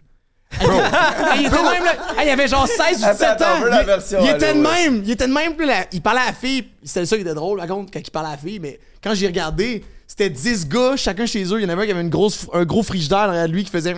[0.60, 1.92] Hey, il était de même, là.
[2.16, 3.80] Hey, il avait genre 16 ou 17 Attends, ans.
[3.80, 5.02] Il- version il, à était de même.
[5.04, 5.54] Il était de même.
[5.92, 6.68] il parlait à la fille.
[6.82, 8.58] C'était ça qui était drôle, par contre, quand il parlait à la fille.
[8.58, 9.84] Mais quand j'ai regardé,
[10.18, 11.60] c'était 10 gars, chacun chez eux.
[11.60, 13.70] Il y en avait un qui avait une grosse, un gros frigidaire derrière lui qui
[13.70, 13.94] faisait.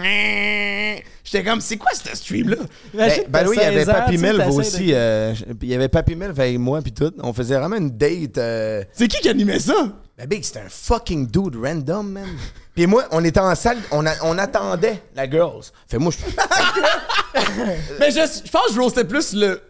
[1.24, 2.56] J'étais comme, c'est quoi ce stream-là?
[2.92, 4.92] Ben, ben oui, il y avait Papy Melv aussi.
[4.92, 7.12] euh, il y avait Papy Melv avec moi puis tout.
[7.22, 8.36] On faisait vraiment une date.
[8.38, 9.88] euh, C'est qui qui animait ça?
[10.18, 12.26] Ben Big, c'était un fucking dude random, man.
[12.74, 15.62] Puis moi, on était en salle, on, a- on attendait la girls.
[15.88, 16.18] Fait moi, je
[17.98, 19.60] Mais je, je pense que je roastais plus le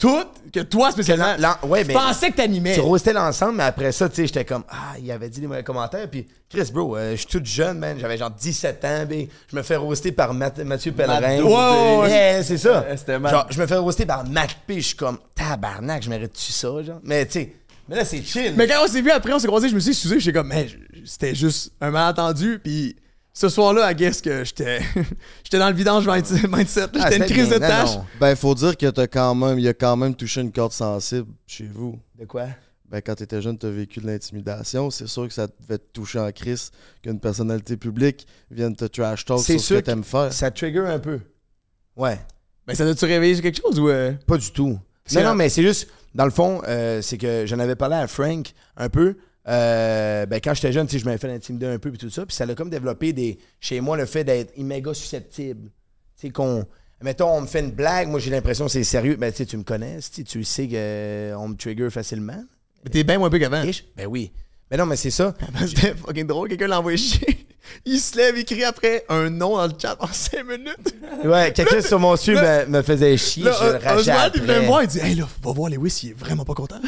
[0.00, 1.36] tout que toi spécialement.
[1.38, 2.74] l'en- ouais, je mais- pensais que t'animais.
[2.74, 5.46] Tu roastais l'ensemble, mais après ça, tu sais, j'étais comme, ah, il avait dit des
[5.46, 6.08] mauvais commentaires.
[6.10, 7.96] Puis, Chris, bro, euh, je suis tout jeune, man.
[8.00, 9.28] J'avais genre 17 ans, big.
[9.50, 11.42] Je me fais roaster par Math- Mathieu Pellerin.
[11.42, 12.08] Ouais.
[12.10, 12.84] Yeah, c'est ça.
[13.30, 14.76] Genre, je me fais roaster par Matt P.
[14.80, 16.98] Je suis comme, tabarnak, je mérite-tu ça, genre?
[17.04, 17.52] Mais, tu sais,
[17.88, 18.54] mais là, c'est chill.
[18.56, 20.48] Mais quand on s'est vu après, on s'est croisés, je me suis excusé, j'étais comme,
[20.48, 20.66] mais
[21.04, 22.58] c'était juste un malentendu.
[22.62, 22.96] Puis
[23.32, 24.80] ce soir-là, à guess que j'étais
[25.44, 26.80] j'étais dans le vidange mind- mindset.
[26.80, 26.88] là.
[27.00, 27.68] Ah, J'étais une crise de bien.
[27.68, 27.94] Tâche.
[27.96, 28.04] non.
[28.20, 31.28] Ben, faut dire que t'as quand même, il a quand même touché une corde sensible
[31.46, 31.98] chez vous.
[32.18, 32.46] De quoi?
[32.90, 34.90] Ben, quand t'étais jeune, t'as vécu de l'intimidation.
[34.90, 36.72] C'est sûr que ça devait te toucher en crise
[37.02, 40.32] qu'une personnalité publique vienne te trash talk C'est sur ce sûr que t'aimes faire.
[40.32, 41.20] Ça trigger un peu.
[41.96, 42.18] Ouais.
[42.66, 43.88] Ben, ça doit-tu réveiller sur quelque chose ou.
[43.88, 44.12] euh?
[44.26, 44.76] Pas du tout.
[45.14, 48.06] Non, non, mais c'est juste, dans le fond, euh, c'est que j'en avais parlé à
[48.08, 49.16] Frank un peu.
[49.48, 52.26] Euh, ben, quand j'étais jeune, je m'avais fait intimider un peu, puis tout ça.
[52.26, 55.70] Puis ça a comme développé des, chez moi le fait d'être méga susceptible.
[56.18, 56.64] Tu sais, qu'on.
[57.02, 59.16] Mettons, on me fait une blague, moi j'ai l'impression que c'est sérieux.
[59.16, 62.44] Ben, tu sais, tu me connais, tu sais, qu'on me trigger facilement.
[62.84, 63.62] Mais t'es bien moins peu qu'avant.
[63.96, 64.32] Ben oui.
[64.70, 65.34] Mais non, mais c'est ça.
[65.66, 67.46] C'était fucking drôle, quelqu'un l'a envoyé chier.
[67.84, 70.94] Il se lève, il crie après un nom dans le chat en 5 minutes.
[71.24, 74.60] Ouais, quelqu'un sur mon là- me, me faisait chier, Là, je le rageais il venait
[74.62, 76.80] me voir, il dit Hey là, va voir Lewis, il est vraiment pas content.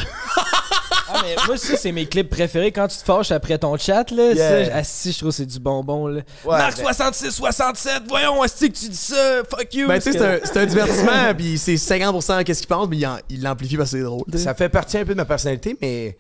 [1.23, 2.73] Ah, mais moi, ça, c'est mes clips préférés.
[2.73, 4.67] Quand tu te fâches après ton chat, là, Yeah.
[4.67, 6.23] ça, assis, je trouve que c'est du bonbon, là.
[6.45, 9.43] Ouais, Marc ben- 66, 67, voyons, est-ce que tu dis ça?
[9.49, 9.89] Fuck you!
[9.89, 12.99] Ben, tu sais, c'est un, divertissement, puis c'est 50% qu'est-ce qu'il pense, mais
[13.29, 14.25] il l'amplifie parce que c'est drôle.
[14.37, 16.17] Ça fait partie un peu de ma personnalité, mais,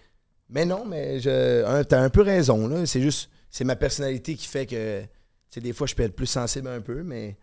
[0.48, 2.66] mais non, mais je, t'as un peu raison.
[2.68, 2.86] là.
[2.86, 5.06] C'est juste, c'est ma personnalité qui fait que, tu
[5.50, 7.36] sais, des fois, je peux être plus sensible un peu, mais,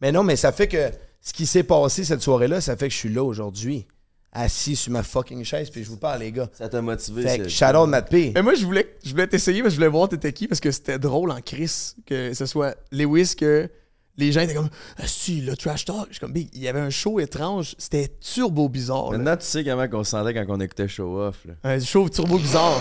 [0.00, 0.90] mais non, mais ça fait que
[1.20, 3.86] ce qui s'est passé cette soirée-là, ça fait que je suis là aujourd'hui,
[4.32, 6.48] assis sur ma fucking chaise, puis je vous parle, les gars.
[6.52, 7.22] Ça t'a motivé.
[7.22, 8.32] Fait c'est- que shout out Matt P.
[8.34, 10.60] Mais moi, je voulais, je voulais t'essayer parce que je voulais voir t'étais qui parce
[10.60, 13.68] que c'était drôle en crise que ce soit Lewis que
[14.16, 14.68] les gens étaient comme
[14.98, 16.06] Ah, si, le trash talk.
[16.08, 19.12] Je suis comme, Big, il y avait un show étrange, c'était turbo bizarre.
[19.12, 19.18] là.
[19.18, 21.36] Maintenant, tu sais comment on se sentait quand on écoutait Show Off.
[21.46, 21.54] Là.
[21.62, 22.80] Un show turbo bizarre.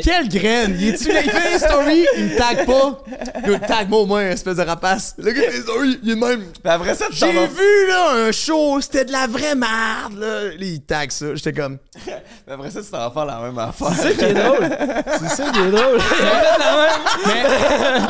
[0.00, 0.76] Quelle graine!
[0.78, 1.20] Il est-tu là?
[1.22, 3.04] Il fait une story, il me tag pas.
[3.46, 5.14] Il tag moi au moins, espèce de rapace.
[5.18, 6.44] Le gars fait une story, il est de même.
[6.64, 10.44] après ça, tu J'ai vu, là, un show, c'était de la vraie merde, là.
[10.44, 11.34] Là, il tag ça.
[11.34, 11.78] J'étais comme.
[12.46, 13.92] Mais après ça, tu t'en vas faire la même affaire.
[13.94, 14.70] C'est ça qui est drôle.
[15.20, 15.98] C'est ça qui est drôle.
[17.26, 17.42] Mais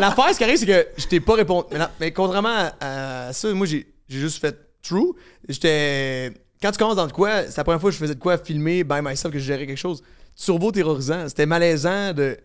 [0.00, 1.66] l'affaire, ce qui arrive, c'est que je t'ai pas répondu.
[1.72, 5.12] Mais, non, mais contrairement à, ça, moi, j'ai j'ai juste fait true.
[5.48, 6.32] J'étais.
[6.60, 8.38] Quand tu commences dans de quoi, c'est la première fois que je faisais de quoi
[8.38, 10.02] filmer by myself, que je gérais quelque chose.
[10.36, 11.28] Turbo terrorisant.
[11.28, 12.36] C'était malaisant de.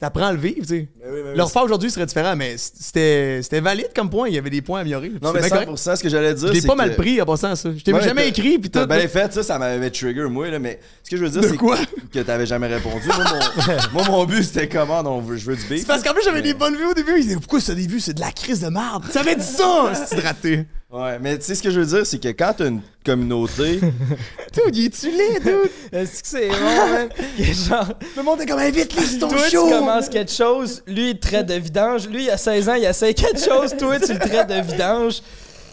[0.00, 0.88] T'apprends à le vivre, tu sais.
[1.04, 4.28] oui, Le refaire aujourd'hui serait différent, mais c'était valide comme point.
[4.28, 5.10] Il y avait des points à améliorer.
[5.20, 5.96] Non, mais C'est bien 100%, correct.
[5.98, 7.70] ce que j'allais dire, Je l'ai pas que- mal pris en passant ça.
[7.76, 8.86] Je t'ai Ouais, jamais écrit, puis t'as tout.
[8.94, 11.56] bien fait, ça, ça m'avait trigger, moi, là, mais ce que je veux dire, c'est
[11.56, 13.08] que t'avais jamais répondu.
[13.08, 15.80] Moi, mon, moi, mon but, c'était comment, on veut, je veux du beef.
[15.80, 17.14] C'est parce qu'en plus, j'avais des bonnes vues au début.
[17.18, 17.98] Ils disaient, pourquoi ça des vues?
[17.98, 19.02] C'est de la crise de merde.
[19.10, 20.64] Ça avait dit ça, c'est raté.
[20.90, 23.78] Ouais, mais tu sais, ce que je veux dire, c'est que quand t'as une communauté,
[24.54, 25.70] Dude, il est-tu laid, dude?
[25.92, 27.08] Est-ce que c'est bon, man?
[27.38, 31.18] Genre, Le monde est comme, invite-les sur ton toi, tu commences quelque chose, lui, il
[31.18, 32.08] te traite de vidange.
[32.08, 35.20] Lui, il a 16 ans, il essaie quelque chose, toi, tu le traites de vidange.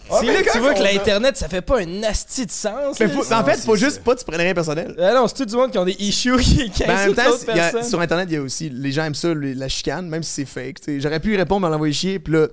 [0.08, 3.00] Ah, c'est là que tu vois que l'Internet, ça fait pas un asti de sens.
[3.00, 3.12] Mais là.
[3.12, 4.94] faut- en fait, faut juste pas que tu prennes rien personnel.
[5.00, 7.22] Ah non, c'est tout du monde qui ont des issues qui, Ben, en même temps,
[7.54, 8.68] a- sur Internet, il y a aussi.
[8.68, 10.80] Les gens aiment ça, la chicane, même si c'est fake.
[10.82, 11.00] tu.
[11.00, 12.46] J'aurais pu y répondre, mais l'envoyer chier, puis là,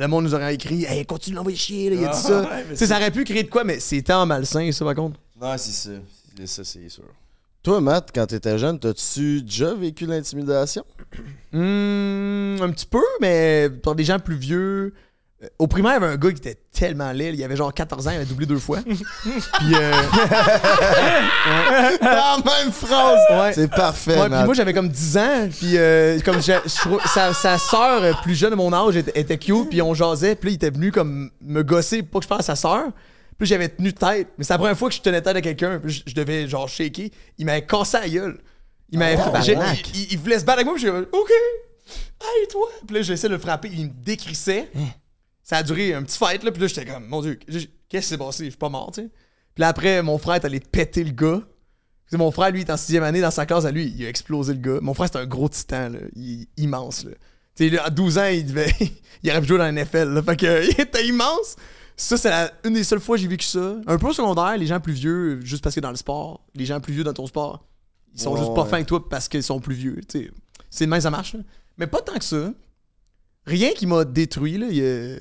[0.00, 2.16] le monde nous aurait écrit Hey, continue de l'envoyer chier, là, il a dit Ah,
[2.16, 2.40] ça.
[2.68, 5.18] ouais, ça aurait pu créer de quoi, mais c'est tant malsain, ça, par contre.
[5.40, 5.90] non, c'est ça.
[6.36, 7.04] C'est ça, c'est sûr.
[7.62, 10.82] Toi, Matt, quand t'étais jeune, t'as-tu déjà vécu l'intimidation?
[11.52, 14.94] Hmm, un petit peu, mais par des gens plus vieux.
[15.58, 17.32] Au primaire, il y avait un gars qui était tellement laid.
[17.34, 18.78] Il avait genre 14 ans, il avait doublé deux fois.
[18.84, 19.92] Puis, euh,
[22.02, 23.18] La même phrase!
[23.30, 23.52] ouais.
[23.54, 26.52] C'est parfait, Ouais, puis moi j'avais comme 10 ans, puis euh, comme je
[27.06, 27.30] sa,
[28.02, 30.54] euh, plus jeune de mon âge était, était cute, puis on jasait, puis là, il
[30.56, 32.84] était venu comme me gosser pour pas que je parle à sa sœur.
[33.38, 35.78] Puis j'avais tenu tête, mais c'est la première fois que je tenais tête à quelqu'un,
[35.82, 37.06] puis je, je devais genre shaker.
[37.38, 38.38] Il m'avait cassé la gueule.
[38.90, 39.54] Il m'avait Ah, fait-
[39.94, 41.30] il, il- il voulait se battre avec moi, puis j'ai dit OK.
[42.22, 42.68] Hey toi.
[42.86, 44.68] Puis là j'essaie de le frapper, il me décrissait.
[45.50, 48.02] Ça a duré un petit fight là, puis là j'étais comme mon dieu, qu'est-ce qui
[48.02, 49.08] s'est passé, je suis pas mort, tu sais.
[49.52, 51.40] Puis là après mon frère est allé péter le gars.
[51.40, 54.06] Tu sais, mon frère, lui, est en sixième année dans sa classe à lui, il
[54.06, 54.78] a explosé le gars.
[54.80, 55.98] Mon frère, c'est un gros titan, là.
[56.14, 57.10] Il est immense, là.
[57.56, 58.72] Tu sais, à 12 ans, il devait.
[59.24, 60.22] il aurait pu jouer dans la NFL, là.
[60.22, 61.56] Fait que, il était immense.
[61.96, 63.74] Ça, c'est la- une des seules fois que j'ai vécu ça.
[63.88, 66.64] Un peu au secondaire, les gens plus vieux, juste parce que dans le sport, les
[66.64, 67.66] gens plus vieux dans ton sport,
[68.14, 68.68] ils sont juste pas ouais.
[68.70, 70.30] fins que toi parce qu'ils sont plus vieux, tu sais.
[70.70, 71.40] C'est de même, ça marche, là.
[71.76, 72.52] Mais pas tant que ça.
[73.50, 74.66] Rien qui m'a détruit, là.
[74.70, 75.18] il y a-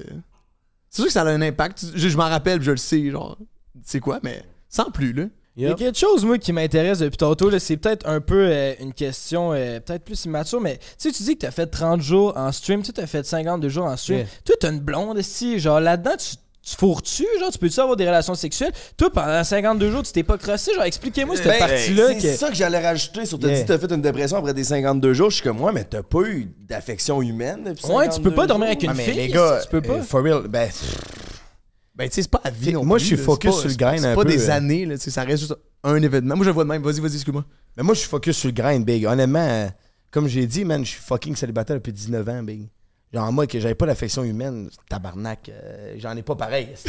[0.89, 1.85] C'est sûr que ça a un impact.
[1.95, 3.37] Je, je m'en rappelle, je le sais, genre.
[3.83, 5.25] C'est quoi, mais sans plus, là.
[5.57, 7.49] Il y a quelque chose, moi, qui m'intéresse depuis tantôt.
[7.49, 11.11] là, C'est peut-être un peu euh, une question, euh, peut-être plus immature, mais tu sais,
[11.11, 13.85] tu dis que tu as fait 30 jours en stream, tu as fait 52 jours
[13.85, 14.19] en stream.
[14.19, 14.27] Yeah.
[14.45, 16.35] Toi, tu as une blonde, si, genre là-dedans, tu.
[16.69, 18.71] Tu fourres-tu, genre, tu peux-tu avoir des relations sexuelles?
[18.95, 22.07] Toi, pendant 52 jours, tu t'es pas crossé, genre, expliquez-moi cette Ben, partie-là.
[22.09, 23.25] C'est que- ça que j'allais rajouter.
[23.25, 23.55] Sur t'as Yeah.
[23.57, 25.29] dit que t'as fait une dépression après tes 52 jours.
[25.31, 28.35] Je suis comme, ouais, mais t'as pas eu d'affection humaine depuis Ouais, tu peux 52
[28.35, 29.13] pas dormir avec une Ah, mais fille.
[29.15, 29.93] les gars, tu peux pas.
[29.93, 30.69] euh, for real, ben,
[31.95, 33.67] Ben, tu sais, c'est pas à vie non Moi, plus, je suis focus pas- sur
[33.69, 34.53] le grind C'est pas peu, des euh.
[34.53, 34.95] années, là.
[34.97, 36.35] tu sais, Ça reste juste un événement.
[36.37, 36.81] Moi, je le vois de même.
[36.81, 37.43] Vas-y, vas-y, excuse-moi.
[37.75, 39.05] mais moi, je suis focus sur le grind, big.
[39.05, 39.67] Honnêtement, euh,
[40.11, 42.69] comme j'ai dit, man, je suis fucking célibataire depuis 19 ans, big.
[43.11, 46.69] Genre, moi, que j'avais pas d'affection humaine, tabarnak, euh, j'en ai pas pareil.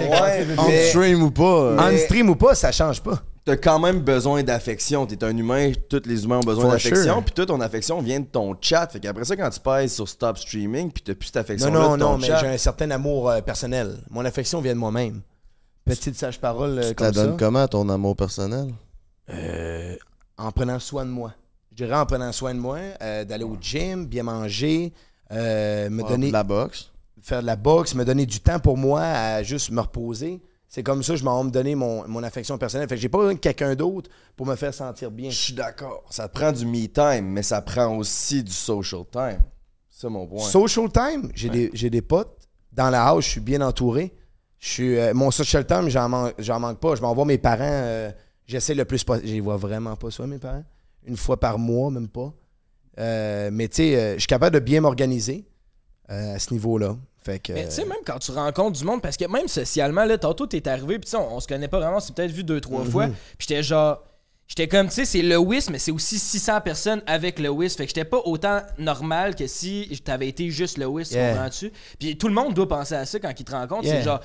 [0.00, 1.42] Ouais, On mais stream ou pas?
[1.44, 3.22] euh, En Mais- stream ou pas, ça change pas.
[3.44, 5.04] t'as quand même besoin d'affection.
[5.06, 7.14] T'es un humain, tous les humains ont besoin d'affection.
[7.16, 7.22] sure.
[7.22, 8.88] Puis toute ton affection vient de ton chat.
[8.90, 11.80] Fait qu'après ça, quand tu pèses sur stop streaming, puis t'as plus cette affection Non,
[11.90, 13.98] non, de ton non, mais j'ai un certain amour euh, personnel.
[14.10, 15.20] Mon affection vient de moi-même.
[15.84, 17.26] Petite sage-parole euh, Tu comme la ça.
[17.26, 18.72] donnes comment, ton amour personnel?
[19.30, 19.94] Euh,
[20.38, 21.34] en prenant soin de moi.
[21.74, 24.92] Je dirais en prenant soin de moi, euh, d'aller au gym, bien manger,
[25.32, 26.90] euh, me Ah, donner de la boxe?
[27.22, 30.42] faire de la boxe, me donner du temps pour moi à juste me reposer.
[30.68, 32.88] C'est comme ça que je m'en vais me donner mon, mon affection personnelle.
[32.88, 35.30] Fait que j'ai pas besoin de quelqu'un d'autre pour me faire sentir bien.
[35.30, 36.02] Je suis d'accord.
[36.10, 39.40] Ça te prend du me time, mais ça prend aussi du social time.
[39.88, 40.40] C'est mon point.
[40.40, 42.36] Social time, j'ai des, des potes.
[42.72, 44.12] Dans la house, je suis bien entouré.
[44.58, 46.96] Je suis, euh, mon social time, j'en man- j'en manque pas.
[46.96, 47.58] Je m'envoie mes parents.
[47.62, 48.10] euh,
[48.46, 49.28] J'essaie le plus possible.
[49.28, 50.64] Je les vois vraiment pas, ça, mes parents.
[51.06, 52.32] Une fois par mois, même pas.
[52.98, 55.46] Euh, mais tu sais, euh, je suis capable de bien m'organiser
[56.10, 56.96] euh, à ce niveau-là.
[57.18, 57.52] Fait que.
[57.52, 60.46] Mais tu sais, même quand tu rencontres du monde, parce que même socialement, là, tantôt
[60.46, 62.60] t'es arrivé, puis tu sais, on, on se connaît pas vraiment, c'est peut-être vu deux,
[62.60, 62.90] trois Mhm.
[62.90, 64.02] fois, puis j'étais genre.
[64.48, 67.70] J'étais comme, tu sais, c'est Lewis, mais c'est aussi 600 personnes avec Lewis.
[67.70, 71.32] Fait que j'étais pas autant normal que si t'avais été juste Lewis, tu Yeah.
[71.32, 71.72] comprends-tu?
[71.98, 73.84] Puis tout le monde doit penser à ça quand il te rencontre.
[73.84, 73.98] Yeah.
[73.98, 74.20] C'est genre,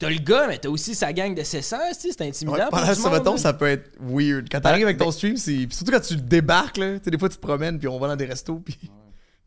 [0.00, 2.56] t'as le gars, mais t'as aussi sa gang de 700, tu sais, c'est intimidant.
[2.58, 3.36] Ouais, pendant ce là.
[3.38, 4.48] ça peut être weird.
[4.50, 5.68] Quand t'arrives avec ton stream, c'est.
[5.70, 6.98] surtout quand tu débarques, là.
[6.98, 8.76] Tu sais, des fois, tu te promènes, puis on va dans des restos, puis.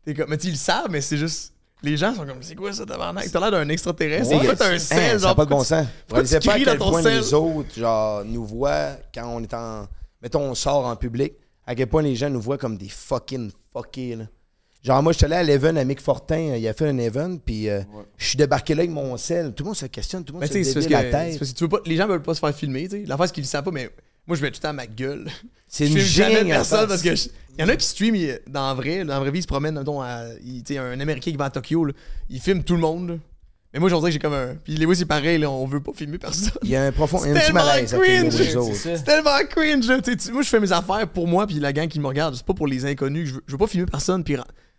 [0.04, 0.30] T'es comme.
[0.30, 1.52] Mais tu le savent, mais c'est juste.
[1.82, 3.30] Les gens sont comme, c'est quoi ça, tabarnak?
[3.30, 4.30] T'as l'air d'un extraterrestre.
[4.34, 4.54] Ouais.
[4.56, 5.28] C'est un Hein, sel, ça genre.
[5.30, 5.86] n'a pas de bon tu- sens.
[6.08, 6.20] Vous pas
[6.52, 7.16] à quel point sel?
[7.18, 9.86] les autres, genre, nous voient quand on est en.
[10.22, 11.34] Mettons, on sort en public.
[11.66, 14.24] à quel point les gens nous voient comme des fucking fuckés, là.
[14.84, 16.98] Genre, moi, je suis allé à l'Even à Mick Fortin, euh, il a fait un
[16.98, 17.80] Even, puis euh,
[18.18, 19.52] je suis débarqué là avec mon sel.
[19.54, 21.38] Tout le monde se questionne, tout le monde Mais se que, la c'est tête.
[21.38, 23.04] parce que tu veux pas, les gens veulent pas se faire filmer, tu sais.
[23.06, 23.88] L'affaire, c'est qu'ils le savent pas, mais
[24.26, 25.26] moi, je mets tout le temps ma gueule.
[25.68, 26.88] C'est Je une en personne face.
[26.88, 27.28] parce que je-
[27.58, 29.42] il y en a qui stream il- dans la vraie, dans la vraie vie, ils
[29.42, 31.92] se promènent, mettons, à, il- tu sais, un Américain qui va à Tokyo, là,
[32.28, 33.08] il filme tout le monde.
[33.08, 33.14] là.
[33.72, 34.54] Mais moi, j'en dirais que j'ai comme un.
[34.62, 36.52] Puis Lewis, c'est pareil, là, on veut pas filmer personne.
[36.62, 38.38] Il y a un profond C'est un petit tellement malaise à cringe.
[38.38, 38.76] les autres.
[38.76, 39.88] C'est tellement cringe.
[39.88, 40.00] là.
[40.00, 42.06] Tu sais, tu- moi, je fais mes affaires pour moi, puis la gang qui me
[42.06, 42.36] regarde.
[42.36, 43.30] C'est pas pour les inconnus.
[43.30, 44.22] Je veux, je veux pas filmer personne.
[44.22, 44.36] Puis,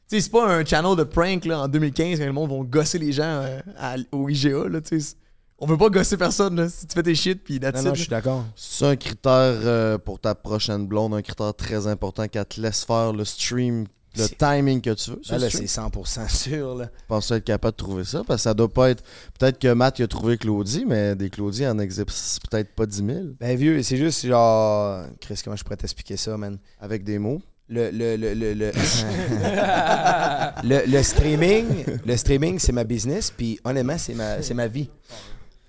[0.08, 2.99] sais, c'est pas un channel de prank là, en 2015 quand le monde vont gosser
[2.99, 4.68] les gens euh, à- au IGA.
[4.70, 5.16] Là, tu sais.
[5.58, 6.58] On veut pas gosser personne.
[6.58, 6.68] Là.
[6.70, 8.43] Si tu fais tes shit, puis Non, je suis d'accord.
[8.58, 9.32] C'est un critère
[9.64, 13.86] euh, pour ta prochaine blonde, un critère très important qu'elle te laisse faire le stream,
[14.18, 15.22] le timing que tu veux.
[15.30, 16.89] Ben là, c'est 100% sûr, là.
[16.93, 19.03] Je pense être capable de trouver ça, parce que ça doit pas être.
[19.39, 22.14] Peut-être que Matt il a trouvé Claudie, mais des Claudie en existent
[22.51, 23.20] peut-être pas 10 000.
[23.39, 25.06] Ben vieux, c'est juste genre.
[25.22, 26.58] Chris, comment je pourrais t'expliquer ça, man?
[26.82, 27.41] Avec des mots.
[27.68, 28.72] Le, le, le, le, le,
[30.63, 31.66] le, le streaming,
[32.05, 34.88] le streaming, c'est ma business, puis honnêtement, c'est ma, c'est ma vie.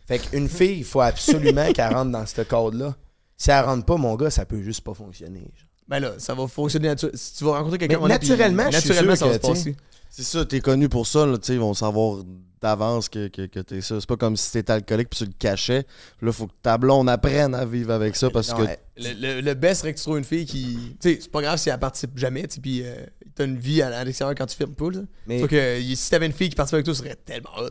[0.07, 2.95] Fait qu'une fille, il faut absolument qu'elle rentre dans ce cadre-là.
[3.37, 5.51] Si elle rentre pas, mon gars, ça peut juste pas fonctionner.
[5.89, 8.65] Ben là, ça va fonctionner natu- Si tu vas rencontrer quelqu'un, Mais est- puis naturellement,
[8.71, 9.77] je suis naturellement, sûr ça va que, se passer.
[10.11, 12.23] C'est ça, t'es connu pour ça, là, ils vont savoir
[12.61, 14.01] d'avance que, que, que t'es ça.
[14.01, 15.85] C'est pas comme si t'étais alcoolique puis tu le cachais.
[16.23, 18.63] Là, faut que ta blonde apprenne à vivre avec ça parce Non, que.
[18.97, 20.97] le, le, le best serait que tu trouves une fille qui.
[21.01, 22.95] Tu sais, c'est pas grave si elle participe jamais, tu sais, puis euh,
[23.35, 25.01] t'as une vie à, à l'extérieur quand tu filmes pas, là.
[25.27, 27.69] Mais- Sauf que si t'avais une fille qui participe avec toi, ce serait tellement hot.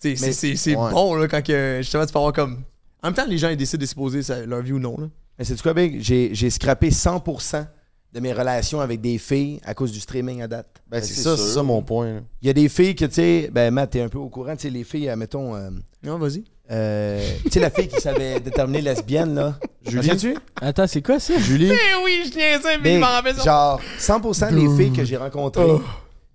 [0.00, 0.90] Tu sais, Mais- c'est- ouais.
[0.92, 2.64] bon, là, quand que, justement, tu peux avoir comme.
[3.02, 5.06] En même temps, les gens, ils décident de s'exposer ça- leur vie ou non, là.
[5.40, 6.02] Mais c'est quoi, Big?
[6.02, 7.66] J'ai, j'ai scrappé 100%
[8.12, 10.82] de mes relations avec des filles à cause du streaming à date.
[10.86, 12.12] Ben, c'est ça, c'est ça mon point.
[12.14, 12.20] là.
[12.42, 14.54] Il y a des filles que, tu sais, ben, Matt, t'es un peu au courant,
[14.54, 15.54] tu sais, les filles, euh, mettons.
[15.56, 15.70] euh,
[16.02, 16.44] Non, vas-y.
[16.70, 19.58] euh, tu sais, la fille qui savait déterminer lesbienne, là.
[19.86, 20.14] Julie?
[20.18, 21.38] tu Attends, c'est quoi ça?
[21.38, 21.70] Julie?
[21.72, 23.42] Eh oui, je niaisais, mais je m'en rappelle ça.
[23.44, 25.80] genre, 100% des filles que j'ai rencontrées, Oh.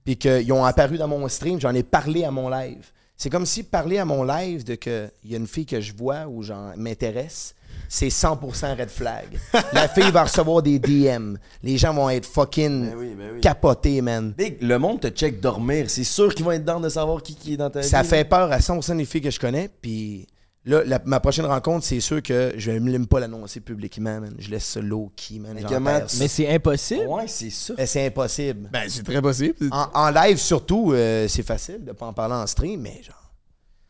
[0.04, 2.86] puis qu'ils ont apparu dans mon stream, j'en ai parlé à mon live.
[3.18, 5.80] C'est comme si parler à mon live de que il y a une fille que
[5.80, 7.55] je vois ou genre m'intéresse,
[7.90, 9.26] c'est 100% red flag.
[9.74, 11.36] La fille va recevoir des DM.
[11.64, 13.42] Les gens vont être fucking Ben oui, ben oui.
[13.42, 14.34] capotés, man.
[14.38, 15.90] Big, le monde te check dormir.
[15.90, 18.08] C'est sûr qu'ils vont être dans de savoir qui, qui est dans ta Ça vie,
[18.10, 18.26] fait là.
[18.26, 20.28] peur à 100% des filles que je connais, puis
[20.66, 24.34] là, la- ma prochaine rencontre, c'est sûr que je vais même pas l'annoncer publiquement, man.
[24.40, 25.52] Je laisse ça low-key, man.
[25.56, 26.28] Mais comment ça.
[26.28, 27.06] C'est impossible.
[27.08, 27.74] Ouais, c'est ça.
[27.76, 28.70] Ben, c'est impossible.
[28.72, 29.56] Ben, c'est très possible.
[29.72, 33.22] En, en live, surtout, euh, c'est facile de pas en parler en stream, mais genre.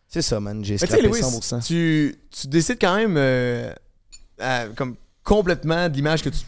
[0.07, 0.63] C'est ça, man.
[0.63, 1.65] J'ai scrappé Lewis, 100%.
[1.65, 3.73] tu, tu décides quand même euh,
[4.39, 6.39] à- comme complètement de l'image que tu,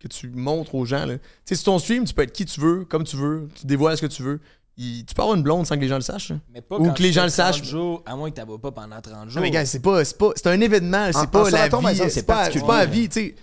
[0.00, 1.04] que tu montres aux gens.
[1.06, 1.18] là.
[1.18, 3.66] Tu sais, sur ton stream, tu peux être qui tu veux, comme tu veux, tu
[3.66, 4.40] dévoiles ce que tu veux.
[4.78, 6.32] Il- tu peux avoir une blonde sans que les gens le sachent.
[6.52, 7.62] Mais pas Ou que les gens le sachent.
[7.62, 9.36] 30 jours, à moins que tu pas pendant 30 jours.
[9.36, 11.68] Non, mais gars, c'est pas, c'est pas, c'est un événement, c'est En- pas en la
[11.68, 13.34] vie, c'est pas, pas la vie, tu sais.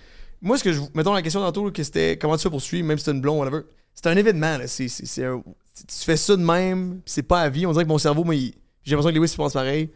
[0.42, 2.86] Moi, ce que je, mettons la question tantôt, que c'était comment tu fais pour stream,
[2.86, 3.62] même si t'es une blonde, whatever.
[3.96, 4.68] C'est un événement, là.
[4.68, 7.66] C'est, tu fais ça de même, pis c'est pas à vie.
[7.66, 9.90] On dirait que mon cerveau, moi, j'ai l'impression que Lewis, il pense pareil.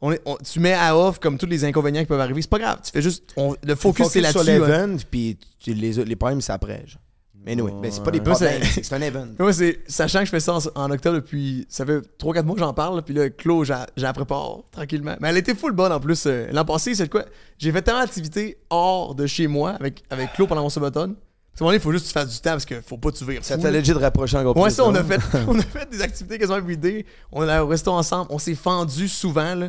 [0.00, 2.40] On est- on- tu mets à off comme tous les inconvénients qui peuvent arriver.
[2.42, 2.78] C'est pas grave.
[2.84, 3.32] Tu fais juste.
[3.36, 4.72] on- le focus, c'est sur là-dessus.
[4.72, 4.96] hein.
[5.10, 5.36] puis
[5.66, 6.84] les, les problèmes, c'est après.
[6.86, 7.00] genre.
[7.46, 9.26] Mais oui, ben, c'est pas des problèmes, c'est- un event.
[9.38, 9.80] Moi, c'est.
[9.88, 11.66] Sachant que je fais ça en, en octobre depuis.
[11.70, 15.16] Ça fait 3-4 mois que j'en parle, puis là, Claude, la prépare tranquillement.
[15.20, 16.24] Mais elle était full bonne en plus.
[16.26, 17.24] euh, L'an passé, c'est de quoi?
[17.56, 21.68] J'ai fait tellement d'activités hors de chez moi avec, avec Claude pendant mon qu'à un
[21.68, 23.24] moment il faut juste que tu fasses du temps parce qu'il faut pas que tu
[23.24, 23.44] vires.
[23.44, 23.78] Ça t'a là.
[23.80, 26.58] legit rapproché encore Ouais, plus, ça, on a, fait, on a fait des activités quasiment
[26.58, 27.04] everyday.
[27.32, 28.26] On est resté ensemble.
[28.30, 29.68] On s'est fendu souvent, là.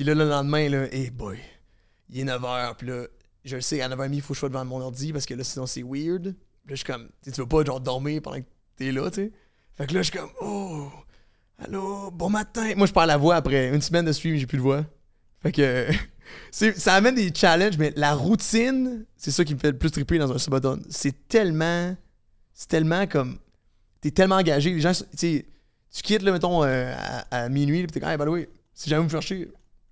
[0.00, 1.38] Puis là, le lendemain, là, hey boy,
[2.08, 2.74] il est 9h.
[2.76, 3.04] Puis là,
[3.44, 5.34] je le sais, à 9h30, il faut que je sois devant mon ordi parce que
[5.34, 6.22] là, sinon, c'est weird.
[6.22, 8.46] Puis là, je suis comme, tu veux pas, genre, dormir pendant que
[8.76, 9.32] t'es là, tu sais.
[9.74, 10.88] Fait que là, je suis comme, oh,
[11.58, 12.72] allô, bon matin.
[12.78, 14.86] Moi, je perds la voix après une semaine de stream, j'ai plus de voix.
[15.42, 15.88] Fait que
[16.50, 20.16] ça amène des challenges, mais la routine, c'est ça qui me fait le plus triper
[20.16, 20.80] dans un subathon.
[20.88, 21.94] C'est tellement.
[22.54, 23.38] C'est tellement comme.
[24.00, 24.72] T'es tellement engagé.
[24.72, 25.44] Les gens, tu
[25.92, 26.90] quittes, là, mettons, euh,
[27.30, 29.46] à, à minuit, pis t'es comme, hey, by the way, si jamais vous me faire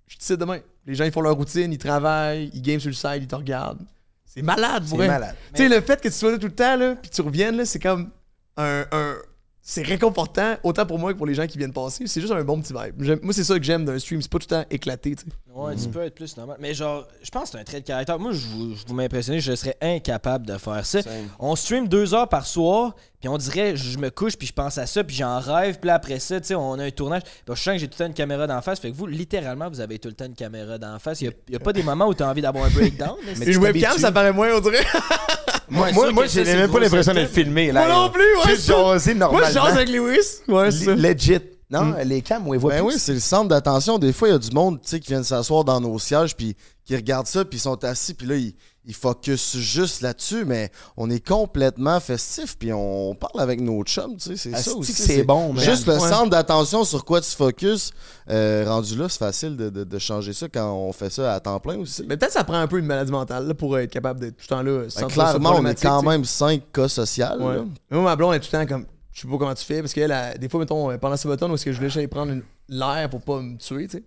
[0.09, 0.59] je te cite demain.
[0.85, 3.35] Les gens, ils font leur routine, ils travaillent, ils game sur le site, ils te
[3.35, 3.85] regardent.
[4.25, 5.07] C'est malade, C'est pour vrai.
[5.07, 5.35] malade.
[5.53, 7.55] Tu sais, le fait que tu sois là tout le temps, là, puis tu reviennes,
[7.57, 8.11] là, c'est comme
[8.57, 8.85] un.
[8.91, 9.15] un-
[9.61, 12.07] c'est réconfortant, autant pour moi que pour les gens qui viennent passer.
[12.07, 13.23] C'est juste un bon petit vibe.
[13.23, 14.21] Moi, c'est ça que j'aime d'un stream.
[14.21, 15.31] C'est pas tout le temps éclaté, tu sais.
[15.53, 16.57] Ouais, tu peux être plus normal.
[16.59, 18.17] Mais genre, je pense que c'est un trait de caractère.
[18.17, 20.99] Moi, je vous, je vous m'impressionner, je serais incapable de faire ça.
[21.39, 24.77] On stream deux heures par soir, puis on dirait, je me couche, puis je pense
[24.77, 27.23] à ça, puis j'en rêve, puis après ça, tu sais, on a un tournage.
[27.23, 28.79] Puis je sens que j'ai tout le temps une caméra d'en face.
[28.79, 31.21] Fait que vous, littéralement, vous avez tout le temps une caméra d'en face.
[31.21, 33.17] Il n'y a, pas des moments où tu as envie d'avoir un breakdown.
[33.37, 34.85] Mais Une webcam, ça paraît moins, on dirait.
[35.69, 37.71] Moi, moi, moi, j'ai même pas l'impression d'être filmé.
[37.71, 38.49] Là, Moi non plus, ouais.
[38.55, 38.73] Juste ça.
[38.73, 39.47] jaser Moi, normalement.
[39.47, 40.17] je jase avec Lewis.
[40.47, 40.95] Ouais, c'est.
[40.95, 41.39] Legit.
[41.71, 41.95] Non, Mm.
[42.05, 42.93] les cams, on les voit Ben plus.
[42.95, 43.99] oui, c'est le centre d'attention.
[43.99, 46.35] Des fois, il y a du monde tu sais, qui vient s'asseoir dans nos sièges,
[46.35, 48.55] puis qui regardent ça, puis ils sont assis, puis là, ils,
[48.85, 54.15] ils focus juste là-dessus, mais on est complètement festif, puis on parle avec nos chums,
[54.17, 54.93] tu sais, c'est ça que aussi.
[54.93, 55.63] c'est bon, man.
[55.63, 57.91] Juste le centre d'attention sur quoi tu focuses,
[58.29, 61.39] euh, rendu là, c'est facile de, de- de changer ça quand on fait ça à
[61.39, 62.03] temps plein aussi.
[62.07, 64.37] Mais peut-être que ça prend un peu une maladie mentale là, pour être capable d'être
[64.37, 64.83] tout le temps là.
[64.83, 67.25] Ben, clairement, on est quand même cinq cas sociaux.
[67.39, 67.55] Ouais.
[67.57, 67.65] là.
[67.91, 68.85] Moi, ma blonde est tout le temps comme.
[69.11, 71.51] Je sais pas comment tu fais, parce qu'elle, a- des fois, mettons, pendant ce button,
[71.51, 72.33] où est-ce que je voulais aller prendre
[72.69, 74.03] l'air pour pas me tuer, tu sais.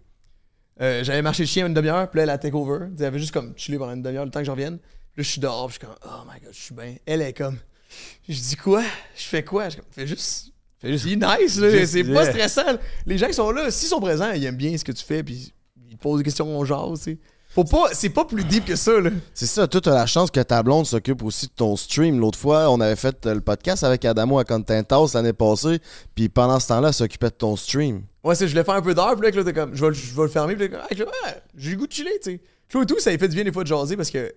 [0.83, 2.87] Euh, J'avais marché le chien une demi-heure, puis là, elle a take over.
[2.99, 4.75] Elle avait juste comme chillé pendant une demi-heure le temps que je revienne.
[4.75, 6.95] Là, je suis dehors, puis je suis comme, oh my god, je suis bien.
[7.07, 7.59] Elle est comme,
[8.29, 8.83] je dis quoi?
[9.17, 9.69] Je fais quoi?
[9.69, 10.53] Je fais juste.
[10.79, 11.05] Fais juste.
[11.07, 11.87] nice, là.
[11.87, 12.79] C'est pas stressant.
[13.07, 15.23] Les gens qui sont là, s'ils sont présents, ils aiment bien ce que tu fais,
[15.23, 15.53] puis
[15.89, 17.19] ils posent des questions, on jase, tu sais.
[17.51, 17.91] Faut pas.
[17.93, 19.11] C'est pas plus deep que ça, là.
[19.35, 22.19] C'est ça, toi, t'as la chance que ta blonde s'occupe aussi de ton stream.
[22.19, 25.79] L'autre fois, on avait fait le podcast avec Adamo à Content House l'année passée,
[26.15, 28.03] puis pendant ce temps-là, elle s'occupait de ton stream.
[28.25, 29.93] Ouais, c'est, je voulais faire un peu d'heure, puis là, là, t'es comme, je vais,
[29.93, 31.09] je le fermer, puis là, hey, ouais,
[31.57, 32.41] j'ai le goût de chiller, tu sais.
[32.69, 34.33] Trouve tout, ça lui fait du bien des fois de jaser parce que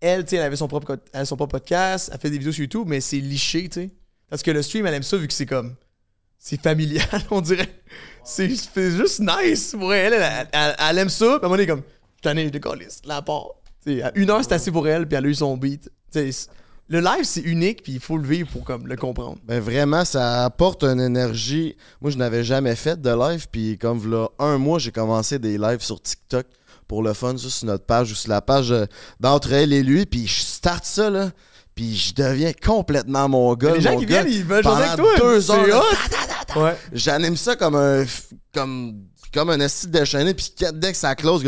[0.00, 2.52] elle, tu sais, elle avait son propre, elle son propre podcast, elle fait des vidéos
[2.52, 3.90] sur YouTube, mais c'est liché, tu sais.
[4.28, 5.74] Parce que le stream, elle aime ça vu que c'est comme,
[6.38, 7.68] c'est familial, on dirait.
[8.24, 10.14] C'est, juste nice pour elle.
[10.14, 11.82] Elle, elle, aime ça, puis à un moment comme,
[12.16, 13.50] je t'en ai, je décalisse, la part.
[13.84, 15.90] Tu sais, à une heure, c'est assez pour elle, puis elle a eu son beat.
[16.12, 16.48] Tu sais,
[16.88, 19.38] le live, c'est unique, puis il faut le vivre pour comme, le comprendre.
[19.44, 21.76] Ben vraiment, ça apporte une énergie.
[22.00, 25.58] Moi, je n'avais jamais fait de live, puis comme là, un mois, j'ai commencé des
[25.58, 26.46] lives sur TikTok
[26.86, 28.86] pour le fun, ça, sur notre page ou sur la page euh,
[29.18, 31.30] d'entre elle et lui, puis je starte ça, là.
[31.74, 33.74] Puis je deviens complètement mon gars.
[33.74, 34.22] Les gens mon qui gars.
[34.22, 35.18] viennent, ils veulent jaser avec toi.
[35.18, 35.84] deux heures.
[36.56, 36.74] Ouais.
[36.92, 38.04] J'anime ça comme un
[38.54, 39.02] comme
[39.34, 41.44] comme un esti déchaîné puis dès que ça close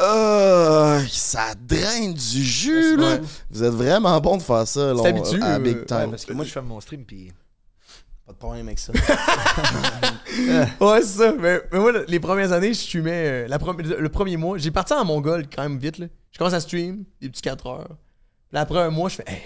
[0.00, 3.18] euh, ça draine du jus là.
[3.50, 5.96] Vous êtes vraiment bon de faire ça là, t'habitues, à euh, big time.
[5.96, 7.32] Ouais, parce que moi, je fais mon stream, puis
[8.26, 8.92] pas de problème avec ça.
[10.80, 11.32] Ouais, c'est ça.
[11.38, 13.46] Mais, mais moi, les premières années, je streamais.
[13.46, 15.98] euh, la le premier mois, j'ai parti en Mongol quand même vite.
[15.98, 16.06] Là.
[16.30, 17.96] Je commence à stream, des petits 4 heures.
[18.50, 19.42] Puis après un mois, je fais, hey,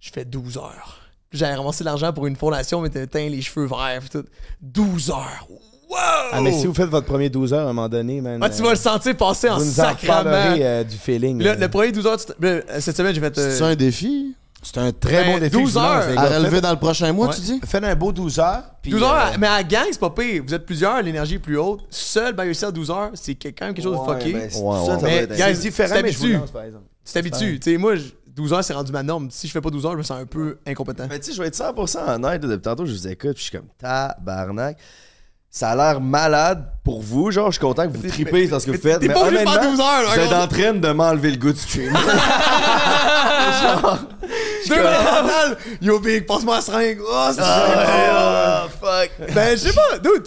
[0.00, 0.98] je fais 12 heures.
[1.30, 4.08] Puis j'avais ramassé de l'argent pour une fondation, mais t'as teint les cheveux verts, puis
[4.08, 4.24] tout.
[4.62, 5.46] 12 heures.
[5.88, 5.96] Wow!
[6.32, 8.38] Ah, mais si vous faites votre premier 12 heures à un moment donné, man.
[8.42, 10.28] Ah, tu vas le sentir passer en vous nous en sacrament.
[10.30, 11.42] reparlerez, euh, du feeling.
[11.42, 11.56] Là, euh.
[11.56, 13.38] le premier 12 heures, tu- là, cette semaine, j'ai fait.
[13.38, 14.34] euh, C'est un défi?
[14.62, 15.50] C'est un très Ben, bon défi.
[15.56, 16.18] 12 que je vous lance, heures.
[16.18, 17.34] à relever Faites- dans le prochain mois, Ouais.
[17.34, 17.60] tu dis?
[17.64, 18.64] Faites un beau 12 heures.
[18.82, 20.42] puis, 12 heures, euh, mais à gang, c'est pas pire.
[20.46, 21.80] Vous êtes plusieurs, l'énergie est plus haute.
[21.90, 24.32] Seul, by yourself, 12 heures, c'est quand même quelque chose de fucké.
[24.32, 24.86] ben, c'est- Ouais, ça, ouais.
[24.86, 26.40] ça Mais, va être- guys, c'est différent, tu mais je vous t'habitues.
[26.40, 26.84] lance, par exemple.
[27.06, 27.60] Tu t'habitues.
[27.60, 29.28] Tu sais, moi, je- 12 heures, c'est rendu ma norme.
[29.30, 31.06] Si je fais pas 12 heures, je me sens un peu incompétent.
[31.08, 32.42] Mais tu sais, je vais être 100% honnête.
[32.42, 34.76] là, Depuis tantôt, je vous écoute, puis je suis comme tabarnak.
[35.50, 37.30] Ça a l'air malade pour vous.
[37.30, 39.00] Genre, je suis content que vous tripez dans ce que vous faites.
[39.00, 40.52] t'es mais pas honnêtement, 12 heures, là, Vous êtes regarde.
[40.52, 41.92] en train de m'enlever le goût du stream.
[44.68, 45.56] Deux mentales!
[45.80, 46.98] Yo, Big, passe-moi la seringue!
[47.02, 49.10] Oh, c'est Ah, fuck.
[49.34, 50.26] Ben, je sais pas, dude!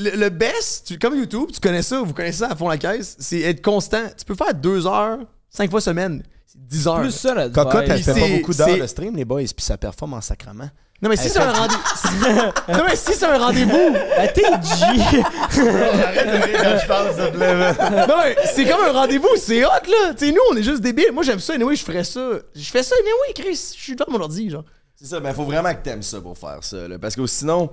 [0.00, 2.78] Le, le best, tu, comme YouTube, tu connais ça, vous connaissez ça à fond la
[2.78, 4.02] caisse, c'est être constant.
[4.16, 5.18] Tu peux faire 2 heures,
[5.50, 7.00] 5 fois semaine, c'est 10 heures.
[7.00, 9.40] Plus ça, la Cocotte, elle fait pas c'est- beaucoup d'heures c'est- de stream, les boys,
[9.40, 10.70] puis ça performe en sacrament.
[11.00, 11.82] Non, mais si Elle c'est un rendez-vous.
[12.72, 13.92] non, mais si c'est un rendez-vous.
[13.92, 15.22] Ben, t'es G.
[18.08, 20.14] non, mais c'est comme un rendez-vous, c'est hot, là.
[20.14, 21.12] Tu sais, nous, on est juste débiles.
[21.12, 22.30] Moi, j'aime ça, anyway, je ferais ça.
[22.54, 23.74] Je fais ça, anyway, Chris.
[23.76, 24.64] Je suis dans mon ordi, genre.
[24.96, 26.88] C'est ça, mais faut vraiment que t'aimes ça pour faire ça.
[26.88, 27.70] là, parce que sinon,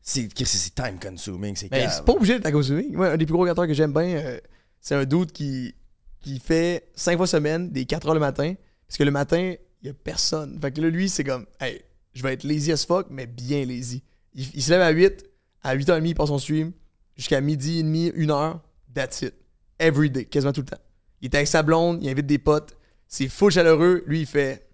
[0.00, 1.54] c'est c'est- c'est time consuming.
[1.56, 2.90] C'est Mais c'est pas obligé d'être à de lui.
[2.92, 4.38] Moi, un des plus gros créateurs que j'aime bien, euh,
[4.80, 5.74] c'est un dude qui,
[6.22, 8.54] qui fait 5 fois semaine, des 4 heures le matin.
[8.88, 10.58] Parce que le matin, il y a personne.
[10.60, 11.82] Fait que là, lui, c'est comme, hey,
[12.14, 14.02] je vais être lazy as fuck, mais bien lazy.
[14.34, 15.24] Il, se lève à 8,
[15.62, 16.72] à 8h30, il passe son stream,
[17.16, 18.60] jusqu'à midi et demi, 1h,
[18.94, 19.34] that's it.
[19.78, 20.82] Every day, quasiment tout le temps.
[21.20, 24.02] Il est avec sa blonde, il invite des potes, c'est full chaleureux.
[24.06, 24.68] Lui, il fait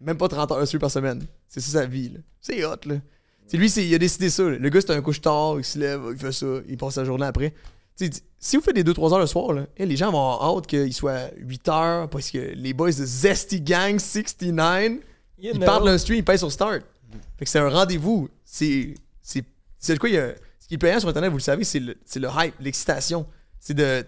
[0.00, 1.26] même pas 30 heures par semaine.
[1.48, 2.20] C'est ça sa vie, là.
[2.40, 2.96] C'est hot, là.
[3.52, 4.42] Lui, il a décidé ça.
[4.44, 7.04] Le gars, c'est un couche tard, il se lève, il fait ça, il passe la
[7.04, 7.54] journée après.
[8.38, 10.92] Si vous faites des 2-3 heures le soir, eh, les gens vont avoir hâte qu'il
[10.92, 14.98] soit 8 heures parce que les boys de Zesty Gang 69,
[15.38, 15.64] You know.
[15.66, 16.82] partent d'un stream, ils payent sur Start.
[17.38, 18.28] Fait que c'est un rendez-vous.
[18.44, 18.94] C'est.
[19.22, 19.44] C'est
[19.78, 20.34] c'est quoi il y a.
[20.58, 23.26] Ce qui est payant sur Internet, vous le savez, c'est le, c'est le hype, l'excitation.
[23.60, 24.06] C'est de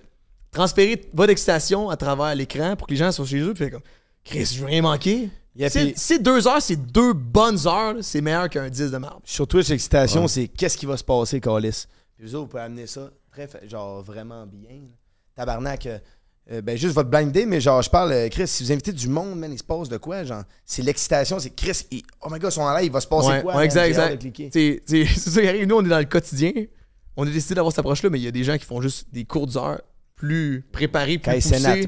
[0.51, 3.53] transférer votre excitation à travers l'écran pour que les gens soient chez eux.
[3.53, 3.83] Puis fait comme,
[4.24, 5.29] Chris, je veux rien manquer.
[5.55, 9.22] Yeah, si deux heures, c'est deux bonnes heures, c'est meilleur qu'un 10 de marbre.
[9.24, 11.87] Sur Twitch, l'excitation, c'est qu'est-ce qui va se passer, Calis?
[12.14, 14.83] Puis vous autres, vous pouvez amener ça très, genre, vraiment bien.
[15.35, 15.89] Tabarnak,
[16.53, 18.92] euh, ben juste votre blind day, mais genre, je parle, euh, Chris, si vous invitez
[18.92, 20.22] du monde, man, il se passe de quoi?
[20.24, 23.01] Genre, c'est l'excitation, c'est Chris, il- oh my god, ils sont en live, il va
[23.01, 23.57] se passer Ouais, quoi?
[23.57, 24.22] ouais, exact, exact.
[24.53, 25.66] C'est ça qui arrive.
[25.66, 26.53] Nous, on est dans le quotidien.
[27.16, 29.09] On a décidé d'avoir cette approche-là, mais il y a des gens qui font juste
[29.12, 29.80] des courtes heures
[30.14, 31.80] plus préparées, plus poussées.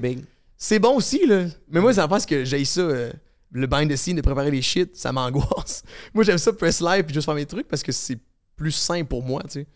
[0.57, 1.45] C'est bon aussi, là.
[1.71, 3.13] Mais moi, ça pense que j'ai ça, euh,
[3.53, 5.83] le behind the scene, de préparer les shit, ça m'angoisse.
[6.15, 8.19] moi, j'aime ça press live puis juste faire mes trucs parce que c'est
[8.57, 9.67] plus sain pour moi, tu sais.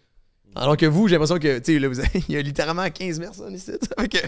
[0.55, 2.89] Alors que vous, j'ai l'impression que, tu sais, là, vous avez- il y a littéralement
[2.89, 3.73] 15 personnes ici.
[3.99, 4.19] Fait que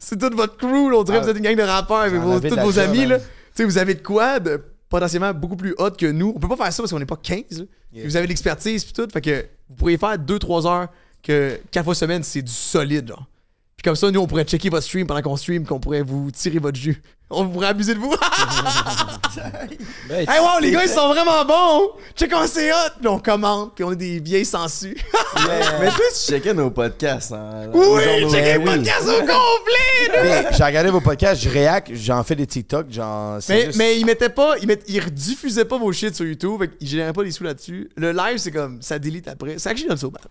[0.00, 0.98] c'est toute votre crew, là.
[0.98, 3.08] On dirait que vous êtes une gang de rappeurs avec vos, tous vos amis, hein.
[3.08, 3.18] là.
[3.18, 3.24] Tu
[3.54, 6.32] sais, vous avez de quoi de potentiellement beaucoup plus hot que nous.
[6.34, 7.64] On peut pas faire ça parce qu'on n'est pas 15, là.
[7.92, 8.06] Yeah.
[8.06, 9.08] Vous avez de l'expertise puis tout.
[9.12, 10.88] Fait que vous pourriez faire 2-3 heures
[11.22, 13.26] que 4 fois semaine, c'est du solide, genre.
[13.76, 16.30] Puis comme ça, nous, on pourrait checker votre stream pendant qu'on stream, qu'on pourrait vous
[16.30, 17.00] tirer votre jus.
[17.36, 18.14] On pourrait abuser de vous.
[20.08, 21.90] Ben, hey, wow, les gars, ils sont vraiment bons!
[22.14, 22.76] Check comment c'est hot!
[23.00, 24.94] Puis on commente, puis on est des vieilles sensus.
[25.80, 27.32] Mais toi, tu checkais nos podcasts.
[27.32, 28.30] Hein, Oui, aux journaux.
[28.30, 28.64] checkez le oui.
[28.66, 30.22] podcast au complet!
[30.22, 33.38] Mais j'ai regardé vos podcasts, je réac, j'en fais des TikTok, genre.
[33.48, 36.60] Mais, juste- mais ils mettaient pas, ils, mettent- ils rediffusaient pas vos shit sur YouTube,
[36.60, 37.90] fait qu'ils généraient pas des sous là-dessus.
[37.96, 39.54] Le live, c'est comme, ça délite après.
[39.58, 40.22] C'est actually not so bad.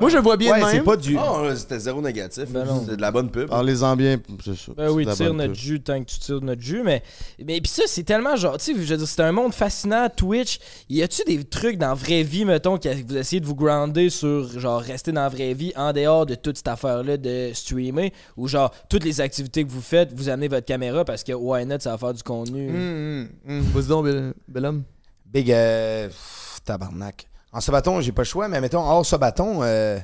[0.00, 1.18] Moi, je le vois bien Ouais, de c'est pas du.
[1.18, 2.44] Oh, c'était zéro négatif.
[2.48, 3.48] Ben c'est de la bonne pub.
[3.48, 4.72] Parlez-en bien, c'est ça.
[4.76, 6.82] Ben oui, tire notre jus tant que tu tires notre jus.
[6.82, 7.02] Mais,
[7.44, 10.08] mais puis ça, c'est tellement genre, tu sais, je veux dire, c'est un monde fascinant,
[10.14, 10.58] Twitch.
[10.88, 14.10] Y a-tu des trucs dans la vraie vie, mettons, que vous essayez de vous grounder
[14.10, 18.12] sur, genre, rester dans la vraie vie en dehors de toute cette affaire-là de streamer?
[18.36, 21.66] Ou genre, toutes les activités que vous faites, vous amenez votre caméra parce que why
[21.66, 22.68] not, ça va faire du contenu?
[22.68, 23.60] Hum, hum, hum.
[23.72, 24.84] Vas-y donc, bel, bel homme.
[25.26, 25.52] Big.
[25.52, 27.28] Euh, pff, tabarnak.
[27.52, 29.98] En sabaton, j'ai pas le choix, mais mettons, hors sabaton, euh,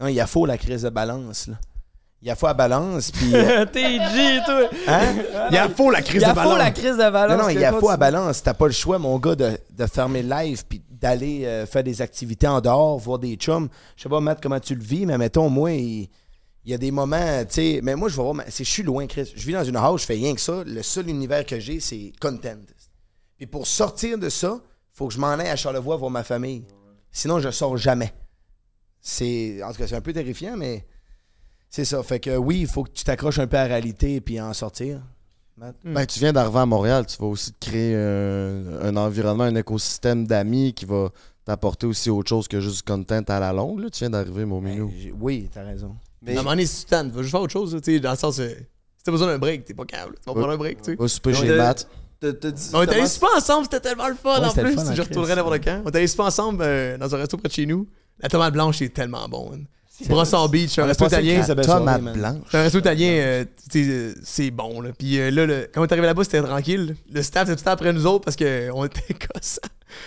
[0.00, 1.54] non, il y a faux la crise de balance, là.
[2.22, 3.30] Il y a faux à balance, puis.
[3.34, 4.68] euh, T'es G, toi.
[4.86, 5.14] hein?
[5.50, 7.36] Il y a faux la crise Il y a de faux la crise de balance.
[7.36, 8.42] Non, non, il y a faux à balance.
[8.44, 11.82] T'as pas le choix, mon gars, de, de fermer le live puis d'aller euh, faire
[11.82, 13.68] des activités en dehors, voir des chums.
[13.96, 16.08] Je sais pas, Matt, comment tu le vis, mais mettons, moi, il,
[16.64, 19.08] il y a des moments, tu sais, mais moi, je vais voir, je suis loin,
[19.08, 19.32] Chris.
[19.34, 20.62] Je vis dans une house, je fais rien que ça.
[20.64, 22.54] Le seul univers que j'ai, c'est content.
[23.36, 24.60] Puis pour sortir de ça,
[24.92, 26.62] faut que je m'en aille à Charlevoix voir ma famille.
[27.10, 28.12] Sinon, je sors jamais.
[29.00, 30.86] C'est, en tout cas, c'est un peu terrifiant, mais
[31.72, 32.02] c'est ça.
[32.02, 34.52] Fait que oui, il faut que tu t'accroches un peu à la réalité puis en
[34.52, 35.00] sortir.
[35.56, 35.74] Matt?
[35.84, 39.54] Ben, tu viens d'arriver à Montréal, tu vas aussi te créer un, un environnement, un
[39.54, 41.10] écosystème d'amis qui va
[41.44, 43.80] t'apporter aussi autre chose que juste du content à la longue.
[43.80, 43.90] Là.
[43.90, 44.88] Tu viens d'arriver, mon minou.
[44.88, 45.96] Ben, oui, t'as raison.
[46.26, 48.12] À un moment donné, si tu va juste faire autre chose, là, tu sais, dans
[48.12, 48.48] le sens, euh,
[48.96, 50.14] si t'as besoin d'un break, t'es pas câble.
[50.14, 50.96] Tu vas prendre un break, tu sais.
[50.96, 51.88] Va souper On chez Matt.
[52.22, 54.74] On est allé comment- super ensemble, c'était tellement le fun Ouais, en plus.
[54.74, 55.16] fun, je Christ.
[55.16, 55.82] n'importe quand.
[55.84, 57.88] On est allé super ensemble euh, dans un resto près de chez nous.
[58.20, 59.50] La tomate blanche est tellement bon.
[60.00, 60.08] Man.
[60.16, 61.36] Brossard Beach, un resto italien.
[61.78, 62.42] Tomate blanche.
[62.50, 63.44] C'est un resto italien, euh,
[64.22, 64.80] c'est bon.
[64.80, 64.90] Là.
[64.98, 66.96] Puis euh, là, le- quand on est arrivé là-bas, c'était tranquille.
[67.12, 69.60] Le staff était tout le temps après nous autres parce qu'on était gossants.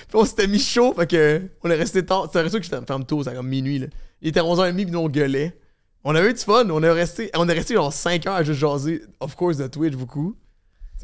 [0.08, 2.28] Puis on s'était mis chaud, fait que on est resté tard.
[2.32, 3.80] C'est un resto qui ferme tôt, c'est comme minuit.
[3.80, 3.88] Là.
[4.22, 5.58] Il était 11h30, puis nous on gueulait.
[6.04, 8.44] On a eu du fun, on est resté, on est resté genre 5 heures à
[8.44, 10.36] juste jaser, of course, de Twitch beaucoup.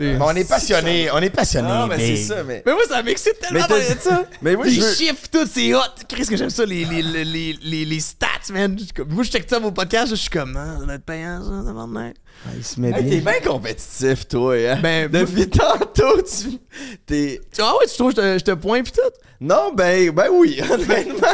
[0.02, 1.68] Mais on est passionné, on est passionné.
[1.68, 2.64] Non, mais c'est ça, mais.
[2.66, 4.24] Mais moi, ça m'excite tellement de ça.
[4.42, 5.80] Mais moi, les chiffres, tout, c'est hot.
[6.08, 8.78] Qu'est-ce que j'aime ça, les, les, les, les, les, les stats, man.
[9.10, 11.66] Moi, je check ça vos podcasts, je suis comme, ah, ça doit être payant, ça,
[11.68, 12.14] ça va venir.
[12.46, 13.12] Ah, il se met Hey, bien.
[13.12, 14.80] t'es bien compétitif, toi, hein?
[14.82, 16.58] Ben, Depuis tantôt, tu.
[17.06, 17.40] T'es.
[17.60, 19.00] Ah ouais, tu trouves que je te, je te pointe pis tout?
[19.40, 21.28] Non, ben, ben oui, honnêtement.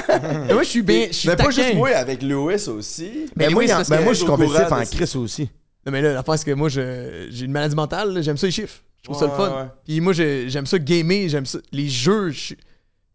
[0.48, 1.08] Mais moi, je suis bien.
[1.12, 3.26] Je suis Mais pas juste moi, avec Lewis aussi.
[3.36, 4.84] Ben, Mais moi, ben, que moi, je suis compétitif en.
[4.86, 5.50] Chris aussi.
[5.88, 8.46] Non, mais là, l'affaire, c'est que moi, je- j'ai une maladie mentale, là, j'aime ça
[8.46, 8.84] les chiffres.
[9.00, 9.64] Je trouve ça le fun.
[9.64, 9.70] ouais.
[9.86, 11.60] Puis moi, j'ai- j'aime ça gamer, j'aime ça.
[11.72, 12.32] Les jeux,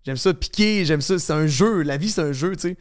[0.04, 1.18] j'aime ça piquer, j'aime ça.
[1.18, 1.82] C'est un jeu.
[1.82, 2.76] La vie, c'est un jeu, tu sais.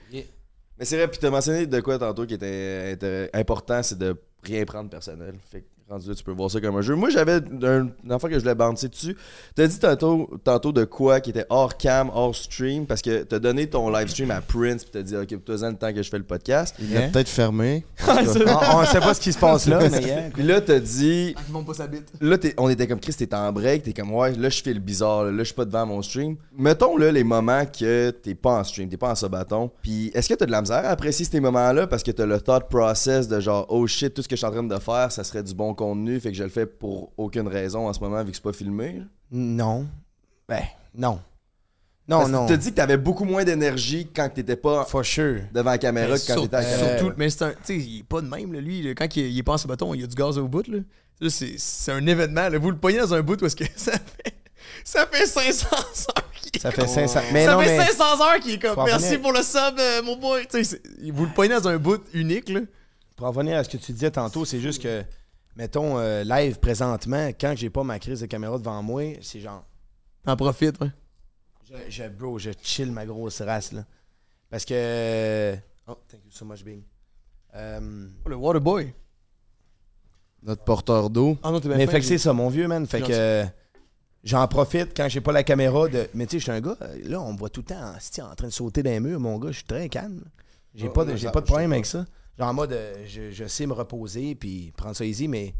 [0.79, 4.63] Mais c'est vrai, puis t'as mentionné de quoi tantôt qui était important, c'est de rien
[4.65, 5.35] prendre personnel.
[5.51, 6.95] Fait que rendu là, tu peux voir ça comme un jeu.
[6.95, 7.33] Moi, j'avais
[7.63, 9.15] un, une enfant que je voulais bouncer dessus.
[9.55, 13.39] T'as dit tantôt, tantôt de quoi qui était hors cam, hors stream, parce que t'as
[13.39, 16.09] donné ton live stream à Prince, puis t'as dit, ok, toi le temps que je
[16.09, 16.75] fais le podcast.
[16.79, 17.85] Il est peut-être fermé.
[18.07, 20.29] on, on sait pas ce qui se passe là, mais yeah.
[20.33, 21.35] Puis là, t'as dit,
[21.65, 22.07] pas sa bite.
[22.19, 24.73] Là, t'es- on était comme Chris, t'es en break, t'es comme ouais, là je fais
[24.73, 26.37] le bizarre, là, là je suis pas devant mon stream.
[26.57, 29.71] Mettons là les moments que t'es pas en stream, t'es pas en sabaton.
[29.81, 32.39] Puis est-ce que t'as de la misère à apprécier ces moments-là parce que t'as le
[32.39, 35.11] thought process de genre oh shit, tout ce que je suis en train de faire,
[35.11, 37.99] ça serait du bon contenu, fait que je le fais pour aucune raison en ce
[37.99, 39.01] moment vu que c'est pas filmé.
[39.31, 39.87] Non.
[40.47, 40.61] Ben,
[40.95, 41.19] non.
[42.07, 42.45] Parce Non, non.
[42.47, 45.41] T'as dit que t'avais beaucoup moins d'énergie quand t'étais pas For sure.
[45.53, 46.97] devant la caméra que quand Sur- t'étais à la caméra.
[46.97, 47.51] Surtout, mais c'est un.
[47.51, 48.81] Tu sais, il est pas de même, là, lui.
[48.81, 48.93] là.
[48.95, 50.79] quand il, il en ce bâton, il y a du gaz au bout, là.
[51.21, 52.57] Là, c'est c'est un événement, là.
[52.57, 54.33] Vous le pognez dans un bout où est-ce que ça fait.
[54.83, 56.31] Ça fait 500 heures.
[56.41, 57.19] qu'il est Ça fait comme- 500.
[57.33, 60.01] Mais ça non, fait mais 500 heures qui est comme merci pour le sub, euh,
[60.03, 60.41] mon boy.
[60.49, 62.61] Tu sais, c'est- vous le pognez dans un bout unique, là.
[63.15, 65.03] pour en revenir à ce que tu disais tantôt, c'est juste que,
[65.55, 69.65] mettons, euh, live présentement, quand j'ai pas ma crise de caméra devant moi, c'est genre.
[70.23, 70.91] T'en profites, ouais.
[71.69, 73.85] Je, je- bro, je chill ma grosse race, là.
[74.49, 75.55] Parce que.
[75.87, 76.83] Oh, thank you so much, Bing.
[77.53, 78.93] Oh, le Waterboy.
[80.43, 81.37] Notre porteur d'eau.
[81.43, 82.85] Ah non, t'es bien mais fait que c'est ça, mon vieux, man.
[82.87, 83.11] Fait que.
[83.11, 83.45] euh,
[84.23, 86.07] J'en profite quand j'ai pas la caméra de.
[86.13, 87.81] Mais tu sais, je suis un gars, là, on me voit tout le temps
[88.21, 89.49] en, en train de sauter les murs, mon gars.
[89.49, 90.23] Je suis très calme.
[90.75, 92.05] J'ai Oh, pas, de, ouais, j'ai ça- pas de problème avec ça.
[92.41, 95.53] Genre en mode, euh, je, sais me reposer puis prendre ça easy, mais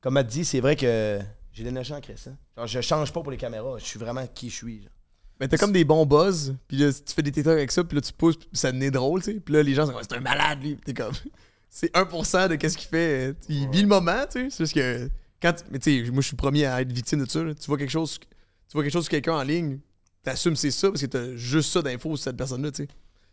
[0.00, 1.20] comme elle dit, c'est vrai que
[1.52, 2.36] j'ai l'énergie en crescent.
[2.56, 3.78] Genre, je change pas pour les caméras.
[3.78, 4.82] Je suis vraiment qui je suis.
[4.82, 4.90] genre.
[5.38, 7.94] Mais t'as comme des bons buzz, puis là, tu fais des TikTok avec ça, puis
[7.94, 9.38] là, tu pousses, puis ça devenait drôle, tu sais.
[9.38, 10.76] Puis là, les gens sont comme, c'est un malade, lui.
[10.84, 11.12] T'es comme,
[11.70, 13.36] c'est 1% de qu'est-ce qu'il fait.
[13.48, 14.50] Il vit le moment, tu sais.
[14.50, 15.08] C'est juste que,
[15.40, 17.38] quand, mais tu sais, moi, je suis premier à être victime de ça.
[17.54, 18.26] Tu vois quelque chose, tu
[18.72, 19.78] vois quelque chose sur quelqu'un en ligne,
[20.24, 22.88] t'assumes c'est ça, parce que t'as juste ça d'infos sur cette personne-là, tu sais.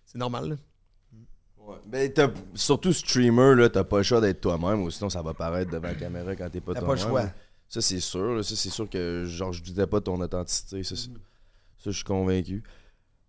[0.05, 0.55] C'est normal, là.
[1.85, 5.33] Ben, t'as- surtout streamer, là, t'as pas le choix d'être toi-même, ou sinon ça va
[5.33, 7.03] paraître devant la caméra quand t'es pas T'as pas toi-même.
[7.05, 7.23] le choix.
[7.69, 8.35] Ça, c'est sûr.
[8.35, 8.43] là.
[8.43, 10.83] Ça, c'est sûr que, genre, je doutais pas de ton authenticité.
[10.83, 11.11] Ça, c'est- ça,
[11.85, 12.63] je suis convaincu.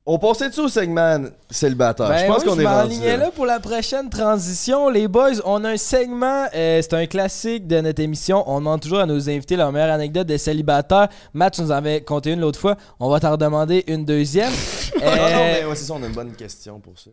[0.06, 1.18] On passait dessus au segment
[1.50, 2.08] célibataire.
[2.10, 3.16] Ben je pense oui, qu'on je est rendu là.
[3.16, 4.90] là pour la prochaine transition.
[4.90, 8.44] Les boys, on a un segment, euh, c'est un classique de notre émission.
[8.46, 11.08] On demande toujours à nos invités leur meilleure anecdote de célibataire.
[11.32, 12.76] Matt, tu nous en avais compté une l'autre fois.
[13.00, 14.52] On va t'en redemander une deuxième.
[15.02, 15.28] Ah, non, Euh,
[15.60, 17.10] mais ouais, c'est ça, on a une bonne question pour ça.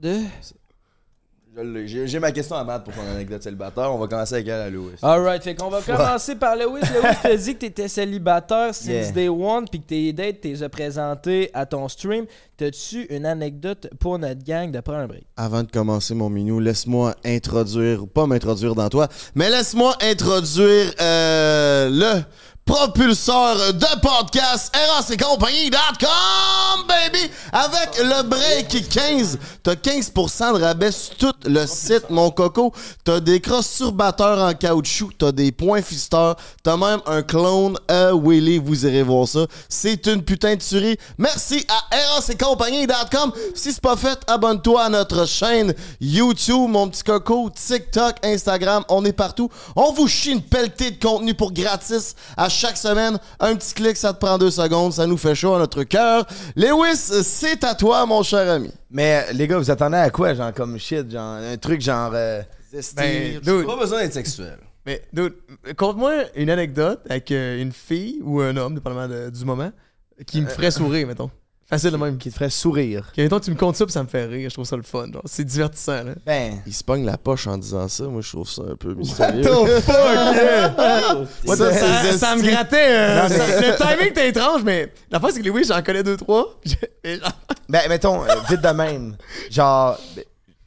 [0.00, 0.16] De...
[1.84, 3.92] J'ai ma question à Matt pour son anecdote célibataire.
[3.92, 4.92] On va commencer avec elle à Louis.
[5.02, 6.80] Alright, fait qu'on va commencer par Lewis.
[6.80, 9.10] Lewis t'a dit que t'étais célibataire since Yeah.
[9.12, 12.26] day one, puis que tes dates t'es présenté à ton stream.
[12.56, 15.24] T'as-tu une anecdote pour notre gang de prendre un break?
[15.36, 21.88] Avant de commencer mon minou, laisse-moi introduire, pas m'introduire dans toi, mais laisse-moi introduire euh,
[21.90, 22.22] le
[22.70, 27.28] propulseur de podcast RACcompagnie.com, baby!
[27.52, 32.72] Avec le break 15, t'as 15% de rabais sur tout le site, mon coco.
[33.02, 38.58] T'as des crosses-turbateurs en caoutchouc, t'as des points fisteurs, t'as même un clone à Willy,
[38.58, 39.46] vous irez voir ça.
[39.68, 40.96] C'est une putain de tuerie.
[41.18, 43.32] Merci à RACcompagnie.com.
[43.56, 49.04] Si c'est pas fait, abonne-toi à notre chaîne YouTube, mon petit coco, TikTok, Instagram, on
[49.04, 49.50] est partout.
[49.74, 53.18] On vous chie une pelletée de contenu pour gratis à chaque semaine.
[53.38, 56.26] Un petit clic, ça te prend deux secondes, ça nous fait chaud à notre cœur.
[56.56, 58.70] Lewis, c'est à toi, mon cher ami.
[58.90, 62.12] Mais les gars, vous attendez à quoi, genre comme shit, genre un truc genre.
[62.14, 62.42] euh,
[62.96, 64.58] Ben, dude, Pas besoin d'être sexuel.
[64.86, 65.34] Mais, dude,
[65.76, 69.70] conte-moi une anecdote avec euh, une fille ou un homme, dépendamment de- du moment,
[70.26, 71.30] qui me ferait sourire, mettons.
[71.70, 72.18] Facile de même.
[72.18, 73.12] Qui te ferait sourire.
[73.16, 74.50] Que, mettons, tu me comptes ça, puis ça me fait rire.
[74.50, 75.06] Je trouve ça le fun.
[75.12, 75.22] genre.
[75.24, 76.14] C'est divertissant, là.
[76.26, 76.54] Ben.
[76.66, 78.04] Il se pogne la poche en disant ça.
[78.04, 79.42] Moi, je trouve ça un peu mystérieux.
[79.42, 79.94] the fuck,
[81.46, 82.76] What ça, the- ça- c'est- ça me grattait.
[82.90, 85.80] euh, mais- ça- le timing était étrange, mais la fois, c'est que les oui, j'en
[85.82, 86.58] connais deux, trois.
[86.64, 86.74] je-
[87.18, 87.32] genre-
[87.68, 89.16] Ben, mettons, euh, vite de même.
[89.50, 90.24] Genre, ben,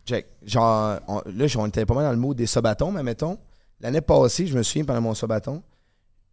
[0.08, 0.28] check.
[0.45, 3.38] Genre, on- là, on était pas mal dans le mot des sabatons, mais mettons,
[3.82, 5.62] l'année passée, je me souviens pendant mon sabaton,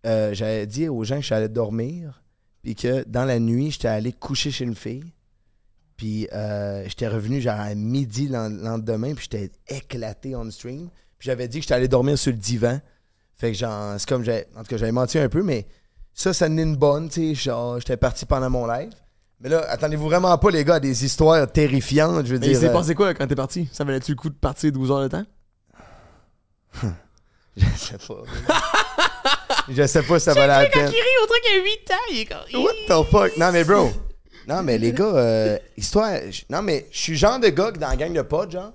[0.06, 2.22] euh, j'avais dit aux gens que j'allais dormir,
[2.62, 5.04] puis que dans la nuit, j'étais allé coucher chez une fille.
[5.96, 10.88] Puis euh, j'étais revenu genre à midi le le lendemain, puis j'étais éclaté on stream.
[11.18, 12.80] Puis j'avais dit que j'étais allé dormir sur le divan.
[13.36, 14.46] Fait que genre, c'est comme j'ai.
[14.56, 15.66] En tout cas, j'avais menti un peu, mais
[16.14, 17.50] ça, ça n'est une bonne, tu sais.
[17.50, 18.90] Genre, j'étais parti pendant mon live.
[19.40, 22.56] Mais là, attendez-vous vraiment pas, les gars, à des histoires terrifiantes, je veux Mais dire.
[22.56, 23.68] il s'est euh, passé quoi quand t'es parti?
[23.72, 25.24] Ça valait-tu le coup de partir 12 heures de temps?
[27.56, 28.22] Je sais pas.
[29.74, 30.86] je sais pas si ça valait la peine.
[30.88, 32.62] rit au truc à 8 ans, il est comme.
[32.64, 33.36] What the fuck?
[33.36, 33.90] Non, mais bro.
[34.48, 36.12] Non, mais les gars, euh, histoire.
[36.48, 38.72] Non, mais je suis le genre de gars que dans la gang de potes, genre.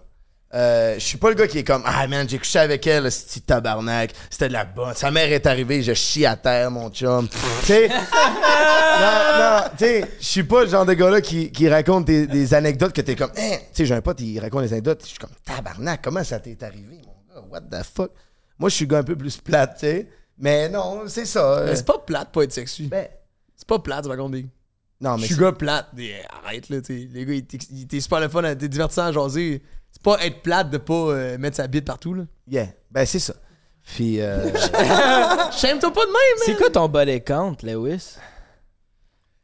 [0.53, 3.03] euh, je suis pas le gars qui est comme Ah man, j'ai couché avec elle,
[3.03, 4.11] petit tabarnak.
[4.29, 4.93] C'était de la bonne.
[4.93, 7.27] Sa mère est arrivée, je chie à terre, mon chum.
[7.27, 7.89] tu sais?
[7.89, 12.27] non, non, tu sais, je suis pas le genre de gars-là qui, qui raconte des,
[12.27, 13.57] des anecdotes que t'es comme Hein?
[13.57, 15.01] Tu sais, j'ai un pote, il raconte des anecdotes.
[15.03, 17.47] Je suis comme Tabarnak, comment ça t'est arrivé, mon gars?
[17.51, 18.11] What the fuck?
[18.57, 20.07] Moi, je suis un peu plus plate, tu sais.
[20.37, 21.59] Mais non, c'est ça.
[21.59, 22.87] euh, Mais c'est pas plate pas être sexy.
[22.87, 23.07] Ben,
[23.55, 24.47] C'est pas plate, par contre, Big.
[25.01, 25.87] non, Je mais suis c'est- gars plate.
[25.95, 27.09] Mais arrête, là, tu sais.
[27.11, 27.41] Les gars,
[27.89, 29.61] t'est super le fun, t'es divertissant à jaser.
[29.91, 32.23] C'est pas être plate de pas euh, mettre sa bite partout, là.
[32.47, 33.33] Yeah, ben c'est ça.
[33.83, 34.51] Puis, euh,
[35.51, 38.17] Shame-toi pas de même, C'est quoi ton body count, Lewis?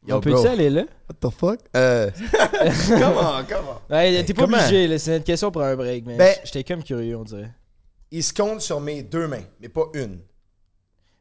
[0.06, 0.46] Yo, On peut-tu bro.
[0.48, 0.82] aller là?
[1.08, 1.60] what the fuck?
[1.76, 2.10] Euh,
[2.88, 3.80] Comment, comment?
[3.88, 4.58] Ouais, t'es pas comment?
[4.58, 7.50] obligé, là, c'est une question pour un break, mais Ben- j'étais comme curieux, on dirait.
[8.10, 10.18] il se compte sur mes deux mains, mais pas une.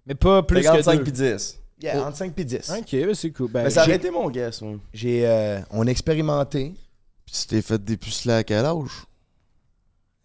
[0.05, 1.03] Mais pas plus que 55 deux.
[1.03, 1.57] puis 10.
[1.81, 2.07] Yeah, Oh.
[2.07, 2.69] entre 5 et 10.
[2.77, 3.51] Ok, ben c'est cool.
[3.51, 4.61] Ben, Mais ça aurait été mon guess.
[4.93, 6.73] J'ai, euh, on a expérimenté
[7.25, 9.05] Puis tu t'es fait dépuceler à quel âge?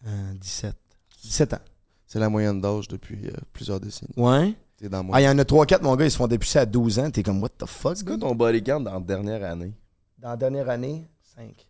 [0.07, 0.75] euh, 17.
[1.23, 1.59] 17 ans.
[2.07, 4.13] C'est la moyenne d'âge depuis euh, plusieurs décennies.
[4.17, 4.55] Ouais.
[4.79, 5.21] T'es dans Ah, moi.
[5.21, 7.11] il y en a 3-4, mon gars, ils se font dépucer à 12 ans.
[7.11, 9.73] T'es comme, what the fuck, C'est quoi ton body count dans la dernière année?
[10.19, 11.67] Dans la dernière année, 5.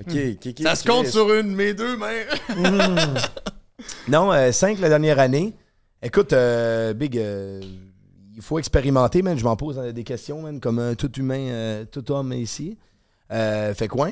[0.00, 0.54] Ok, ok.
[0.62, 2.24] Ça se compte sur une, mes deux mains.
[4.08, 5.54] Non, 5 la dernière année.
[6.02, 7.60] Écoute, euh, Big, euh,
[8.34, 9.36] il faut expérimenter, man.
[9.38, 12.78] Je m'en pose euh, des questions, man, comme un tout humain, euh, tout homme ici.
[13.30, 14.10] Euh, fait quoi?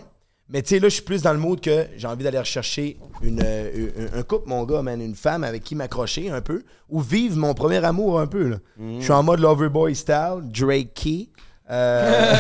[0.51, 2.97] Mais tu sais, là, je suis plus dans le mood que j'ai envie d'aller rechercher
[3.23, 7.01] une, euh, un, couple, mon gars, man, une femme avec qui m'accrocher un peu, ou
[7.01, 8.49] vivre mon premier amour un peu.
[8.49, 8.57] là.
[8.79, 11.29] Je suis en mode Loverboy style, Drake Key.
[11.71, 12.33] Euh,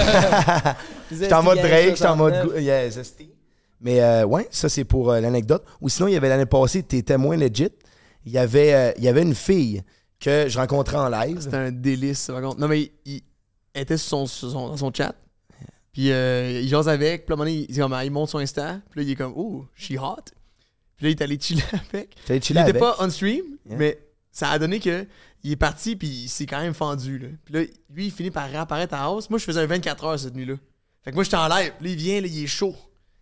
[1.12, 2.54] J'étais en mode Drake, j'étais en mode.
[2.56, 3.30] Yeah, zesty.
[3.80, 5.64] Mais euh, ouais, ça c'est pour euh, l'anecdote.
[5.82, 7.68] Ou sinon, il y avait l'année passée, t'étais moins legit.
[8.28, 9.82] Il y avait, euh, il y avait une fille
[10.20, 11.38] que je rencontrais en live.
[11.40, 12.58] C'était un délice, par contre.
[12.60, 13.22] Non, mais il-
[13.74, 15.14] elle était sur son, sur son- dans son chat.
[15.92, 17.24] Puis euh, il jase avec.
[17.24, 18.80] Puis à un moment donné, il, comme, il monte son Insta.
[18.90, 20.16] Puis là, il est comme, oh, she hot.
[20.96, 21.62] Puis là, il est allé chiller
[21.92, 22.14] avec.
[22.28, 23.76] Il était pas on stream, Yeah.
[23.78, 23.98] mais
[24.32, 25.06] ça a donné que
[25.44, 27.18] il est parti, puis il s'est quand même fendu.
[27.18, 27.28] Là.
[27.44, 27.60] Puis là,
[27.94, 29.30] lui, il finit par réapparaître à house.
[29.30, 30.54] Moi, je faisais un 24 heures cette nuit-là.
[31.04, 31.72] Fait que moi, j'étais en live.
[31.78, 32.74] Puis là, il vient, là, il est chaud.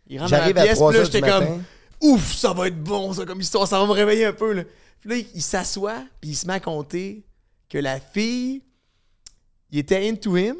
[0.08, 1.62] Il rentre dans la à pièce, 3 puis là, j'étais comme,
[2.00, 4.52] ouf, ça va être bon, ça, comme histoire, ça va me réveiller un peu.
[4.52, 4.62] Là.
[5.06, 7.24] Puis là, il, il s'assoit, puis il se met à compter
[7.68, 8.62] que la fille,
[9.70, 10.56] il était into him,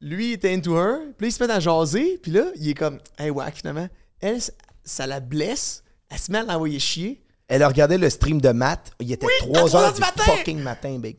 [0.00, 2.68] lui il était into her, puis là, il se met à jaser, puis là, il
[2.68, 3.88] est comme, hey, wack, finalement.
[4.20, 4.40] Elle,
[4.84, 7.22] ça- la blesse, elle se met à l'envoyer chier.
[7.48, 8.92] Elle a regardé le stream de Matt.
[9.00, 10.22] Il était Oui, à 3 trois heures heures du du matin.
[10.24, 11.16] fucking matin, big.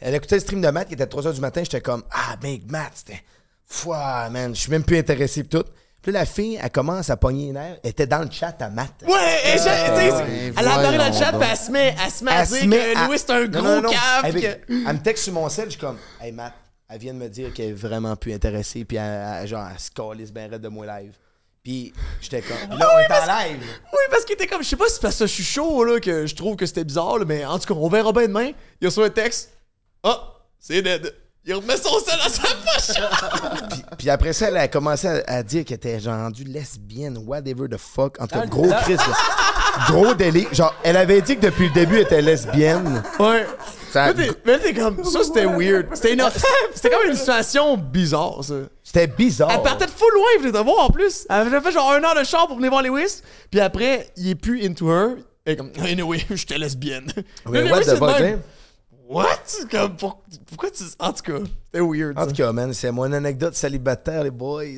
[0.00, 1.62] Elle écoutait le stream de Matt, il était 3 heures du matin.
[1.64, 3.22] J'étais comme, ah, big, Matt, c'était.
[3.66, 5.64] Fouah, man, je suis même plus intéressé pis tout.
[6.02, 7.76] Puis la fille, elle commence à pogner les nerfs.
[7.84, 8.90] Elle était dans le chat à Matt.
[9.06, 9.60] Ouais, elle
[10.68, 12.54] a apparu dans le chat, puis elle se met, elle se met à Elle se
[12.54, 13.90] dire met que à- Louis, c'est un gros non, non.
[13.90, 14.24] cave.
[14.36, 16.54] Elle, elle me texte sur mon sel, je suis comme, hey Matt,
[16.88, 19.78] elle vient de me dire qu'elle est vraiment plus intéressée, puis elle, elle- genre, elle
[19.78, 21.12] se calisse bien raide de moi live.
[21.62, 23.60] Puis j'étais comme, là, on oui, est parce- en live.
[23.62, 25.84] Oui, parce qu'il était comme, je sais pas si c'est parce que je suis chaud,
[25.84, 28.26] là, que je trouve que c'était bizarre, là, mais en tout cas, on verra bien
[28.26, 28.50] demain.
[28.80, 29.52] Il reçoit un texte.
[30.02, 31.14] Ah, c'est dead.
[31.44, 33.62] Il remet son sel à sa poche.
[33.70, 37.18] puis, puis après ça, elle a commencé à, à dire qu'elle était genre rendue lesbienne,
[37.26, 38.20] whatever the fuck.
[38.20, 38.80] En tout cas, Ah, gros là.
[38.84, 38.94] Chris.
[38.94, 39.84] là.
[39.88, 40.46] Gros délire.
[40.52, 43.02] Genre, elle avait dit que depuis le début, elle était lesbienne.
[43.18, 43.44] Ouais.
[43.90, 45.86] Ça- Mais t'es- Mais comme, ça c'était weird.
[45.94, 46.22] C'était une-
[46.74, 48.54] c'était comme une situation bizarre, ça.
[48.84, 49.50] C'était bizarre.
[49.52, 51.26] Elle partait de full loin, venir te voir en plus.
[51.28, 53.20] Elle avait fait genre un heure de char pour venir voir Lewis.
[53.50, 55.16] Puis après, il est plus into her.
[55.44, 57.06] Elle est comme, anyway, j'étais lesbienne.
[57.50, 58.38] Mais Lewis, what c'est the de fuck?
[59.12, 59.66] What?
[59.70, 60.84] Comme, pour- pourquoi tu.
[60.98, 62.18] En tout cas, c'était weird.
[62.18, 64.64] En tout cas, man, c'est mon anecdote célibataire, les boys.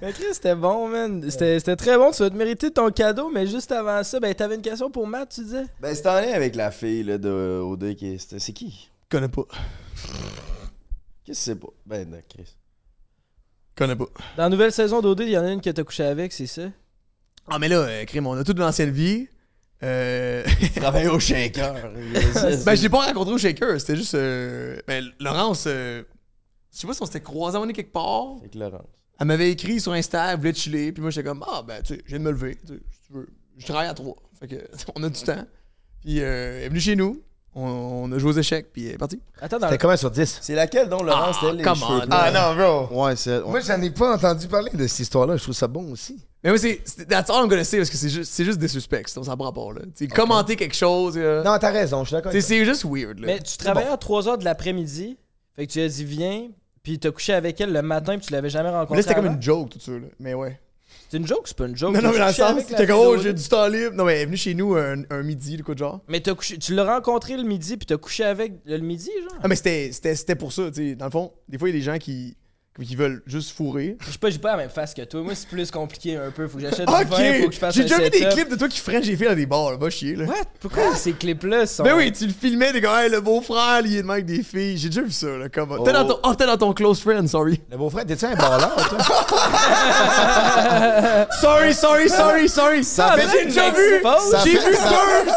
[0.00, 1.22] Chris, c'était bon, man.
[1.30, 2.10] C'était c'était très bon.
[2.12, 5.06] Tu vas te mériter ton cadeau, mais juste avant ça, ben, t'avais une question pour
[5.06, 5.64] Matt, tu disais?
[5.80, 8.18] Ben, c'est en lien avec la fille là, de OD qui est.
[8.18, 8.90] c'était- C'est qui?
[9.10, 9.42] Connais pas.
[11.24, 11.68] Qu'est-ce que c'est pas?
[11.86, 12.56] Ben, non, Chris.
[13.76, 14.06] Connais pas.
[14.36, 16.46] Dans la nouvelle saison d'OD, il y en a une que t'as couché avec, c'est
[16.46, 16.62] ça?
[17.48, 19.28] Ah, mais là, euh, crime, on a toute l'ancienne vie.
[19.84, 20.44] Euh.
[20.76, 21.74] Travaille au shaker.
[22.64, 23.80] ben, je l'ai pas rencontré au shaker.
[23.80, 24.14] C'était juste.
[24.14, 25.64] euh, Ben, Laurence.
[25.66, 26.02] euh,
[26.72, 28.36] Je sais pas si on s'était croisés à un moment donné quelque part.
[28.40, 28.86] Avec Laurence.
[29.20, 30.92] Elle m'avait écrit sur Insta, elle voulait chiller.
[30.92, 32.56] Puis moi, j'étais comme, ah, ben, tu sais, je viens de me lever.
[32.56, 33.28] tu sais, si tu veux.
[33.58, 34.16] Je travaille à trois.
[34.40, 34.56] Fait que,
[34.96, 35.44] on a du temps.
[36.00, 37.22] Puis, euh, elle est venue chez nous.
[37.54, 37.62] On,
[38.04, 38.72] on a joué aux échecs.
[38.72, 39.20] Puis, elle est partie.
[39.40, 40.38] Attends, dans C'était combien sur 10?
[40.40, 42.06] C'est laquelle, dont Laurence, Ah, elle, les come cheveux on.
[42.06, 42.08] blancs?
[42.10, 42.54] Ah non,
[42.88, 43.04] bro.
[43.04, 43.40] Ouais, c'est.
[43.42, 45.36] Moi, j'en ai pas entendu parler de cette histoire-là.
[45.36, 46.18] Je trouve ça bon aussi.
[46.42, 46.80] Mais moi, c'est.
[46.84, 49.06] c'est- That's all I'm gonna say parce que c'est juste, c'est juste des suspects.
[49.08, 49.82] Ça n'a pas rapport, là.
[49.94, 51.14] Tu sais, commenter quelque chose.
[51.16, 52.32] euh, Non, t'as raison, je suis d'accord.
[52.32, 53.26] c'est juste weird, là.
[53.26, 55.18] Mais tu travaillais à 3 h de l'après-midi.
[55.54, 56.48] Fait que tu as dit viens,
[56.82, 58.96] puis t'as couché avec elle le matin, puis tu l'avais jamais Mais rencontrée.
[58.96, 59.34] là, c'était comme avant?
[59.34, 59.98] une joke, tout ça, là.
[60.18, 60.58] Mais ouais.
[61.12, 61.94] C'est une joke, c'est pas une joke.
[61.94, 63.94] Non, non, mais dans le sens, c'était fille oh, j'ai du temps libre.
[63.94, 66.00] Non, mais elle est venue chez nous un, un midi, le coup de genre.
[66.08, 69.38] Mais t'as couché, tu l'as rencontré le midi, puis t'as couché avec le midi, genre?
[69.42, 70.94] Ah, mais c'était pour ça, tu sais.
[70.94, 72.38] Dans le fond, des fois, il y a des gens qui,
[72.82, 73.98] qui veulent juste fourrer.
[74.00, 75.20] Je sais pas, j'ai pas la même face que toi.
[75.20, 76.48] Moi, c'est plus compliqué un peu.
[76.48, 77.04] Faut que j'achète du Ok!
[77.06, 79.14] vin, faut que je fasse J'ai déjà vu des clips de toi qui French j'ai
[79.14, 79.76] fait dans des bars, là.
[79.76, 80.24] Va chier, là.
[80.24, 80.34] What?
[80.58, 81.82] Pourquoi ces clips-là sont.
[81.82, 84.24] Ben oui, tu le filmais, des gars, hey, le beau-frère, il est de même avec
[84.24, 84.78] des filles.
[84.78, 85.50] J'ai déjà vu ça, là.
[85.50, 85.84] Comme...
[85.84, 86.18] T'es dans ton...
[86.24, 87.60] Oh, t'es dans ton close friend, sorry.
[87.70, 88.98] Le beau-frère, t'es-tu un balleur, toi?
[91.40, 92.84] Sorry, sorry, sorry, sorry.
[92.84, 94.00] Ça fait- j'ai déjà vu.
[94.02, 94.88] Ça J'ai fait- vu ça-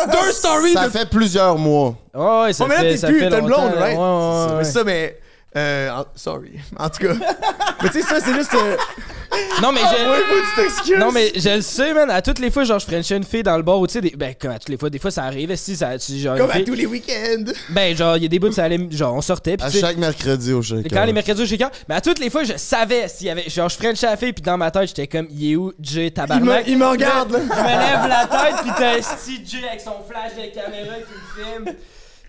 [0.06, 1.96] deux, deux stories Ça de fait plusieurs mois.
[2.14, 3.98] Ouais, ouais, ça Oh, mais là, fait, t'es ça plus, une blonde, right?
[3.98, 4.58] Ouais, ouais, ouais.
[4.60, 5.18] Mais ça, mais.
[5.58, 6.52] Euh, en- sorry.
[6.78, 7.14] En tout cas.
[7.82, 8.54] mais tu sais, ça, c'est juste.
[8.54, 8.76] euh,
[9.62, 9.88] Non, mais ouais,
[10.56, 10.98] tu t'excuses.
[10.98, 12.10] Non, mais je le sais, man.
[12.10, 14.02] À toutes les fois, genre, je frenchais une fille dans le bar ou tu sais,
[14.02, 14.10] des...
[14.12, 15.56] ben, comme à toutes les fois, des fois, ça arrivait.
[15.56, 15.98] Si, ça.
[15.98, 17.46] tu- Genre, Comme à fille- tous les week-ends.
[17.70, 18.80] Ben, genre, il y a des bouts, ça allait.
[18.92, 19.56] Genre, on sortait.
[19.58, 20.92] Puis, À tu sais, chaque mercredi au shaker.
[20.92, 23.50] Quand les mercredis au shaker, mais à toutes les fois, je savais s'il y avait.
[23.50, 26.02] Genre, je frenchais la fille, puis dans ma tête, j'étais comme, il est où, Jay
[26.02, 26.64] Il me, Tabarnak?
[26.68, 27.40] il me regarde, là.
[27.40, 30.96] Je me lève la tête, puis t'as un petit Jay avec son flash de caméra
[30.98, 31.76] qui me filme.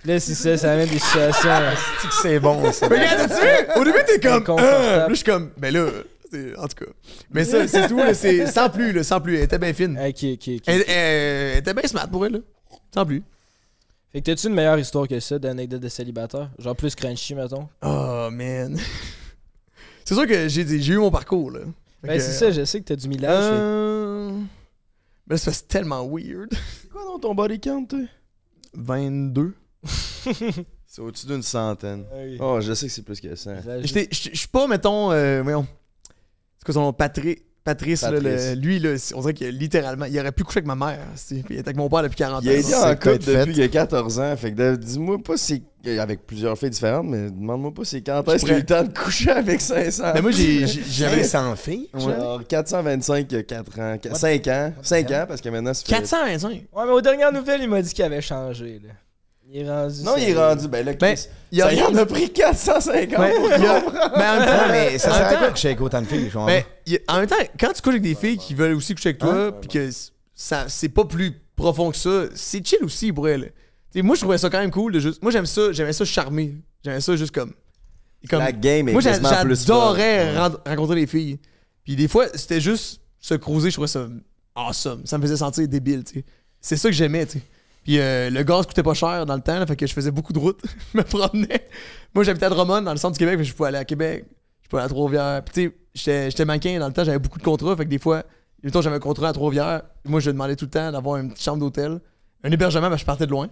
[0.06, 1.50] Là, c'est ça, ça amène des situations.
[2.00, 2.88] C'est que c'est bon, ça.
[2.88, 3.80] Mais regarde, tu vu?
[3.80, 4.58] Au début, t'es comme.
[4.60, 5.50] Euh, là, je suis comme.
[5.58, 5.88] Ben là.
[6.30, 6.90] c'est- En tout cas.
[7.30, 8.14] Mais ça, c'est tout, là.
[8.14, 9.02] C'est sans plus, là.
[9.02, 9.36] Sans plus.
[9.36, 9.98] Elle était bien fine.
[9.98, 10.62] Ok, ok, ok.
[10.66, 12.38] Elle, elle- elle était bien smart pour elle, là.
[12.94, 13.22] Sans plus.
[14.12, 16.50] Fait que t'as-tu une meilleure histoire que ça d'anecdote de célibataire?
[16.58, 17.68] Genre plus crunchy, mettons?
[17.82, 18.78] Oh, man.
[20.04, 21.60] c'est sûr que j'ai j'ai eu mon parcours, là.
[22.02, 23.42] Fait Ben, c'est ça, je sais que t'as du millage.
[23.42, 24.30] fait- Euh...
[25.28, 26.48] Mais ça, c'est tellement weird.
[26.82, 27.98] C'est quoi dans ton body count, toi?
[28.74, 29.54] 22.
[30.86, 32.04] C'est au-dessus d'une centaine.
[32.40, 33.52] Oh, je sais que c'est plus que ça.
[33.82, 35.66] Je suis pas, mettons, euh, voyons.
[36.58, 36.92] C'est quoi son nom?
[36.92, 37.36] Patrice,
[38.02, 38.22] là, Patrice.
[38.22, 41.00] le- lui, là, c'est- on dirait que littéralement, il aurait pu coucher avec ma mère.
[41.16, 42.56] c'est- Puis il était avec mon père depuis 40 Il a ans.
[42.56, 44.36] été en c'est couple depuis qu'il a 14 ans.
[44.36, 45.62] Fait que de- dis-moi pas si.
[46.00, 48.82] Avec plusieurs filles différentes, mais demande-moi pas c'est quand est-ce qu'il a eu le temps
[48.84, 50.12] de coucher avec 500.
[50.14, 51.22] Mais moi, j'ai- j'ai- j'avais.
[51.24, 51.88] 500 filles?
[51.94, 53.96] Genre 425, 4 ans.
[54.14, 54.72] 5 ans.
[54.82, 55.84] 5 ans, parce que maintenant, fait.
[55.92, 56.50] 425.
[56.72, 58.92] Ouais, mais aux dernières nouvelles, il m'a dit qu'il avait changé, là.
[59.48, 60.02] Il est rendu.
[60.02, 60.68] Non, il est rendu.
[60.68, 63.66] Ben là, Ben, Chris, il y ça en a pris 450 Ouais, pour il y
[63.66, 64.12] a- comprendre.
[64.16, 66.31] Mais en même temps, Non, mais ça sert à quoi suis avec autant de filles?
[66.86, 68.94] Il y a- en même temps, quand tu couches avec des filles qui veulent aussi
[68.94, 69.89] coucher avec toi, puis que
[70.35, 73.52] ça, c'est pas plus profond que ça, c'est chill aussi pour elle.
[73.90, 75.23] T'sais, moi, je trouvais ça quand même cool de juste.
[75.23, 76.55] Moi, j'aime ça, j'aimais ça charmer.
[76.85, 77.52] J'aimais ça juste comme.
[78.28, 80.36] comme- La game est Moi, j'adorais
[80.66, 81.39] rencontrer des filles.
[81.85, 84.06] Puis des fois, c'était juste se croiser, je trouvais ça
[84.56, 85.02] awesome.
[85.06, 86.24] Ça me faisait sentir débile, tu sais.
[86.60, 87.44] C'est ça que j'aimais, tu sais.
[87.86, 90.10] Puis euh, le gaz coûtait pas cher dans le temps, là, fait que je faisais
[90.10, 90.60] beaucoup de routes.
[90.92, 91.68] je me promenais.
[92.16, 93.84] Moi, j'habitais à Drummond, dans le centre du Québec, fait que je pouvais aller à
[93.84, 94.24] Québec.
[94.62, 95.44] Je pouvais aller à Trois-Rivières.
[95.44, 98.00] Puis tu sais, j'étais- mannequin dans le temps, j'avais beaucoup de contrats, fait que des
[98.00, 98.24] fois,
[98.64, 99.82] mettons, j'avais un contrat à Trois-Rivières.
[100.04, 102.00] Moi, je demandais tout le temps d'avoir une petite chambre d'hôtel.
[102.42, 103.46] Un hébergement, ben, je partais de loin.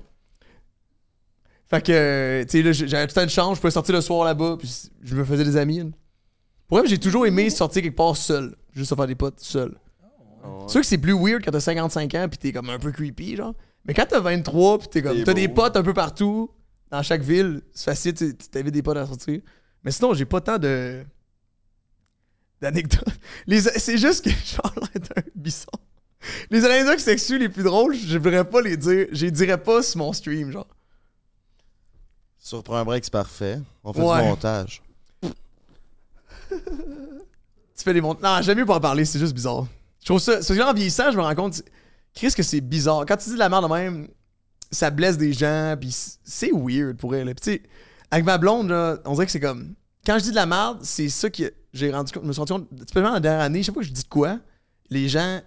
[1.71, 4.01] Fait que, tu sais, là, j'avais tout le temps une chambre, je pouvais sortir le
[4.01, 5.79] soir là-bas, puis je me faisais des amis.
[5.79, 5.85] là.
[6.67, 8.57] Pour vrai, j'ai toujours aimé sortir quelque part seul.
[8.73, 9.77] Juste à faire des potes seul.
[10.67, 12.91] C'est sûr que c'est plus weird quand t'as 55 ans, puis t'es comme un peu
[12.91, 13.55] creepy, genre.
[13.87, 15.23] Mais quand t'as 23, puis t'es comme.
[15.25, 16.51] T'as des potes un peu partout,
[16.91, 19.41] dans chaque ville, c'est facile, tu des potes à sortir.
[19.83, 21.05] Mais sinon, j'ai pas tant de.
[22.61, 23.05] d'anecdotes.
[23.47, 25.69] Les- C'est juste que je parle d'un bisson.
[26.51, 29.07] Les anecdotes sexuelles les plus drôles, je voudrais pas les dire.
[29.13, 30.67] Je les dirais pas sur mon stream, genre.
[32.39, 33.61] Surprend un break, c'est parfait.
[33.83, 34.23] On fait Ouais.
[34.23, 34.83] du montage.
[37.77, 38.23] Tu fais des montes.
[38.23, 39.67] Non, j'aime mieux pas en parler, c'est juste bizarre.
[40.01, 40.41] Je trouve ça.
[40.43, 41.63] C'est en vieillissant, je me rends compte.
[42.15, 43.05] Chris, que c'est bizarre.
[43.07, 44.09] Quand tu dis de la merde de même,
[44.71, 47.35] ça blesse des gens, puis c'est weird pour elle.
[47.35, 47.63] Puis
[48.11, 48.73] avec ma blonde,
[49.05, 49.75] on dirait que c'est comme.
[50.07, 52.23] Quand je dis de la merde, c'est ça que j'ai rendu compte.
[52.23, 54.39] Je me suis rendu compte, la dernière année, chaque fois que je dis de quoi,
[54.91, 55.41] les gens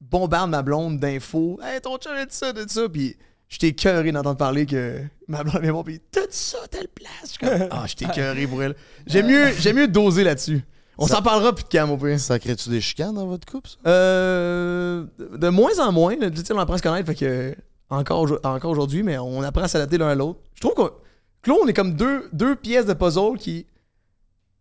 [0.00, 1.58] bombardent ma blonde d'infos.
[1.62, 2.88] Hey, ton chum a dit ça, dit ça.
[2.88, 3.16] Puis
[3.48, 7.36] j'étais écœuré d'entendre parler que ma blonde est bon, puis dit ça telle place.
[7.70, 8.76] Ah, j'étais écœuré pour elle.
[9.06, 10.62] J'aime mieux, mieux doser là-dessus.
[10.98, 12.20] On s'en parlera plus de cam au pire.
[12.20, 13.76] Ça crée-tu des chicanes dans votre couple, ça?
[13.86, 17.56] Euh, de moins en moins, là, on apprend à se connaître, fait que
[17.90, 20.40] encore, encore aujourd'hui, mais on apprend à s'adapter l'un à l'autre.
[20.54, 23.66] Je trouve que là, on est comme deux, deux pièces de puzzle qui,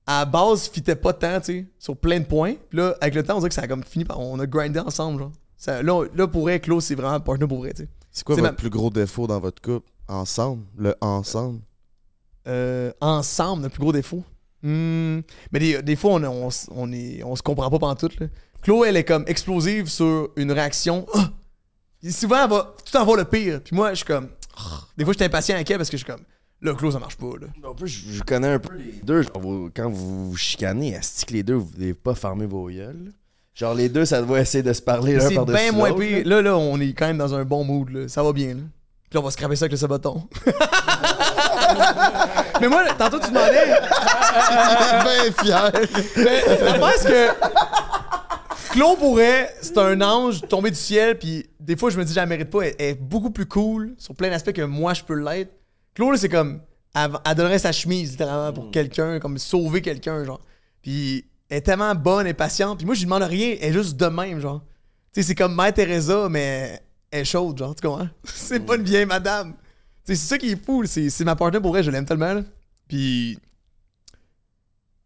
[0.07, 2.55] à base, fitaient pas tant, tu sais, sur plein de points.
[2.69, 4.19] Puis là, avec le temps, on dirait que ça a comme fini par.
[4.19, 5.31] On a grindé ensemble, genre.
[5.57, 7.89] Ça, là, là, pour vrai, Claude, c'est vraiment partner pour vrai, tu sais.
[8.09, 9.87] C'est quoi votre ma- plus gros défaut dans votre couple?
[10.07, 10.63] Ensemble?
[10.77, 11.59] Le ensemble?
[12.47, 14.23] Euh, ensemble, notre plus gros défaut?
[14.63, 15.21] Hmm.
[15.51, 18.19] Mais des, des fois, on, on, on, est, on se comprend pas pantoute.
[18.19, 18.27] Là.
[18.61, 21.05] Chloé, elle est comme explosive sur une réaction.
[21.15, 21.31] Ah!
[22.03, 23.61] Et souvent, elle va tout en voir le pire.
[23.63, 24.29] Puis moi, je suis comme.
[24.57, 24.81] Ah!
[24.97, 26.23] Des fois, je suis impatient avec elle parce que je suis comme.
[26.61, 27.25] Là, Chloé, ça marche pas.
[27.41, 27.47] Là.
[27.67, 29.23] En plus, je, je connais un peu les deux.
[29.23, 32.69] Genre, vous- quand vous vous chicanez, est-ce que les deux, vous devez pas fermer vos
[32.69, 33.11] gueules?
[33.55, 36.21] Genre, les deux, ça doit essayer de se parler l'un C'est par-dessus bien moins pire.
[36.25, 37.89] Là, là, on est quand même dans un bon mood.
[37.89, 38.07] Là.
[38.07, 38.53] Ça va bien.
[38.53, 38.61] Là.
[39.11, 40.23] Puis là, on va scraper ça avec le sabaton.
[42.61, 43.65] Mais moi, tantôt, tu demandais.
[45.03, 45.69] ben fier.
[46.15, 47.27] Mais la pense que
[48.71, 52.15] Claude pourrait, c'est un ange tombé du ciel, puis des fois je me dis je
[52.15, 52.61] la mérite pas.
[52.61, 55.51] Elle, est beaucoup plus cool sur plein d'aspects que moi je peux l'être.
[55.93, 56.61] Claude, là, c'est comme
[56.95, 60.39] elle, elle donnerait sa chemise littéralement pour quelqu'un, comme sauver quelqu'un, genre.
[60.81, 63.73] Puis elle est tellement bonne et patiente, puis moi je lui demande rien, elle est
[63.73, 64.61] juste de même, genre.
[65.13, 66.81] Tu sais, c'est comme Mère Teresa, mais
[67.11, 68.07] est chaude, genre, tu comprends?
[68.23, 69.53] c'est pas une vieille madame.
[70.03, 72.41] C'est ça qui est fou, c'est ma partenaire pour vrai, je l'aime tellement, là.
[72.87, 73.37] Puis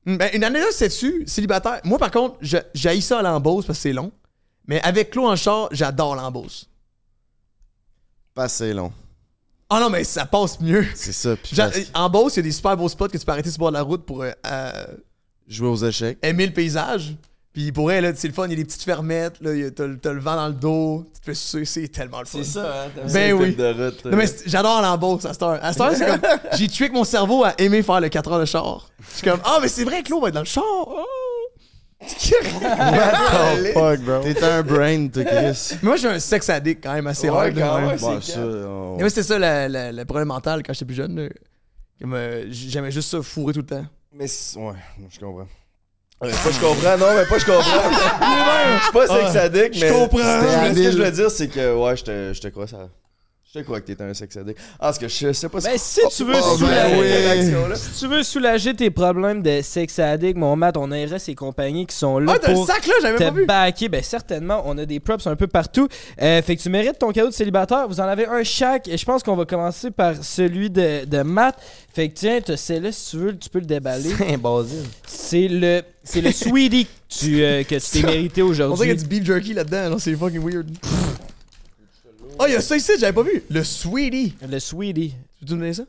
[0.05, 1.81] Hmm, Ben, une anecdote, c'est dessus, célibataire?
[1.83, 2.37] Moi, par contre,
[2.75, 4.11] j'haïs ça à l'embauche parce que c'est long.
[4.67, 6.65] Mais avec Claude en char, j'adore l'embauche.
[8.35, 8.91] Pas assez long.
[9.69, 10.85] Ah non, mais ça passe mieux.
[10.93, 11.35] C'est ça.
[11.35, 11.57] Puis
[11.95, 13.61] En Beauce, il y a des super beaux spots que tu peux arrêter sur le
[13.61, 14.85] bord de la route pour euh, euh,
[15.47, 16.19] Jouer aux échecs.
[16.21, 17.15] aimer le paysage.
[17.55, 19.97] Puis pour elle, c'est le fun, il y a des petites fermettes, là, t'as le
[19.97, 22.39] t'as le vent dans le dos, tu te fais sucer, c'est tellement le fun.
[22.43, 23.55] C'est ça, hein, ça, Ben oui.
[23.55, 24.37] de route, Non, mais euh.
[24.45, 25.57] j'adore l'embauche à cette heure.
[25.63, 26.19] À cette heure, c'est comme.
[26.57, 28.89] J'ai trick mon cerveau à aimer faire le 4 heures de char.
[29.09, 30.63] Je suis comme, ah, mais c'est vrai, Claude va être dans le char.
[30.67, 31.05] Oh.
[32.01, 32.07] Oh,
[33.73, 34.21] fuck, bro?
[34.21, 35.77] T'es un brain, t'es Chris.
[35.81, 37.97] Mais moi, j'ai un sex addict quand même assez Ouais, même, ouais.
[37.97, 41.15] c'est Bon, ça, on- Mais moi, c'était ça le, problème mental quand j'étais plus jeune.
[41.19, 41.29] là.
[42.01, 43.85] Comme, euh, J'aimais juste ça fourrer tout le temps.
[44.11, 44.73] Mais ouais,
[45.09, 45.47] je comprends.
[46.23, 47.61] Euh, pas je comprends, non, mais pas je comprends.
[48.77, 49.91] Je suis pas sex Ah, addict, je mais.
[49.91, 50.17] comprends.
[50.63, 52.89] Mais Ce que je veux dire, c'est que, ouais, je te, je te crois ça?
[53.53, 54.57] Je te crois que t'es un sex addict.
[54.79, 57.07] Ah, parce que je sais pas Ben, si tu veux, Oh, ben soulager, oui.
[57.09, 57.75] cette action-là.
[57.75, 61.85] si tu veux soulager tes problèmes de sex addict, mon Matt, on aimerait ces compagnies
[61.85, 63.45] qui sont là Ah, t'as le sac, là, j'avais pas vu.
[63.45, 63.87] backer.
[63.87, 65.87] Ben, certainement, on a des props un peu partout.
[66.21, 67.87] Euh, fait que tu mérites ton cadeau de célibataire.
[67.87, 68.89] Vous en avez un chaque.
[68.89, 71.55] Et je pense qu'on va commencer par celui de, de Matt.
[71.93, 74.09] Fait que tiens, t'as celle-là, si tu veux, tu peux le déballer.
[74.17, 74.83] C'est basile.
[75.07, 78.59] C'est le, c'est le sweetie que tu, euh, que tu t'es mérité On dirait qu'il
[78.59, 78.95] y a aujourd'hui.
[78.95, 79.89] du beef jerky là-dedans.
[79.89, 80.69] là, C'est fucking weird.
[82.39, 83.43] Oh, il y a ça ici, j'avais pas vu.
[83.49, 84.35] Le sweetie.
[84.47, 85.13] Le sweetie.
[85.39, 85.83] Tu peux me donner ça?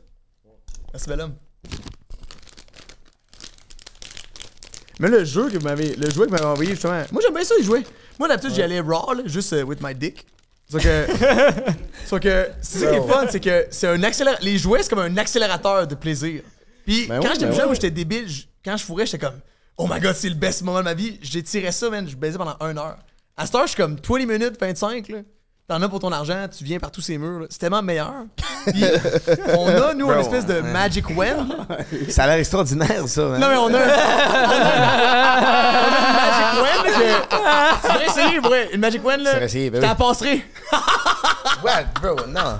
[0.93, 1.33] Merci, bel homme.
[4.99, 5.95] Mais le jeu que vous m'avez.
[5.95, 7.03] Le jouet que vous m'avez envoyé, justement.
[7.11, 7.83] Moi, j'aime bien ça, les jouets.
[8.17, 10.25] Moi, d'habitude, j'y allais raw, là, juste euh, with my dick.
[10.69, 11.05] Sauf que.
[12.07, 12.47] sauf que.
[12.61, 14.43] C'est ça qui est fun, c'est que c'est un accélérateur.
[14.43, 16.41] Les jouets, c'est comme un accélérateur de plaisir.
[16.85, 17.65] Puis Ben quand oui, j'étais ben plus jeune, oui.
[17.67, 18.27] moi, j'étais débile.
[18.27, 19.39] Je- Quand je fourrais, j'étais comme.
[19.77, 21.19] Oh my god, c'est le best moment de ma vie.
[21.21, 22.07] J'ai tiré ça, man.
[22.09, 22.97] Je baisais pendant une heure.
[23.35, 25.17] À cette heure, je suis comme 20 minutes, 25, là.
[25.67, 27.41] T'en as pour ton argent, tu viens par tous ces murs.
[27.41, 27.45] là.
[27.49, 28.13] C'est tellement meilleur.
[28.67, 28.83] Puis,
[29.57, 31.45] on a, nous, une espèce de Magic Wand.
[32.09, 33.21] Ça a l'air extraordinaire, ça.
[33.21, 33.37] hein.
[33.37, 33.77] Non, mais on a, on a,
[35.83, 37.81] on a une Magic Wand que.
[37.81, 38.69] Tu devrais essayer, pour vrai.
[38.73, 39.31] Une Magic Wand, là.
[39.33, 39.95] C'est essayé, ben T'en oui.
[39.97, 40.45] passerai.
[41.63, 42.15] What, bro?
[42.29, 42.57] Non.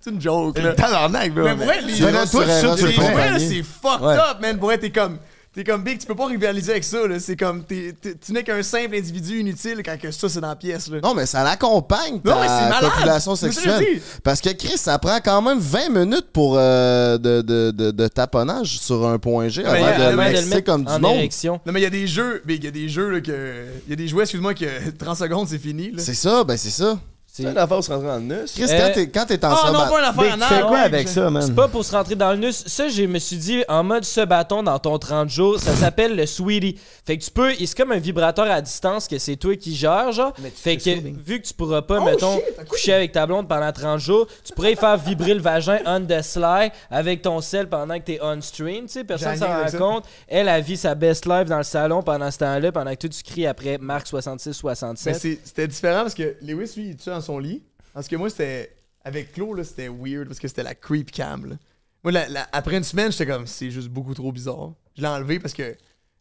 [0.00, 0.72] C'est une joke, là.
[0.74, 1.42] Tabarnak, bro.
[1.44, 4.14] Mais vrai, les Tu vas dans toi, tu le là, c'est fucked Ouais.
[4.14, 4.56] up, man.
[4.58, 5.18] Vrai, t'es comme.
[5.56, 7.18] T'es comme Big, tu peux pas rivaliser avec ça, là.
[7.18, 7.64] C'est comme.
[7.64, 10.88] t'es- t'es- tu n'es qu'un simple individu inutile quand que ça, c'est dans la pièce,
[10.88, 10.98] là.
[11.02, 12.90] Non, mais ça l'accompagne, Non, mais c'est ta malade.
[12.92, 14.02] population sexuelle.
[14.22, 18.06] Parce que Chris, ça prend quand même 20 minutes pour euh, de, de, de, de
[18.08, 21.16] taponnage sur un point G avant a- de le mettre comme du monde.
[21.16, 21.58] érection.
[21.64, 23.64] Non, mais il y a des jeux, Big, il y a des jeux, là, que.
[23.86, 24.66] Il y a des jouets, excuse-moi, que
[24.98, 26.02] 30 secondes, c'est fini, là.
[26.02, 26.98] C'est ça, ben c'est ça.
[27.36, 28.34] C'est une affaire se rentrer en nus.
[28.54, 30.60] Chris, Euh, quand t'es quand t'es en Ah, non, pas une affaire en tu fais
[30.62, 31.42] quoi avec ça, man?
[31.42, 32.52] C'est pas pour se rentrer dans le nus.
[32.66, 36.16] Ça, je me suis dit, en mode ce bâton dans ton 30 jours, ça s'appelle
[36.16, 36.78] le Sweetie.
[37.04, 40.12] Fait que tu peux, c'est comme un vibrateur à distance que c'est toi qui gères,
[40.12, 40.32] genre.
[40.56, 40.90] Fait que,
[41.24, 44.72] vu que tu pourras pas, mettons, coucher avec ta blonde pendant 30 jours, tu pourrais
[44.72, 48.40] y faire vibrer le vagin on the sly avec ton sel pendant que t'es on
[48.40, 49.04] stream, tu sais.
[49.04, 49.78] Personne J'ai s'en rien avec rend ça.
[49.78, 50.04] compte.
[50.26, 53.10] Elle a vu sa best life dans le salon pendant ce temps-là, pendant que toi,
[53.10, 55.06] tu cries après Marc 66-67.
[55.12, 57.62] Mais c'est- c'était différent parce que Lewis, lui, il est dans lit.
[57.92, 58.72] Parce que moi, c'était.
[59.04, 61.56] Avec Claude, c'était weird parce que c'était la creep cam, là.
[62.02, 64.72] Moi, la- après une semaine, j'étais comme, c'est juste beaucoup trop bizarre.
[64.96, 65.76] Je l'ai enlevé parce que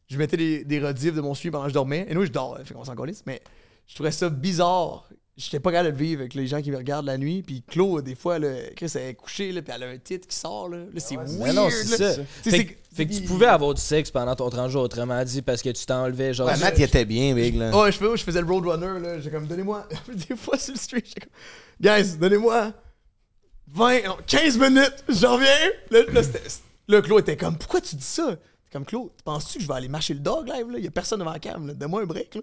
[0.08, 2.06] je mettais des, des de mon suivi pendant que je dormais.
[2.08, 2.96] Et nous, je dors, fait qu'on s'en.
[3.26, 3.42] Mais
[3.88, 5.10] je trouvais ça bizarre.
[5.38, 7.44] J'étais pas capable de le vivre avec les gens qui me regardent la nuit.
[7.44, 10.28] Puis Claude, des fois, là, Chris, elle est couchée, là, puis elle a un titre
[10.30, 10.78] qui sort, là.
[10.78, 11.30] Là, c'est weird.
[11.40, 12.14] mais non, c'est ça.
[12.24, 15.22] Fait, c'est- que- fait que tu pouvais avoir du sexe pendant ton 30 jours, autrement
[15.26, 16.48] dit, parce que tu t'enlevais, genre.
[16.48, 17.78] Ouais, Matt, il était bien, Big, là.
[17.78, 19.20] Ouais, je, fais, je faisais le Roadrunner, là.
[19.20, 19.86] J'ai comme, donnez-moi.
[20.30, 21.32] Des fois sur le street, j'étais comme,
[21.82, 22.72] guys, donnez-moi
[23.68, 25.50] 20, non, 15 minutes, j'en reviens.
[25.92, 26.44] Là, là, c'était-
[26.88, 28.38] là, Claude était comme, pourquoi tu dis ça?
[28.72, 30.80] Comme, Claude, penses-tu que je vais aller marcher le dog live, là?
[30.80, 31.74] Y a personne devant la cam, là.
[31.74, 32.42] Donne-moi un break, là.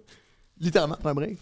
[0.59, 1.39] Littéralement, un break.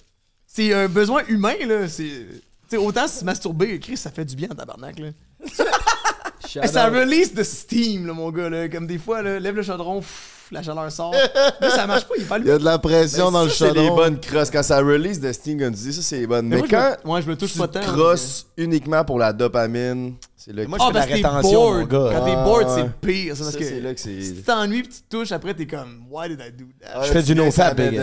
[0.53, 1.87] C'est un besoin humain, là.
[1.87, 2.03] C'est.
[2.03, 5.09] Tu sais, autant se masturber, Chris, ça fait du bien en tabarnak, là.
[6.65, 8.67] Ça release de steam, là, mon gars, là.
[8.67, 11.13] Comme des fois, là, lève le chaudron, pff, la chaleur sort.
[11.61, 13.49] Là, ça marche pas, il est pas Il y a de la pression dans le
[13.49, 13.95] ça, c'est les chaudron.
[13.95, 14.51] bonnes crosses.
[14.51, 16.47] Quand ça release de Steam, tu dis, ça, c'est les bonnes.
[16.47, 19.03] Mais Mais, moi, je quand me- moi, je me touche tu pas tant, crosses uniquement
[19.05, 21.87] pour la dopamine, c'est là que Moi, je fais parce la t'es rétention, mon bored.
[21.89, 22.09] gars.
[22.19, 23.33] Quand t'es bored, c'est pire.
[23.35, 25.31] C'est parce Ça, que c'est là que c'est- si tu t'ennuies pis tu te touches,
[25.31, 26.87] après t'es comme, why did I do that?
[26.95, 27.87] Ah, Je fais du no-fap, big.
[27.89, 27.97] puis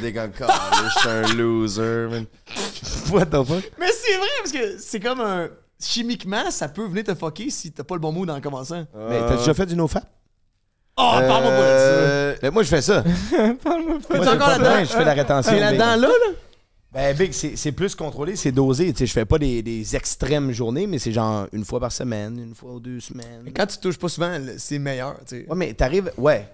[0.00, 0.30] t'es comme,
[0.84, 2.24] je suis un loser, man.
[3.12, 3.70] What the fuck?
[3.78, 5.48] Mais c'est vrai parce que c'est comme un.
[5.80, 8.86] Chimiquement, ça peut venir te fucker si t'as pas le bon mood en commençant.
[9.08, 10.04] Mais t'as déjà fait du nofap?
[10.96, 11.84] Oh, parle-moi pas de ça.
[11.84, 13.02] Euh, Ben, moi, je fais ça.
[13.30, 14.80] Fais-tu Moi, encore pas là-dedans?
[14.84, 15.50] Je fais la rétention.
[15.52, 15.60] C'est Big.
[15.78, 16.32] là-dedans, là, là?
[16.92, 18.92] Ben, Big, c'est c'est plus contrôlé, c'est dosé.
[18.92, 21.90] Tu sais, je fais pas des, des extrêmes journées, mais c'est genre une fois par
[21.90, 23.40] semaine, une fois ou deux semaines.
[23.42, 25.46] Mais quand tu touches pas souvent, c'est meilleur, tu sais.
[25.48, 26.12] Ouais, mais t'arrives.
[26.16, 26.46] Ouais.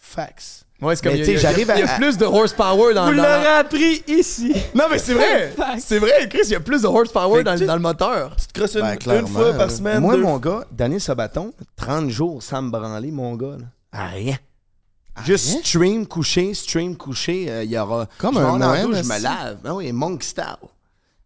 [0.00, 0.64] Fax.
[0.80, 1.12] Ouais, c'est comme.
[1.12, 2.16] Mais il y a- tu sais, il y a- j'arrive Il y a à- plus
[2.16, 4.54] de horsepower dans Vous dans- l'aurez appris ici.
[4.74, 5.52] Non, mais c'est vrai!
[5.80, 8.36] C'est vrai, Chris, il y a plus de horsepower dans, tu- dans le moteur.
[8.36, 10.00] Tu te crosses une, Ben, une fois par semaine.
[10.00, 13.56] Moi, deux mon gars, Daniel Sabaton, 30 jours sans me branler, mon gars.
[13.58, 13.66] Là.
[13.92, 14.36] À rien.
[15.26, 17.46] Juste stream, coucher, stream, coucher.
[17.50, 18.06] euh, Il y aura.
[18.18, 19.58] Comme je un moine, je me lave.
[19.64, 20.44] Ah oui, monk style.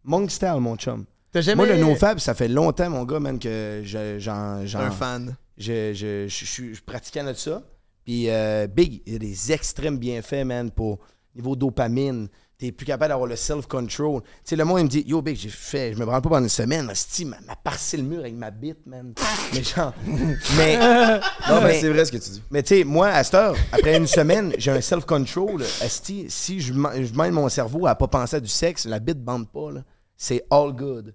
[0.05, 1.05] Monk style, mon chum.
[1.35, 1.55] Jamais.
[1.57, 4.63] Moi, le nofab, ça fait longtemps, mon gars, man, que je- j'en.
[4.81, 5.35] un fan.
[5.59, 7.63] je, je, je, je, je pratiquais de ça.
[8.05, 10.99] Puis, euh, Big, il y a des extrêmes bienfaits, man, pour
[11.35, 12.29] niveau dopamine.
[12.59, 14.23] T'es plus capable d'avoir le self-control.
[14.23, 16.29] Tu sais, le monde, il me dit, yo, Big, j'ai fait, je me branle pas
[16.29, 16.89] pendant une semaine.
[16.91, 19.15] Asti, m'a m'a parcé le mur avec ma bite, man.
[19.53, 19.93] mais genre.
[20.57, 20.77] mais.
[21.49, 22.43] Non, mais c'est vrai ce que tu dis.
[22.51, 25.63] Mais tu sais, moi, à cette heure, après une semaine, j'ai un self-control.
[25.81, 29.51] Asti, si je, mène mon cerveau à pas penser à du sexe, la bite bande
[29.51, 29.83] pas, là.
[30.17, 31.15] C'est all good.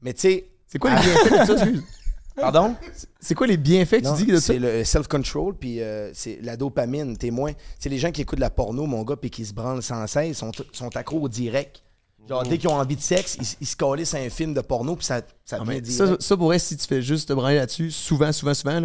[0.00, 0.48] Mais tu sais.
[0.66, 1.66] C'est quoi les bienfaits de ça?
[2.36, 2.74] Pardon?
[3.20, 4.52] C'est quoi les bienfaits que Non, tu dis de ça?
[4.54, 7.16] C'est le self-control, puis euh, c'est la dopamine.
[7.16, 7.52] T'es moins.
[7.78, 10.06] C'est les gens qui écoutent de la porno, mon gars, puis qui se branlent sans
[10.06, 11.82] cesse, sont, sont accros au direct.
[12.28, 14.60] Genre, dès qu'ils ont envie de sexe, ils, ils se calissent à un film de
[14.60, 15.86] porno, puis ça, ça Ah, direct.
[15.90, 18.80] ça, ça pourrait, si tu fais juste te branler là-dessus, souvent, souvent, souvent,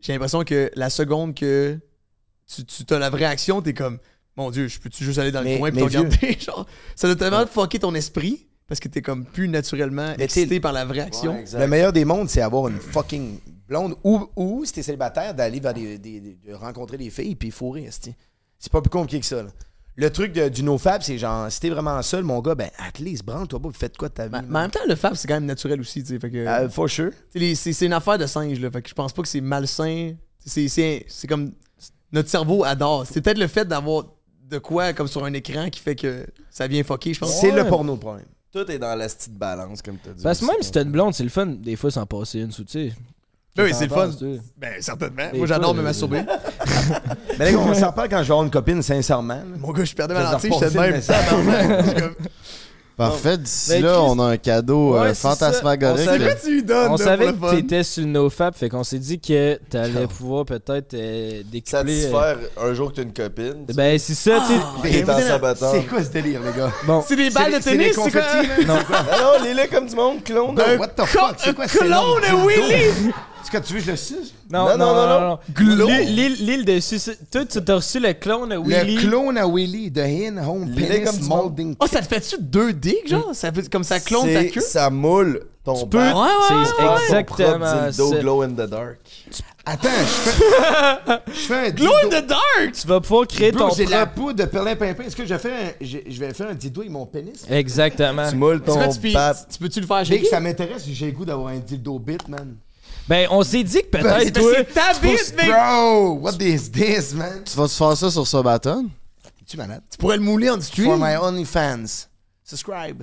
[0.00, 1.78] j'ai l'impression que la seconde que
[2.52, 3.98] tu, tu as la vraie action, t'es comme,
[4.36, 6.36] mon Dieu, je peux-tu juste aller dans Mais- le coin et te regarder?
[6.40, 6.66] Genre,
[6.96, 10.72] ça doit tellement fucker ton esprit parce que t'es comme plus naturellement Mais excité par
[10.72, 11.36] la vraie action.
[11.58, 13.38] Le meilleur des mondes, c'est avoir une fucking
[13.68, 17.34] blonde ou, ou si t'es célibataire, d'aller vers des, des- des- de rencontrer des filles
[17.34, 17.88] puis fourrer.
[17.90, 19.42] C'est pas plus compliqué que ça.
[19.42, 19.50] là.
[19.96, 22.98] Le truc de- du nofab, c'est genre, si t'es vraiment seul, mon gars, ben, at
[23.00, 24.32] least, branle-toi pas, faites quoi de ta vie.
[24.32, 26.02] Mais, mais en même temps, le fab, c'est quand même naturel aussi.
[26.02, 27.10] t'sais, Fait que, Euh, for sure.
[27.34, 28.60] c'est une affaire de singe.
[28.60, 30.12] Là, fait que je pense pas que c'est malsain.
[30.46, 31.52] C'est comme.
[32.12, 33.04] Notre cerveau adore.
[33.06, 34.04] C'est peut-être le fait d'avoir
[34.48, 37.40] de quoi comme sur un écran qui fait que ça vient fucker, je pense.
[37.40, 38.26] C'est le porno le problème.
[38.52, 40.22] Tout est dans la petite balance, comme t'as dit.
[40.22, 42.50] Parce que même si t'as une blonde, c'est le fun, des fois, s'en passer une
[42.50, 42.92] sous, tu sais.
[43.56, 44.10] Ben oui, c'est le fun.
[44.56, 45.30] Ben, certainement.
[45.32, 46.22] Des Moi, j'adore me euh, masturber.
[47.38, 49.42] Mais les gars, on s'en parle quand je vais avoir une copine, sincèrement.
[49.58, 52.14] Mon gars, je perdais ma lentille, j'étais de même.
[53.00, 55.96] Parfait, d'ici Ben, là, on a un cadeau euh, Ouais, fantasmagorique.
[56.00, 58.56] On C'est savait- quoi tu lui donnes, On là, savait que t'étais sur le nofap,
[58.56, 62.06] fait qu'on s'est dit que t'allais pouvoir peut-être euh, découpler.
[62.06, 63.64] euh, Satisfaire un jour que t'as une copine.
[63.68, 64.42] tu- Ben, c'est ça,
[64.82, 65.66] tu t'es en sabaton.
[65.72, 66.70] C'est quoi ce délire, les gars?
[66.86, 68.22] Bon, C'est des balles de tennis, c'est quoi?
[68.66, 68.74] non.
[68.90, 70.54] Ah non, les laits comme du monde, clone.
[70.54, 71.34] Ben, what the fuck?
[71.38, 72.46] C'est quoi ce Clone nom?
[72.46, 73.12] Willy!
[73.52, 74.34] Est-ce que tu veux que je le suce?
[74.50, 75.38] Non, Non, non, non, non, non, non.
[75.54, 75.86] Glon.
[75.88, 77.18] L'île- de Suicide.
[77.30, 78.94] Toi, tu t'as reçu le clone Willy.
[78.96, 81.20] Le clone à Willy de In Home Penis.
[81.28, 81.74] Molding.
[81.80, 83.30] Oh, ça te fait-tu deux dicks, genre?
[83.34, 84.60] Ça fait comme ça clone ta C'est- queue?
[84.60, 85.98] Ça moule ton Tu peux.
[85.98, 88.98] Ouais, ouais, C'est exactement dildo glow in the dark.
[89.66, 92.72] Attends, je fais, je fais un Glow in the dark!
[92.72, 95.04] Tu vas pouvoir créer Bro, ton j'ai la poudre de perlin pimpin.
[95.04, 97.44] Est-ce que je vais faire un, je, vais faire un dildo avec mon pénis?
[97.48, 98.28] Exactement.
[98.30, 99.36] Tu moules C'est ton tu, peux- pap.
[99.52, 101.98] tu peux-tu le faire Dès chez que ça m'intéresse, j'ai le goût d'avoir un dildo
[101.98, 102.56] bit, man.
[103.08, 104.52] Ben, on s'est dit que Ben, peut-être, toi.
[104.56, 105.46] c'est ta bite, mec!
[105.48, 107.42] Bro, what is this, man?
[107.44, 108.88] Tu vas-tu faire ça sur Sabaton?
[109.42, 109.82] Es-tu malade?
[109.90, 110.86] Tu pourrais le mouler en stream.
[110.86, 112.06] For my OnlyFans.
[112.44, 113.02] Subscribe.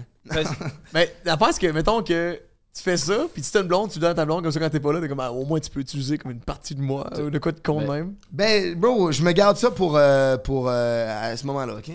[0.94, 2.40] Mais l'affaire, c'est que, mettons que
[2.74, 4.60] tu fais ça, puis tu t'as une blonde, tu donnes à ta blonde, comme ça,
[4.60, 6.76] quand t'es pas là, t'es comme, ah, au moins, tu peux utiliser comme une partie
[6.76, 8.15] de moi, ou de quoi de con de même.
[8.32, 11.91] Ben, bro, je me garde ça pour, euh, pour euh, à ce moment-là, OK?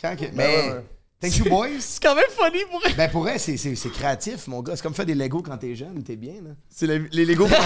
[0.00, 0.26] Quand que...
[0.32, 0.84] Mais, ouais, ouais.
[1.20, 1.68] Thank you, boys.
[1.80, 2.96] C'est quand même funny pour elle.
[2.96, 4.74] ben, pour elle, c'est, c'est, c'est créatif, mon gars.
[4.76, 6.50] C'est comme faire des Legos quand t'es jeune, t'es bien, là.
[6.68, 7.56] C'est les, les Lego pour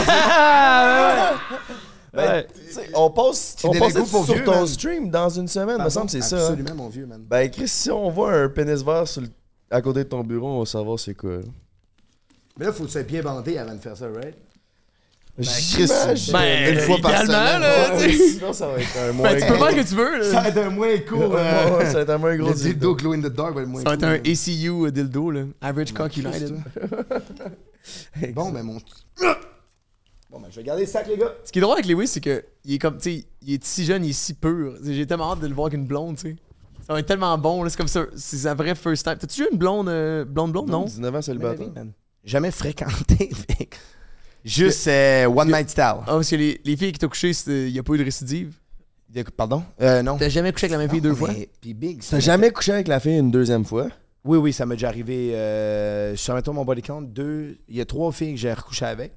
[2.12, 4.66] Ben, tu sais, on passe, C'est on des passe Legos pour sur vieux, ton man.
[4.68, 6.36] stream dans une semaine, me semble, c'est ça.
[6.36, 6.50] hein?
[6.50, 7.24] Absolument, mon vieux, man.
[7.28, 9.28] Ben, Chris, si on voit un pénis vert sur le-
[9.70, 11.38] à côté de ton bureau, on va savoir c'est quoi.
[11.38, 11.42] là.
[12.56, 14.36] Mais là, faut se pied bandé avant de faire ça, right?
[15.36, 15.90] Chris,
[16.32, 17.60] Ben, une fois par idéalement, semaine.
[17.62, 19.94] là, Ouais, sinon, ça va être un moins Ben, tu peux faire ce que tu
[19.96, 20.24] veux, là.
[20.30, 21.34] Ça va être un moins court.
[21.36, 22.68] Euh, ouais, ça va être un moins gros le dildo.
[22.70, 24.84] dildo glow in the dark va être moins Ça va être cool, un.
[24.86, 25.42] ACU dildo, là.
[25.60, 26.54] Average Cock United.
[28.32, 28.78] Bon, ben, mon.
[30.30, 31.32] Bon, ben, je vais garder le sac, les gars.
[31.44, 33.64] Ce qui est drôle avec Lewis, c'est que il est comme, tu sais, il est
[33.64, 34.74] si jeune, il est si pur.
[34.84, 36.36] J'ai tellement hâte de le voir avec une blonde, tu sais.
[36.86, 37.70] Ça va être tellement bon, là.
[37.70, 38.04] C'est comme ça.
[38.16, 39.16] C'est sa vraie first time.
[39.18, 40.84] T'as-tu eu une blonde, euh, blonde, blonde, non?
[40.84, 41.68] 19 ans célibataire.
[41.74, 41.92] man.
[42.24, 43.30] Jamais fréquenté.
[44.44, 45.84] Juste euh, one night style.
[46.02, 48.04] Ah, parce que les, les filles qui t'ont couché, il n'y a pas eu de
[48.04, 48.54] récidive?
[49.08, 49.62] De- Pardon?
[49.80, 50.18] Euh, non.
[50.18, 51.30] T'as jamais couché avec la même fille deux fois?
[51.32, 53.86] mais- Puis Big, T'as m'est- jamais couché avec la fille une deuxième fois?
[54.24, 55.34] Oui, oui, ça m'est déjà arrivé.
[55.34, 57.58] Euh, sur mettons mon body count, deux.
[57.68, 59.12] Il y a trois filles que j'ai recouché avec.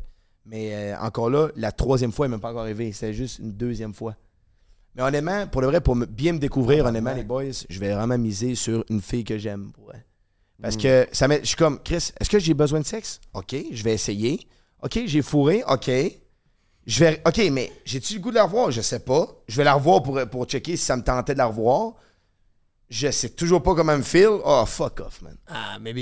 [0.46, 2.92] Mais euh, encore là, la troisième fois, elle n'est même pas encore arrivée.
[2.94, 4.16] C'est juste une deuxième fois.
[4.96, 7.92] Mais honnêtement, pour le vrai, pour me- bien me découvrir, honnêtement, les boys, je vais
[7.94, 9.72] vraiment miser sur une fille que j'aime.
[9.74, 10.06] pour vrai.
[10.62, 13.20] Parce que ça m'est- je suis comme, Chris, est-ce que j'ai besoin de sexe?
[13.34, 14.40] OK, je vais essayer.
[14.84, 15.64] OK, j'ai fourré.
[15.68, 15.90] OK.
[16.86, 18.72] Je vais, OK, mais j'ai-tu le goût de la revoir?
[18.72, 19.28] Je sais pas.
[19.48, 21.94] Je vais la revoir pour, pour checker si ça me tentait de la revoir.
[22.90, 24.30] Je sais toujours pas comment me feel.
[24.46, 25.36] Oh, fuck off, man.
[25.48, 25.94] Ah, mais,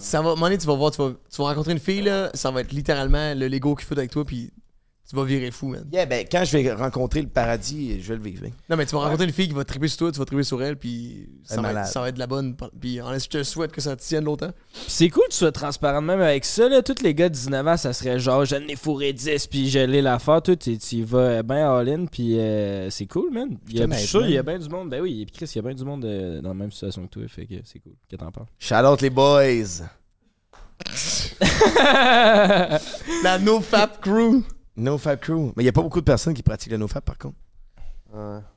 [0.00, 1.78] ça va, à un moment donné, tu vas voir, tu vas, tu vas rencontrer une
[1.78, 4.52] fille, là, ça va être littéralement le Lego qui fout avec toi, puis
[5.08, 5.84] tu vas virer fou, man.
[5.92, 8.46] Yeah, ben, quand je vais rencontrer le paradis, je vais le vivre.
[8.46, 8.50] hein.
[8.70, 10.42] Non, mais tu vas rencontrer une fille qui va triper sur toi, tu vas triper
[10.42, 11.90] sur elle, puis ça, Elle est va être, malade.
[11.92, 12.56] ça va être de la bonne.
[12.80, 14.52] Puis en je te souhaite que ça te tienne longtemps?
[14.72, 16.68] Puis c'est cool que tu sois transparent de même avec ça.
[16.68, 16.80] Là.
[16.82, 19.80] Tous les gars de 19 ans, ça serait genre, je n'ai fourré 10, puis je
[19.80, 20.40] l'ai l'affaire.
[20.40, 23.58] Toi, tu tu y vas bien all-in, puis euh, c'est cool, man.
[23.68, 24.88] Il y a, Je suis sûr, il y a bien du monde.
[24.88, 27.02] Ben oui, puis Chris, il y a bien du monde euh, dans la même situation
[27.06, 27.92] que toi, fait que c'est cool.
[28.08, 28.46] Que t'en parles.
[28.58, 29.82] Shout out les boys.
[33.22, 34.42] La NoFap Crew.
[34.76, 35.52] No Fab Crew.
[35.56, 37.36] Mais il n'y a pas beaucoup de personnes qui pratiquent le No Fab, par contre.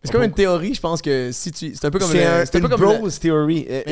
[0.03, 1.73] C'est comme une théorie, je pense que si tu.
[1.75, 3.65] C'est un peu comme C'est un, c'est un peu une comme bros theory.
[3.69, 3.83] euh,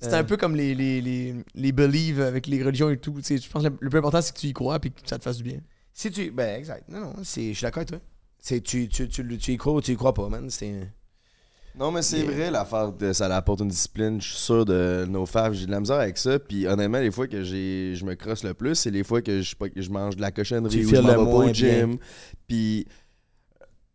[0.00, 3.12] c'est un peu comme les, les, les, les beliefs avec les religions et tout.
[3.12, 5.00] Tu sais, je pense que le plus important, c'est que tu y crois et que
[5.06, 5.60] ça te fasse du bien.
[5.94, 6.30] Si tu.
[6.30, 6.84] Ben, exact.
[6.90, 7.98] Non, non, c'est- je suis d'accord avec toi.
[8.38, 10.50] C'est, tu, tu, tu, tu y crois ou tu y crois pas, man.
[10.50, 10.74] C'est.
[11.78, 14.20] Non, mais c'est vrai, l'affaire de ça apporte une discipline.
[14.20, 15.52] Je suis sûr de nos faves.
[15.52, 16.38] J'ai de la misère avec ça.
[16.38, 19.42] Puis honnêtement, les fois que j'ai, je me crosse le plus, c'est les fois que
[19.42, 21.98] je, je mange de la cochonnerie Tu ou je m'en vais pas au gym.
[22.48, 22.86] Puis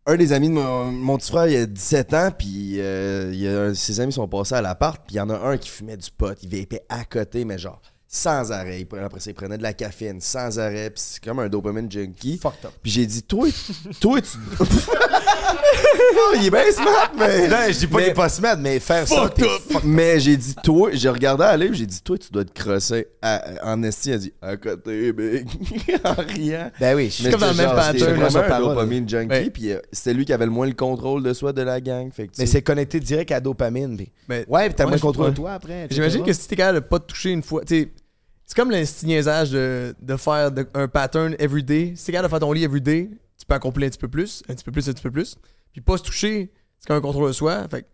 [0.06, 2.30] un des amis de mon, mon petit frère, il a 17 ans.
[2.36, 5.02] Puis euh, il a ses amis sont passés à l'appart.
[5.04, 6.38] Puis il y en a un qui fumait du pot.
[6.40, 7.82] Il vapait à côté, mais genre
[8.14, 8.80] sans arrêt.
[8.80, 10.90] Il prenait- Après ça, il prenait de la caféine sans arrêt.
[10.90, 12.36] Puis c'est comme un dopamine junkie.
[12.36, 12.72] Fucked up.
[12.82, 13.48] Puis j'ai dit, toi,
[14.00, 14.28] toi, tu.
[16.38, 17.48] Il est bien smart, mais.
[17.48, 19.22] Non, je dis pas mais- qu'il est pas mettre, mais faire ça.
[19.22, 19.60] Fucked t'es up.
[19.70, 22.52] fuck- Mais j'ai dit, toi, j'ai regardé à livre, j'ai dit, toi, tu dois te
[22.52, 24.10] crosser à- en esti.
[24.10, 25.46] Elle a dit, à côté, big.
[26.04, 26.70] en riant.
[26.80, 28.74] Ben oui, je suis comme dans le même pattern, vraiment un parole.
[28.74, 29.28] dopamine junkie.
[29.32, 29.50] Ouais.
[29.50, 32.10] Puis euh, c'était lui qui avait le moins le contrôle de soi de la gang.
[32.12, 33.96] Fait que, tu Mais c'est connecté direct à la dopamine.
[33.96, 35.86] puis- Mais- Ouais, puis t'as Ouais, moins je- contrôle de toi après.
[35.90, 37.62] J'imagine que si t'es capable de pas te toucher une fois,
[38.46, 41.94] c'est comme le niaisage de, de faire de- un pattern everyday.
[41.96, 44.42] Si t'es capable de faire ton lit everyday, tu peux accomplir un petit peu plus,
[44.48, 45.36] un petit peu plus, un petit peu plus.
[45.72, 47.66] Puis pas se toucher, c'est comme un contrôle de soi.
[47.68, 47.86] Fait que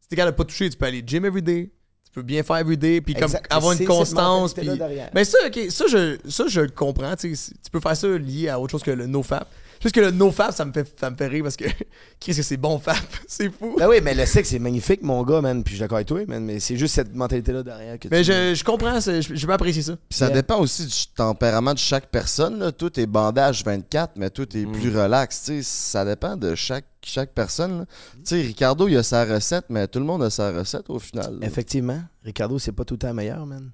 [0.00, 1.70] si t'es capable de pas toucher, tu peux aller gym everyday.
[2.04, 3.52] Tu peux bien faire everyday, puis comme Exact.
[3.52, 4.54] avoir une constance.
[4.54, 4.70] Puis...
[5.14, 7.14] Mais ça, ok, ça je, ça, je le comprends.
[7.14, 7.34] Tu
[7.70, 9.46] peux faire ça lié à autre chose que le no-fap.
[9.86, 11.64] Juste que le no-fap, ça me fait, ça me fait rire parce que,
[12.18, 12.96] qu'est-ce que c'est bon fap?
[13.28, 13.76] c'est fou.
[13.78, 15.62] Ben oui, mais le sexe, c'est magnifique, mon gars, man.
[15.62, 16.44] Puis je suis d'accord avec toi, man.
[16.44, 19.46] Mais c'est juste cette mentalité-là derrière que Mais tu- je, je comprends, c'est- je, je
[19.46, 19.94] peux apprécier ça.
[20.08, 20.34] Puis ça Yeah.
[20.34, 22.58] dépend aussi du tempérament de chaque personne.
[22.58, 22.72] Là.
[22.72, 25.44] Tout est bandage 24, mais tout est plus relax.
[25.44, 25.62] tu sais.
[25.62, 27.78] Ça dépend de chaque, chaque personne.
[27.78, 27.84] là.
[28.16, 30.98] Tu sais, Ricardo, il a sa recette, mais tout le monde a sa recette au
[30.98, 31.38] final.
[31.38, 31.46] là.
[31.46, 32.00] Effectivement.
[32.24, 33.70] Ricardo, c'est pas tout le temps meilleur, man.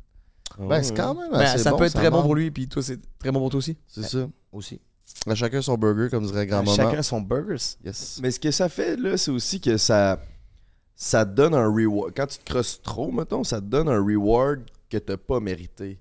[0.58, 2.26] Ben, c'est quand même Ben, assez ça bon, peut être très bon marche.
[2.26, 3.78] pour lui, puis toi, c'est très bon pour toi aussi.
[3.88, 4.28] C'est ça.
[4.52, 4.78] Aussi.
[5.26, 6.74] À chacun son burger, comme dirait grand-maman.
[6.74, 7.76] Chacun son burgers.
[7.84, 8.18] Yes.
[8.22, 10.20] Mais ce que ça fait, là, c'est aussi que ça,
[10.96, 12.12] ça te donne un reward.
[12.16, 14.60] Quand tu te crosses trop, mettons, ça te donne un reward
[14.90, 15.98] que t'as pas mérité.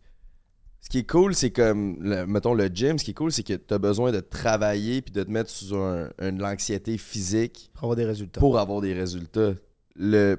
[0.81, 3.43] Ce qui est cool, c'est comme, le- mettons, le gym, ce qui est cool, c'est
[3.43, 7.69] que t'as besoin de travailler puis de te mettre sous un, une de l'anxiété physique
[7.75, 8.39] Pour avoir des résultats.
[8.39, 9.51] pour avoir des résultats.
[9.95, 10.37] Le,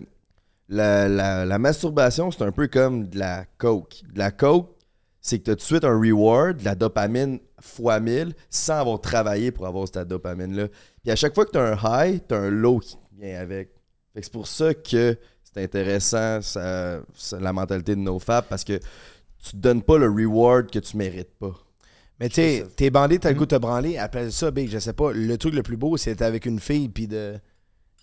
[0.69, 4.03] la, la- la masturbation, c'est un peu comme de la coke.
[4.13, 4.71] De la coke,
[5.21, 8.81] c'est que tu as tout de suite un reward, de la dopamine fois 1000, sans
[8.81, 10.69] avoir travaillé pour avoir cette dopamine-là.
[11.03, 13.39] Puis à chaque fois que tu as un high, tu as un low qui vient
[13.41, 13.71] avec.
[14.13, 18.65] Fait que c'est pour ça que c'est intéressant ça- ça- la mentalité de NoFap parce
[18.65, 18.79] que
[19.45, 21.55] tu te donnes pas le reward que tu mérites pas.
[22.21, 23.97] Mais tu sais, t'es bandé, t'as le goût de te branler.
[23.99, 25.13] Appelle ça, big, je sais pas.
[25.13, 27.35] Le truc le plus beau, c'est d'être avec une fille, puis de.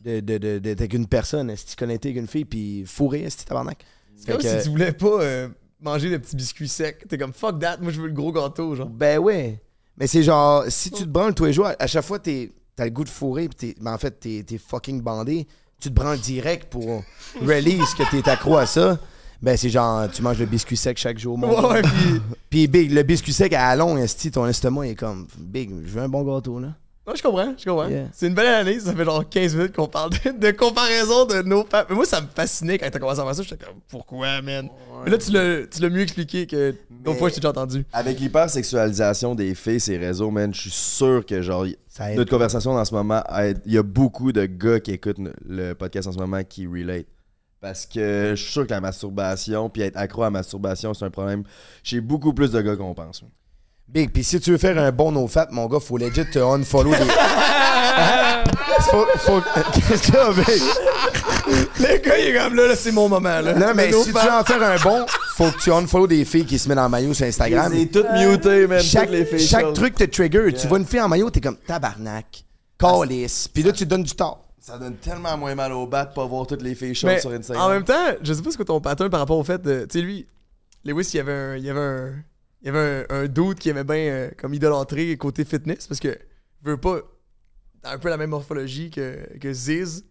[0.03, 1.55] de, de, de- d'être avec une personne.
[1.55, 3.83] Si tu connecter avec une fille, puis fourrer, est-ce que tabarnak?
[4.15, 5.47] C'est Fait comme que- si tu voulais pas euh,
[5.81, 7.07] manger le petit biscuit sec.
[7.07, 8.89] T'es comme fuck that, moi je veux le gros gâteau, genre.
[8.89, 9.61] Ben ouais.
[9.97, 12.85] Mais c'est genre, si tu te branles tous les jours, à chaque fois, t'es, t'as
[12.85, 15.47] le goût de fourrer, pis t'es, ben en fait, t'es, t'es fucking bandé,
[15.79, 17.03] tu te branles direct pour
[17.41, 18.97] release que t'es accro à ça.
[19.41, 21.81] Ben c'est genre, tu manges le biscuit sec chaque jour, mon Ouais.
[22.49, 26.01] Puis big, le biscuit sec à long, esti, ton estomac est comme, big, je veux
[26.01, 26.75] un bon gâteau, là.
[27.15, 27.87] Je comprends, je comprends.
[27.87, 28.07] Yeah.
[28.13, 31.41] C'est une belle analyse, ça fait genre 15 minutes qu'on parle de, de comparaison de
[31.41, 31.87] nos papes.
[31.89, 33.43] Mais moi, ça me fascinait quand t'as commencé à faire ça.
[33.43, 34.69] J'étais comme, pourquoi, man?
[35.03, 37.85] Mais là, tu l'as, mieux expliqué que d'autres fois, je t'ai déjà entendu.
[37.93, 42.71] Avec l'hypersexualisation des filles, ces réseaux, man, je suis sûr que genre Ça notre conversation
[42.71, 43.23] en ce moment,
[43.65, 47.05] il y a beaucoup de gars qui écoutent le podcast en ce moment qui relate.
[47.61, 51.03] Parce que je suis sûr que la masturbation, puis être accro à la masturbation, c'est
[51.03, 51.43] un problème
[51.83, 53.23] chez beaucoup plus de gars qu'on pense.
[53.91, 56.91] Big, pis si tu veux faire un bon nofap, mon gars, faut legit te unfollow
[56.91, 56.97] des.
[58.81, 59.41] faut, faut...
[59.73, 60.61] Qu'est-ce y a, big?
[61.79, 63.55] Le gars, il est comme là, là c'est mon moment, là.
[63.55, 66.23] Non, mais no si tu veux en faire un bon, faut que tu unfollow des
[66.23, 67.73] filles qui se mettent en maillot sur Instagram.
[67.75, 68.79] C'est tout muté, man.
[68.79, 70.53] chaque, toutes les filles chaque truc te trigger.
[70.53, 72.45] Tu vois une fille en maillot, t'es comme tabarnak,
[72.77, 73.47] calice.
[73.47, 74.45] Puis là, tu te donnes du tort.
[74.59, 77.31] Ça donne tellement moins mal au bat de pas voir toutes les filles chaudes sur
[77.31, 77.65] Instagram.
[77.65, 79.87] en même temps, je sais pas ce que ton pattern par rapport au fait de.
[79.89, 80.27] Tu sais, lui,
[80.85, 81.55] Lewis, il y avait un.
[81.55, 82.13] Il y avait un.
[82.61, 85.99] Il y avait un, un dude qui aimait bien euh, comme idolâtrer côté fitness parce
[85.99, 86.17] que
[86.63, 86.99] veut pas
[87.83, 90.03] un peu la même morphologie que, que Ziz.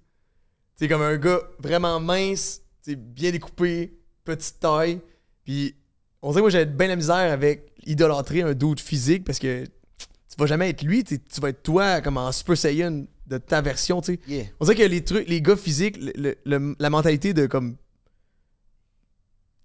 [0.77, 5.01] C'est comme un gars vraiment mince, t'sais, bien découpé, petite taille.
[5.45, 5.75] Puis
[6.23, 9.65] on dirait que moi j'avais bien la misère avec idolâtrer un dude physique parce que
[9.65, 13.61] tu vas jamais être lui, tu vas être toi comme en Super Saiyan de ta
[13.61, 14.21] version, tu sais.
[14.27, 14.45] Yeah.
[14.61, 17.77] On dirait que les trucs, les gars physiques, le- le- le- la mentalité de comme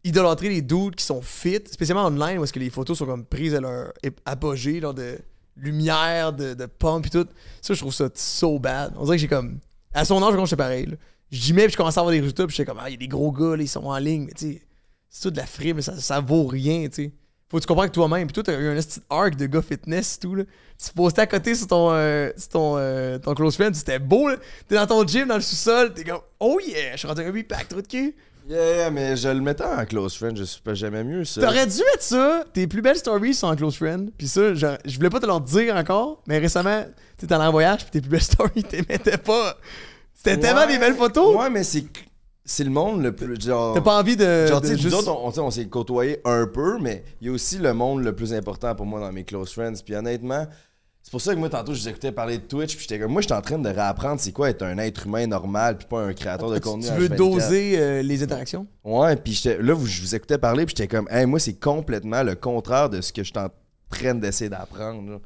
[0.04, 3.26] idolâtrer les dudes qui sont fit, spécialement online où est-ce que les photos sont comme
[3.26, 3.94] prises à leur
[4.26, 5.18] apogée, genre de
[5.56, 7.28] lumière, de, de pompe et tout.
[7.62, 8.94] Ça, je trouve ça so bad.
[8.98, 9.60] On dirait que j'ai comme.
[9.94, 10.88] À son âge, quand j'étais pareil.
[11.32, 12.96] J'y mets puis je commence à avoir des résultats puis j'étais comme, ah, il y
[12.96, 14.62] a des gros gars, là, ils sont en ligne, mais tu sais,
[15.10, 17.12] c'est tout de la frime, ça, vaut rien, tu sais.
[17.50, 18.28] Faut que tu comprennes que toi-même.
[18.28, 20.44] Puis toi, t'as eu un petit arc de gars fitness et tout, là.
[20.84, 24.30] Tu postais à côté sur ton, euh, sur ton, euh, ton close friend, c'était beau,
[24.30, 24.38] là.
[24.68, 27.32] T'es dans ton gym, dans le sous-sol, t'es comme, oh yeah, je suis rendu un
[27.32, 28.16] 8 pack, trop de cul.
[28.48, 31.42] Yeah, yeah, mais je le mettais en close friend, je suis pas jamais mieux ça.
[31.42, 34.12] T'aurais dû mettre ça, tes plus belles stories sont en close friend.
[34.18, 36.84] Puis ça, je, je voulais pas te leur dire encore, mais récemment,
[37.18, 39.58] tu allé en voyage, puis tes plus belles stories, t'es mettais pas.
[40.14, 41.36] C'était tellement des belles photos.
[41.38, 41.86] Ouais, mais c'est
[42.46, 44.48] c'est le monde le plus genre T'as pas envie de.
[44.48, 47.28] Genre, de tu sais, nous juste- autres, on, on s'est côtoyé un peu, mais il
[47.28, 49.76] y a aussi le monde le plus important pour moi dans mes close friends.
[49.86, 50.46] Puis honnêtement,
[51.04, 53.12] c'est pour ça que moi, tantôt, je vous écoutais parler de Twitch, puis j'étais comme,
[53.12, 56.02] moi, j'étais en train de réapprendre c'est quoi être un être humain normal, puis pas
[56.02, 56.86] un créateur de Tu- contenu.
[56.88, 57.18] Tu veux H24.
[57.18, 58.66] doser euh, les interactions?
[58.84, 62.24] Ouais, puis là, vous- je vous écoutais parler, puis j'étais comme, hey, moi, c'est complètement
[62.24, 63.50] le contraire de ce que je suis en
[63.90, 65.12] train d'essayer d'apprendre.
[65.12, 65.20] là.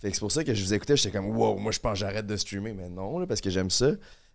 [0.00, 1.92] Fait que c'est pour ça que je vous écoutais, j'étais comme, wow, moi, je pense
[1.94, 2.72] que j'arrête de streamer.
[2.72, 3.90] Mais non, là, parce que j'aime ça.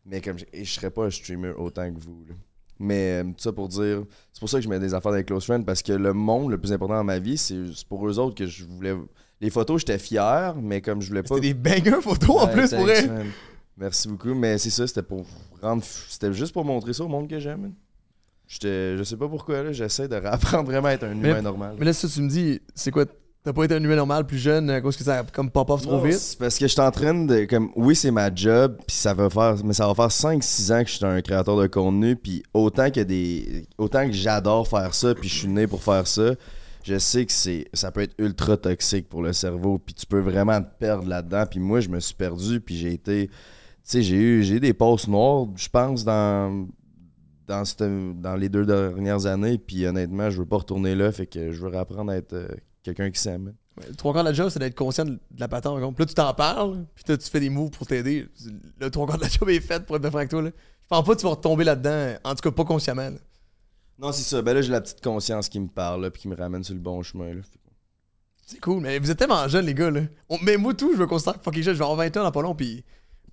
[0.06, 2.26] Mais comme, je, je serais pas un streamer autant que vous.
[2.30, 2.36] là.
[2.78, 4.04] Mais euh, tout ça pour dire,
[4.34, 6.52] c'est pour ça que je mets des affaires avec close friends, parce que le monde
[6.52, 7.56] le plus important dans ma vie, c'est
[7.88, 8.94] pour eux autres que je voulais.
[9.42, 11.36] Les photos, j'étais fier, mais comme je voulais pas.
[11.36, 13.12] C'était des bangers photos en Ouais, plus pour elle.
[13.12, 13.26] man.
[13.78, 15.26] Merci beaucoup, mais c'est ça, c'était pour
[15.62, 15.84] rendre.
[16.10, 17.74] C'était juste pour montrer ça au monde que j'aime.
[18.48, 21.76] Je sais pas pourquoi, là, j'essaie de réapprendre vraiment à être un Mais, humain normal.
[21.80, 23.06] mais là, ça, tu me dis, c'est quoi
[23.44, 25.84] T'as pas été un humain normal plus jeune à cause que ça a comme pop-off
[25.84, 26.18] trop vite?
[26.18, 27.46] c'est parce que je suis en train de.
[27.46, 29.56] Comme, oui, c'est ma job, puis ça va faire.
[29.64, 32.90] Mais ça va faire 5-6 ans que je suis un créateur de contenu, puis autant
[32.90, 33.68] que des.
[33.78, 36.32] Autant que j'adore faire ça, puis je suis né pour faire ça,
[36.86, 40.20] je sais que c'est ça peut être ultra toxique pour le cerveau, puis tu peux
[40.20, 41.46] vraiment te perdre là-dedans.
[41.50, 43.28] Puis moi, je me suis perdu, puis j'ai été.
[43.28, 43.34] Tu
[43.84, 46.68] sais, j'ai eu, j'ai des passes noires, je pense, dans.
[47.48, 51.28] Dans, cette- dans les deux dernières années, puis honnêtement, je veux pas retourner là, fait
[51.28, 52.48] que je veux réapprendre à être euh,
[52.82, 53.54] quelqu'un qui s'aime.
[53.88, 55.80] Le trois quarts de la job, c'est d'être conscient de la patente.
[55.80, 58.28] Là, tu t'en parles, puis là, tu fais des moves pour t'aider.
[58.80, 60.42] Le trois quarts de la job est fait pour être avec toi.
[60.44, 60.50] Je
[60.90, 63.10] pense pas que tu vas retomber là-dedans, en tout cas pas consciemment.
[63.98, 64.42] Non, c'est ça.
[64.42, 66.74] Ben là, j'ai la petite conscience qui me parle, là, puis qui me ramène sur
[66.74, 67.34] le bon chemin.
[67.34, 67.42] Là.
[68.46, 69.90] C'est cool, mais vous êtes tellement jeunes, les gars.
[69.90, 70.02] Là.
[70.30, 71.74] On- mais moi, tout, je me considère fucking jeune.
[71.74, 72.84] Je vais avoir 20 ans dans pas long, puis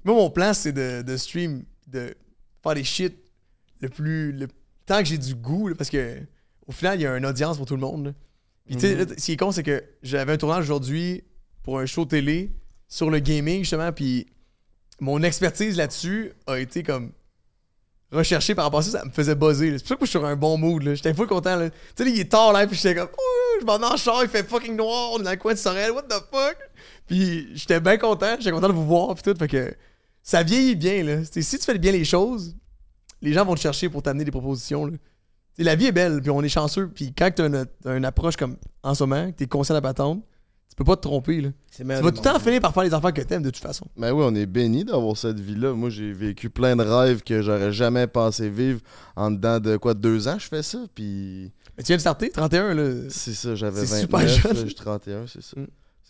[0.04, 2.14] moi, mon plan, c'est de, de stream, de
[2.62, 3.14] faire des shit
[3.80, 4.32] le plus.
[4.32, 4.48] Le,
[4.86, 6.18] tant que j'ai du goût, là, parce que
[6.66, 8.06] au final, il y a une audience pour tout le monde.
[8.06, 8.12] là.
[8.64, 8.98] Puis, tu sais, Mhm.
[9.00, 11.24] là, ce qui est con, c'est que j'avais un tournage aujourd'hui
[11.64, 12.52] pour un show télé
[12.88, 14.26] sur le gaming, justement, puis
[15.00, 17.10] mon expertise là-dessus a été comme
[18.12, 19.78] recherchée par rapport à ça, ça me faisait buzzer.
[19.78, 20.82] C'est pour ça que je suis sur un bon mood.
[20.94, 21.58] J'étais full content.
[21.96, 24.28] Tu sais, il est tard là, puis j'étais comme, Ouh, je m'en en char, il
[24.28, 26.56] fait fucking noir, on est dans le coin de Sorel, what the fuck?
[27.06, 29.38] Puis j'étais bien content, j'étais content de vous voir, puis tout.
[29.38, 29.74] Fait que
[30.22, 31.24] ça vieillit bien, là.
[31.24, 32.54] Si tu fais bien les choses,
[33.20, 34.90] les gens vont te chercher pour t'amener des propositions,
[35.58, 36.88] la vie est belle, puis on est chanceux.
[36.88, 39.78] Puis quand tu as une, approche comme en ce moment, que tu es conscient de
[39.78, 40.22] la patente,
[40.72, 41.42] tu peux pas te tromper.
[41.42, 41.50] Là.
[41.76, 43.84] Tu vas tout le temps finir par faire les affaires que t'aimes de toute façon.
[43.94, 45.74] Ben oui, on est béni d'avoir cette vie-là.
[45.74, 48.80] Moi, j'ai vécu plein de rêves que j'aurais jamais pensé vivre
[49.14, 51.52] en dedans de quoi, deux ans, je fais ça, puis...
[51.76, 52.90] Mais tu viens de starter, 31, là.
[53.10, 54.68] C'est ça, j'avais C'est 29, super là, jeune.
[54.68, 55.56] j'ai 31, c'est ça.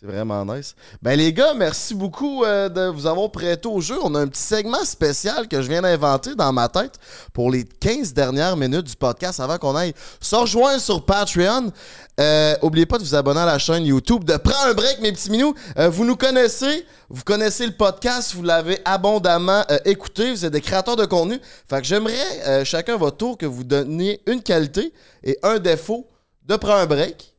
[0.03, 0.75] C'est vraiment nice.
[1.01, 3.95] Ben les gars, merci beaucoup euh, de vous avoir prêté au jeu.
[4.03, 6.99] On a un petit segment spécial que je viens d'inventer dans ma tête
[7.31, 11.71] pour les 15 dernières minutes du podcast avant qu'on aille se rejoindre sur Patreon.
[12.19, 15.13] Euh, oubliez pas de vous abonner à la chaîne YouTube, de prendre un break, mes
[15.13, 15.55] petits minous.
[15.77, 20.51] Euh, vous nous connaissez, vous connaissez le podcast, vous l'avez abondamment euh, écouté, vous êtes
[20.51, 21.39] des créateurs de contenu.
[21.69, 24.91] Fait que j'aimerais, euh, chacun votre tour, que vous donniez une qualité
[25.23, 26.09] et un défaut
[26.45, 27.32] de prendre un break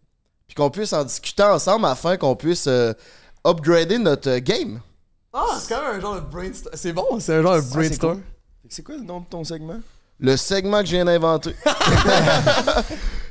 [0.55, 2.93] puis qu'on puisse en discuter ensemble afin qu'on puisse euh,
[3.45, 4.81] upgrader notre euh, game.
[5.33, 6.77] Ah, c'est quand même un genre de brainstorm.
[6.77, 8.23] C'est bon, c'est un genre de brainstorm.
[8.69, 9.81] C'est quoi le nom de ton segment?
[10.21, 11.55] Le segment que je viens d'inventer.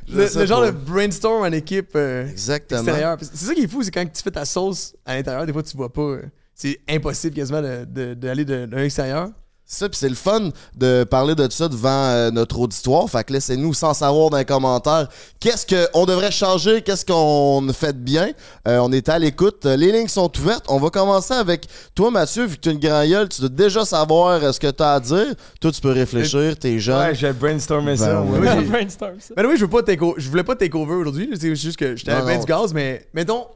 [0.06, 2.82] Le, genre de brainstorm en équipe euh, Exactement.
[2.82, 3.16] extérieure.
[3.22, 5.62] C'est ça qui est fou, c'est quand tu fais ta sauce à l'intérieur, des fois
[5.62, 6.02] tu vois pas.
[6.02, 6.22] euh,
[6.54, 9.30] c'est impossible quasiment d'aller de, d'aller de, d'un extérieur.
[9.66, 13.08] Ça, puis c'est le fun de parler de ça devant euh, notre auditoire.
[13.08, 15.08] Fait que laissez-nous sans savoir dans les commentaires
[15.40, 18.32] qu'est-ce qu'on devrait changer, qu'est-ce qu'on fait de bien.
[18.68, 19.64] Euh, on est à l'écoute.
[19.64, 20.66] Les lignes sont ouvertes.
[20.68, 23.48] On va commencer avec toi, Mathieu, vu que tu as une grand gueule, tu dois
[23.48, 25.34] déjà savoir euh, ce que tu as à dire.
[25.60, 26.98] Toi, tu peux réfléchir, t'es jeune.
[26.98, 28.14] Ouais, j'ai brainstormé ça.
[28.14, 28.38] Ben ouais.
[28.38, 28.44] oui.
[28.44, 29.34] Moi, j'ai- Brainstorm ça.
[29.34, 29.80] Ben oui, je veux pas
[30.16, 32.40] je voulais pas take over aujourd'hui, c'est juste que j'étais bien non.
[32.40, 33.46] du gaz, mais mettons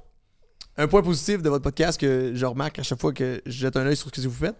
[0.77, 3.77] un point positif de votre podcast que je remarque à chaque fois que je jette
[3.77, 4.55] un œil sur ce que vous faites,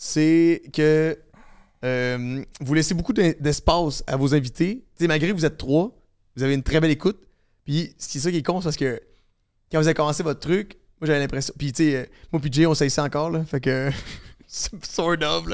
[0.00, 1.18] c'est que
[1.84, 4.84] euh, vous laissez beaucoup d'espace à vos invités.
[4.96, 5.92] Tu sais, malgré que vous êtes trois,
[6.36, 7.20] vous avez une très belle écoute.
[7.64, 9.00] Puis c'est ça qui est con, parce que
[9.72, 11.52] quand vous avez commencé votre truc, moi j'avais l'impression.
[11.58, 13.44] Puis tu sais, euh, moi puis Jay, on ici encore, là.
[13.44, 13.90] Fait que.
[14.46, 15.46] sort of.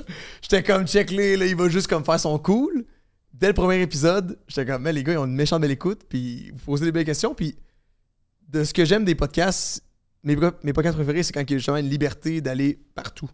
[0.42, 2.84] J'étais comme check les, là, il va juste comme faire son cool.
[3.32, 6.02] Dès le premier épisode, j'étais comme, mais les gars, ils ont une méchante belle écoute,
[6.06, 7.34] puis vous posez des belles questions.
[7.34, 7.56] Puis
[8.50, 9.82] de ce que j'aime des podcasts,
[10.22, 13.30] mes, mes podcasts préférés, c'est quand il y a justement une liberté d'aller partout.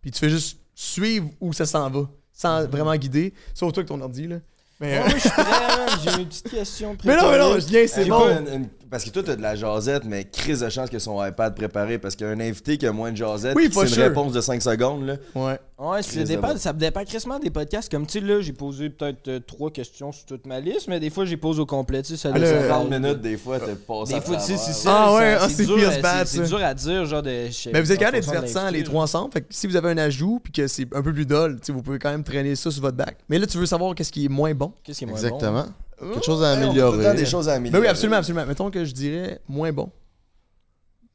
[0.00, 3.34] Puis tu fais juste suivre où ça s'en va, sans vraiment guider.
[3.54, 4.36] Sauf toi avec ton ordi, là.
[4.80, 5.88] Mais, Ouais, euh, je suis prêt, man.
[6.04, 7.60] J'ai une petite question Mais non, mais non, préparée.
[7.60, 8.28] Julien, c'est bon.
[8.28, 11.54] une- Parce que toi, t'as de la jasette, mais crise de chance que son iPad
[11.54, 11.98] préparé.
[11.98, 14.02] Parce qu'un invité qui a moins de jasette, Oui, c'est une sûr.
[14.04, 15.06] réponse de 5 secondes.
[15.06, 15.16] Là.
[15.34, 15.58] Ouais.
[15.78, 17.88] Ouais, c'est Chris dépend, ça dépend crissement des podcasts.
[17.90, 20.98] Comme tu sais, là, j'ai posé peut-être euh, trois questions sur toute ma liste, mais
[20.98, 22.02] des fois, j'ai posé au complet.
[22.02, 22.98] Tu sais, ça Ah, le- un 30 rang.
[22.98, 24.90] minutes, des fois, t'as passé Des fois, tu sais, c'est ça.
[24.92, 26.42] Ah ouais, ça- ah, c'est dur, feels bad, c'est- ça.
[26.44, 27.30] C'est dur à dire, genre de.
[27.72, 29.32] Mais vous êtes quand même divertissant, les trois ensemble.
[29.32, 31.82] Fait que si vous avez un ajout puis que c'est un peu plus dull, vous
[31.82, 33.16] pouvez quand même traîner ça sur votre back.
[33.28, 34.72] Mais là, tu veux savoir qu'est-ce qui est moins bon?
[34.82, 35.66] Qu'est-ce qui est moins Exactement.
[36.00, 37.04] Quelque chose à Ouais, on a tout le améliorer.
[37.04, 37.82] temps des choses à améliorer.
[37.82, 38.46] oui, absolument, absolument.
[38.46, 39.90] Mettons que je dirais moins bon.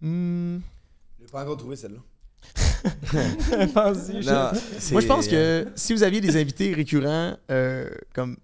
[0.02, 0.58] Hmm.
[1.22, 2.00] J'ai pas encore trouvé celle-là.
[3.14, 4.52] Je- Non,
[4.92, 8.38] Moi, je pense que si vous aviez des invités récurrents, euh, comme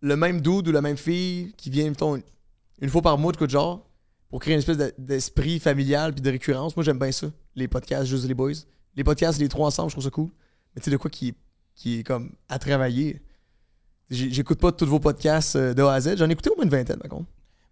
[0.00, 2.22] le même dude ou la même fille qui vient, mettons, une,
[2.80, 3.84] une fois par mois, de coup de genre,
[4.28, 7.26] pour créer une espèce de- d'esprit familial puis de récurrence, moi, j'aime bien ça.
[7.56, 8.52] Les podcasts, juste les boys.
[8.94, 10.28] Les podcasts, les trois ensemble, je trouve ça cool.
[10.74, 11.34] Mais tu sais, de quoi qui,
[11.74, 13.20] qui est comme à travailler.
[14.10, 16.16] J'écoute pas tous vos podcasts euh, de A à Z.
[16.16, 17.26] J'en ai écouté au moins une vingtaine, par contre.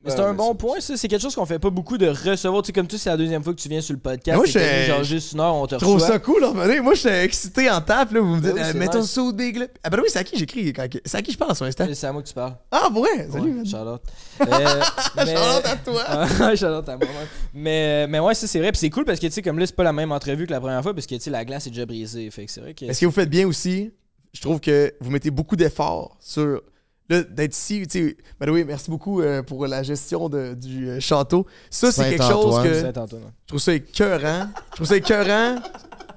[0.05, 0.97] Mais c'est Ouais, un mais bon point, ça.
[0.97, 2.63] C'est quelque chose qu'on fait pas beaucoup de recevoir.
[2.63, 4.37] Tu sais, comme toi, c'est la deuxième fois que tu viens sur le podcast.
[4.37, 6.09] Moi, je- genre juste une heure, on te Je trouve reçoit.
[6.11, 6.53] ça cool, là.
[6.55, 6.81] venez.
[6.81, 8.21] Moi, j'étais excité en tape, là.
[8.21, 9.11] Vous me dites, oui, euh, mettons nice.
[9.11, 9.67] ça au big, là.
[9.83, 10.73] Ah, ben oui, c'est à qui j'écris.
[10.73, 11.93] quand- C'est à qui je parle sur Insta?
[11.93, 12.55] C'est à moi que tu parles.
[12.71, 12.83] Ah?
[12.85, 13.67] Salut, Ouais, man.
[13.67, 14.03] Charlotte.
[14.41, 14.81] Euh,
[15.17, 16.05] mais- Charlotte à toi.
[16.09, 17.05] Ah, Charlotte à moi.
[17.07, 17.27] ouais.
[17.53, 18.71] Mais, mais ouais, ça c'est vrai.
[18.71, 20.53] Puis c'est cool parce que, tu sais, comme là, c'est pas la même entrevue que
[20.53, 22.31] la première fois parce que, tu sais, la glace est déjà brisée.
[22.31, 22.85] Fait que c'est vrai que.
[22.85, 23.91] Est-ce que vous faites bien aussi?
[24.33, 26.63] Je trouve que vous mettez beaucoup d'efforts sur.
[27.11, 28.51] Là, d'être ici, tu sais.
[28.51, 31.47] Way, merci beaucoup euh, pour la gestion de- du euh, château.
[31.71, 32.75] Ça, c'est quelque chose que.
[32.75, 34.49] Je trouve ça écœurant.
[34.73, 35.57] Je trouve ça écœurant.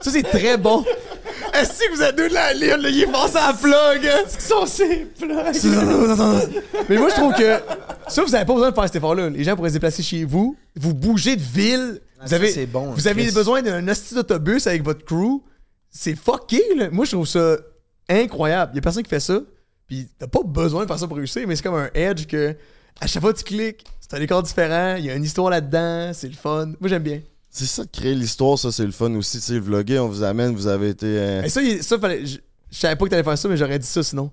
[0.01, 0.83] Ça, c'est très bon.
[1.53, 2.75] Est-ce que vous êtes deux de la ligne?
[2.81, 4.03] là, Il est passé à la plug.
[4.03, 6.85] Est-ce qu'ils sont ces plugs?
[6.89, 7.59] Mais moi, je trouve que
[8.09, 9.29] ça, vous avez pas besoin de faire cet effort-là.
[9.29, 10.57] Les gens pourraient se déplacer chez vous.
[10.75, 12.01] Vous bougez de ville.
[12.19, 15.41] Ah, Vous ça, avez, c'est bon, vous avez besoin d'un hostie d'autobus avec votre crew.
[15.89, 16.89] C'est fucké, là.
[16.91, 17.57] Moi, je trouve ça
[18.11, 18.71] incroyable.
[18.73, 19.39] Il y a personne qui fait ça.
[19.87, 22.55] Puis t'as pas besoin de faire ça pour réussir, mais c'est comme un edge que
[22.99, 24.95] à chaque fois que tu cliques, c'est un décor différent.
[24.97, 26.11] Il y a une histoire là-dedans.
[26.13, 26.67] C'est le fun.
[26.79, 27.21] Moi, j'aime bien.
[27.49, 29.37] C'est ça de créer l'histoire, ça c'est le fun aussi.
[29.39, 31.05] Tu sais, vlogger, on vous amène, vous avez été.
[31.07, 32.37] euh, Et ça, il- ça fallait, je,
[32.71, 34.31] je savais pas que t'allais faire ça, mais j'aurais dit ça sinon.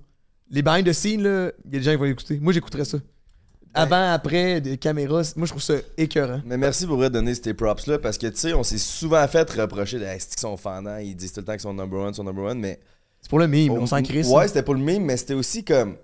[0.51, 2.39] Les behind the scenes, là, il y a des gens qui vont écouter.
[2.41, 2.99] Moi, j'écouterais ça.
[3.75, 6.41] Avant, après, des caméras, moi, je trouve ça écœurant.
[6.47, 9.27] Mais merci pour vrai de donner ces props-là parce que, tu sais, on s'est souvent
[9.29, 12.15] fait reprocher de hey, sont fendants, ils disent tout le temps qu'ils sont number one,
[12.15, 12.79] sont number one, mais.
[13.21, 14.29] C'est pour le meme, Oh, on s'en crisse.
[14.29, 15.97] Ouais, c'était pour le meme, mais c'était aussi comme.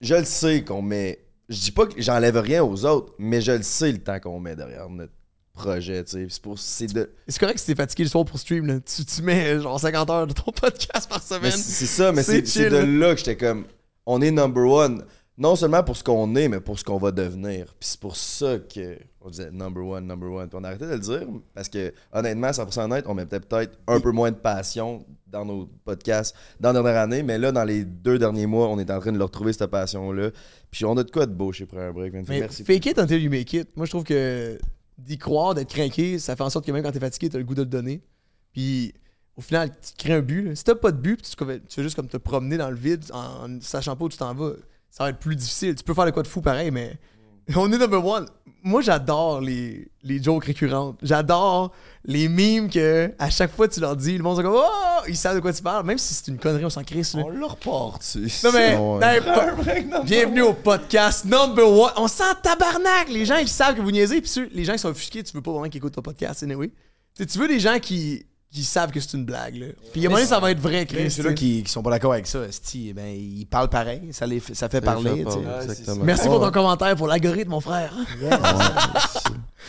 [0.00, 1.18] Je le sais qu'on met.
[1.48, 4.40] Je dis pas que j'enlève rien aux autres, mais je le sais le temps qu'on
[4.40, 5.12] met derrière notre
[5.52, 6.26] projet, tu sais.
[6.28, 6.58] C'est pour.
[6.58, 7.10] C'est de.
[7.38, 8.66] Correct si t'es fatigué le soir pour stream.
[8.66, 8.80] Là.
[8.80, 11.52] Tu, tu mets genre 50 heures de ton podcast par semaine.
[11.52, 13.66] c'est ça, mais c'est de là que j'étais comme.
[14.06, 15.04] On est number one.
[15.36, 17.74] Non seulement pour ce qu'on est, mais pour ce qu'on va devenir.
[17.80, 20.48] Puis c'est pour ça que on disait number one, number one.
[20.48, 21.22] Puis on a arrêté de le dire
[21.54, 25.66] parce que, honnêtement, 100% honnête, on mettait peut-être un peu moins de passion dans nos
[25.84, 27.22] podcasts dans la dernière année.
[27.24, 29.70] Mais là, dans les deux derniers mois, on est en train de leur retrouver cette
[29.70, 30.30] passion-là.
[30.70, 32.12] Puis on a de quoi de beau chez un Break.
[32.12, 32.62] Mais Merci.
[32.62, 33.68] fake it until you make it.
[33.76, 34.56] Moi, je trouve que
[34.98, 37.44] d'y croire, d'être craqué, ça fait en sorte que même quand t'es fatigué, t'as le
[37.44, 38.02] goût de le donner.
[38.52, 38.94] Puis
[39.36, 40.42] au final, tu crées un but.
[40.42, 40.54] là.
[40.54, 43.02] Si t'as pas de but, tu, tu fais juste comme te promener dans le vide
[43.12, 44.52] en sachant pas où tu t'en vas,
[44.96, 45.74] ça va être plus difficile.
[45.74, 46.96] Tu peux faire de quoi de fou pareil, mais
[47.56, 48.26] on est number one.
[48.62, 50.98] Moi, j'adore les, les jokes récurrentes.
[51.02, 51.72] J'adore
[52.04, 55.02] les memes que à chaque fois tu leur dis, le monde est comme Oh!
[55.08, 57.14] Ils savent de quoi tu parles, même si c'est une connerie, on s'en crisse.
[57.16, 58.16] On leur porte.
[58.44, 58.78] Non mais,
[60.04, 61.92] bienvenue au podcast number one.
[61.96, 63.08] On sent tabarnak.
[63.10, 65.42] Les gens ils savent que vous niaisez, puis les gens qui sont offusqués, tu veux
[65.42, 66.70] pas vraiment qu'ils écoutent ton podcast, anyway.
[67.16, 69.66] Tu veux des gens qui, qui savent que c'est une blague là.
[69.92, 71.02] Puis il y a moyen que ça va être vrai, Chris.
[71.02, 74.26] Mais ceux-là qui, qui sont pas d'accord avec ça, esti, ben, ils parlent pareil, ça,
[74.26, 75.24] les fait, ça fait ça parler.
[75.24, 75.94] tu sais.
[76.02, 76.46] Merci pour Ouais.
[76.46, 77.92] ton commentaire pour l'algorithme, mon frère.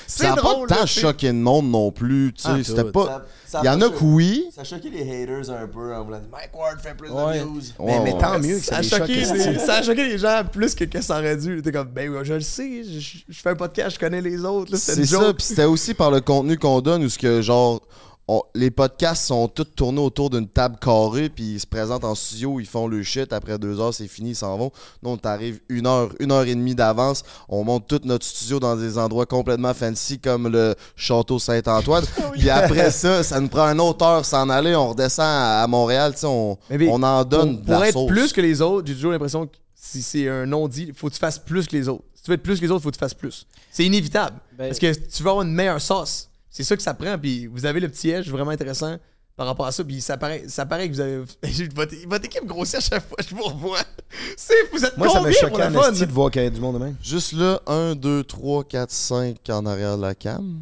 [0.08, 2.32] Ça a pas tant choqué de monde non plus.
[2.36, 3.06] Tu sais, Ah, c'était pas.
[3.06, 4.46] Ça- ça Il y en a que oui.
[4.54, 7.40] Ça a choqué les haters un peu en voulant dire Mike Ward fait plus Ouais.
[7.40, 7.62] de views.
[7.80, 10.44] Mais, mais Ouais, tant mieux que Ça ça a, choqué, ça a choqué les gens
[10.52, 11.62] plus que, que ça aurait dû.
[11.62, 13.00] T'es comme, ben oui, je le sais, je,
[13.30, 14.76] je fais un podcast, je connais les autres.
[14.76, 17.82] C'est ça, puis c'était aussi par le contenu qu'on donne où ce que genre
[18.28, 22.16] on- les podcasts sont tous tournés autour d'une table carrée puis ils se présentent en
[22.16, 24.72] studio, ils font le shit, après deux heures c'est fini, ils s'en vont.
[25.04, 28.60] Nous on t'arrive une heure, une heure et demie d'avance, on monte tout notre studio
[28.60, 32.04] dans des endroits complètement fancy comme le château Saint-Antoine.
[32.34, 35.68] puis après ça, ça nous prend une autre heure s'en aller, on redescend à, à
[35.68, 38.08] Montréal, tu sais, on, Mais on en donne pour, de la pour être sauce.
[38.10, 41.14] plus que les autres, j'ai toujours l'impression que si c'est un non-dit, il faut que
[41.14, 42.04] tu fasses plus que les autres.
[42.16, 43.46] Si tu veux être plus que les autres, il faut que tu fasses plus.
[43.72, 44.38] C'est inévitable.
[44.58, 46.28] Ben- Parce que tu veux avoir une meilleure sauce.
[46.56, 47.18] C'est ça que ça prend.
[47.18, 48.96] Puis vous avez le petit edge vraiment intéressant
[49.36, 49.84] par rapport à ça.
[49.84, 51.18] Puis ça paraît, ça paraît que vous avez.
[51.76, 53.82] votre, votre équipe grossit à chaque fois que je vous revois.
[54.38, 56.80] C'est, vous êtes Moi, ça m'a choqué esti de voir qu'il y a du monde
[56.80, 56.96] de même.
[57.04, 60.62] Juste là, 1, 2, 3, 4, 5 en arrière de la cam.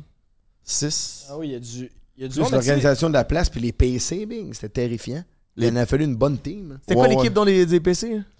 [0.63, 1.27] 6.
[1.29, 1.91] Ah oui, il y a du.
[2.17, 5.23] Il y a du l'organisation de la place puis les PC, bing, c'était terrifiant.
[5.57, 6.79] Il en a fallu une bonne team.
[6.87, 7.29] C'est quoi Ouais, l'équipe ouais.
[7.29, 8.07] dans les, les PC?
[8.07, 8.32] Econonex.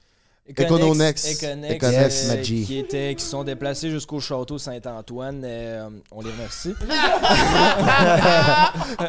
[0.49, 2.65] Econex, Econex, euh, Maggi.
[2.65, 5.41] qui, étaient, qui sont déplacés jusqu'au château Saint-Antoine.
[5.45, 6.74] euh, on les remercie.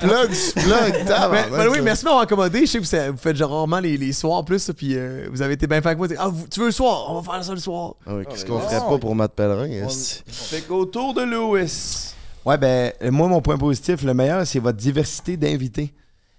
[0.01, 2.61] plug, plug, Ben, ben oui, merci de m'avoir accommodé.
[2.61, 5.43] Je sais que vous, faites genre rarement les, les soirs plus, ça, puis euh, vous
[5.43, 6.07] avez été bien fait avec moi.
[6.19, 7.07] Ah, vous- tu veux le soir?
[7.11, 7.95] On va faire ça le soir.
[8.07, 9.67] Ah oui, qu'est-ce mais qu'on ferait pas pour Matt Pellerin?
[9.87, 10.23] esti?
[10.27, 12.13] Fait qu'autour de Lewis.
[12.45, 15.93] Ouais, ben, moi, mon point positif, le meilleur, c'est votre diversité d'invités.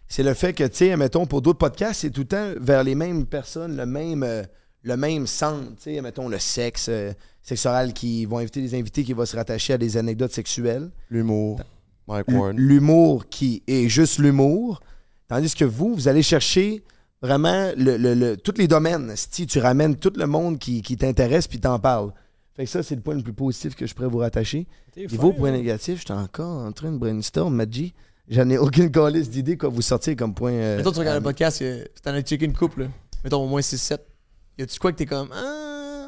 [0.08, 2.84] C'est le fait que, tu sais, mettons, pour d'autres podcasts, c'est tout le temps vers
[2.84, 4.44] les mêmes personnes, le même, euh,
[4.86, 5.76] le même centre.
[5.78, 7.12] Tu sais, mettons, le sexe, euh,
[7.44, 10.90] sexe oral qui vont inviter des invités qui vont se rattacher à des anecdotes sexuelles.
[11.10, 11.60] L'humour.
[12.08, 12.56] Mike Ward.
[12.58, 14.80] L'humour qui est juste l'humour.
[15.28, 16.84] Tandis que vous, vous allez chercher
[17.22, 19.12] vraiment le, le- le- tous les domaines.
[19.16, 22.12] Si tu ramènes tout le monde qui, qui t'intéresse puis t'en parles.
[22.56, 24.66] Fait que ça, c'est le point le plus positif que je pourrais vous rattacher.
[24.94, 25.54] T'es Niveau fin, point hein.
[25.58, 27.94] négatif, j'étais encore en train de brainstorm, Maggi.
[28.30, 30.52] J'en ai aucune calice d'idée quoi vous sortir comme point.
[30.54, 31.62] euh, Mettons, tu regardes le podcast,
[32.02, 32.88] t'en as checké une couple, là.
[33.24, 33.98] Mettons au moins 6-7.
[34.58, 35.30] Y a-tu quoi que t'es comme.
[35.34, 36.08] Ah,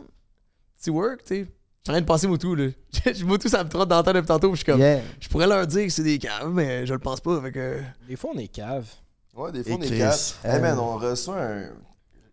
[0.78, 1.48] petit work, tu sais?
[1.90, 2.68] en train de passer Moutou, là.
[3.24, 4.52] Moutou, ça me trotte dans la tête depuis tantôt.
[4.52, 4.80] Je suis comme.
[4.80, 5.02] Yeah.
[5.22, 7.42] Je pourrais leur dire que c'est des caves, mais je le pense pas.
[7.42, 7.80] Fait que.
[8.10, 8.86] Des fois, on est cave.
[9.36, 9.98] Ouais, des fois, Et on est Chris.
[10.00, 10.36] quatre.
[10.46, 11.62] Euh, Hey man, on reçoit un.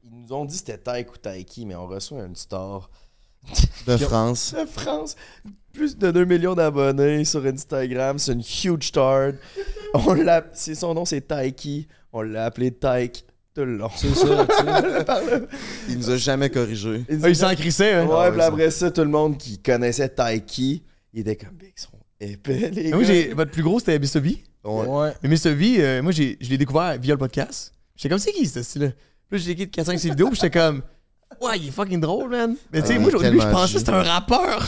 [0.03, 2.91] Ils nous ont dit c'était Taïk ou Taiki, mais on reçoit une star
[3.87, 4.55] De France.
[4.59, 5.15] de France.
[5.73, 8.19] Plus de 2 millions d'abonnés sur Instagram.
[8.19, 9.33] C'est une huge star.
[9.95, 10.45] On l'a...
[10.53, 11.87] c'est Son nom, c'est Taiki.
[12.13, 13.25] On l'a appelé Taik
[13.55, 13.91] tout le long.
[13.95, 14.47] C'est ça.
[15.89, 17.05] Il nous a jamais corrigé.
[17.23, 18.07] Ah, il s'en crissait, hein.
[18.07, 20.83] Ouais, puis après ça, tout le monde qui connaissait Taiki,
[21.13, 21.89] il était comme, Big, ils sont
[22.21, 22.97] épais, les gars.
[22.97, 24.21] Moi, j'ai, votre plus gros, c'était Mr.
[24.21, 24.39] V.
[24.65, 24.87] Ouais.
[24.87, 25.13] Ouais.
[25.23, 25.55] Mais Mr.
[25.55, 27.73] V, euh, moi, j'ai, je l'ai découvert via le podcast.
[27.95, 28.89] J'étais comme, c'est qui, ce style-là?
[29.31, 30.83] Puis j'ai écouté 4-5 ses vidéos, puis j'étais comme,
[31.41, 32.57] ouais, il est fucking drôle, man.
[32.73, 34.67] Mais tu sais, Ouais, moi, au début, je pensais que c'était un rappeur.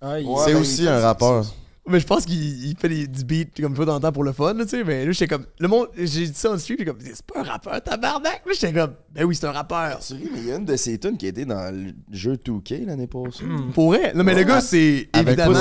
[0.00, 1.46] Ah, il- Ouais, c'est aussi il un ça, rappeur.
[1.88, 4.24] Mais je pense qu'il il fait des, du beat comme fois dans le temps pour
[4.24, 4.82] le fun, tu sais.
[4.84, 7.40] Mais là, j'étais comme, le monde, j'ai dit ça en stream, j'étais comme, c'est pas
[7.40, 8.42] un rappeur, tabarnak.
[8.44, 9.98] Là, j'étais comme, ben oui, c'est un rappeur.
[10.00, 12.34] Tu ris, mais il y a une de ces tunes qui était dans le jeu
[12.34, 13.44] 2K l'année passée.
[13.72, 14.12] Pour vrai.
[14.14, 15.52] Non, mais le gars, c'est évidemment.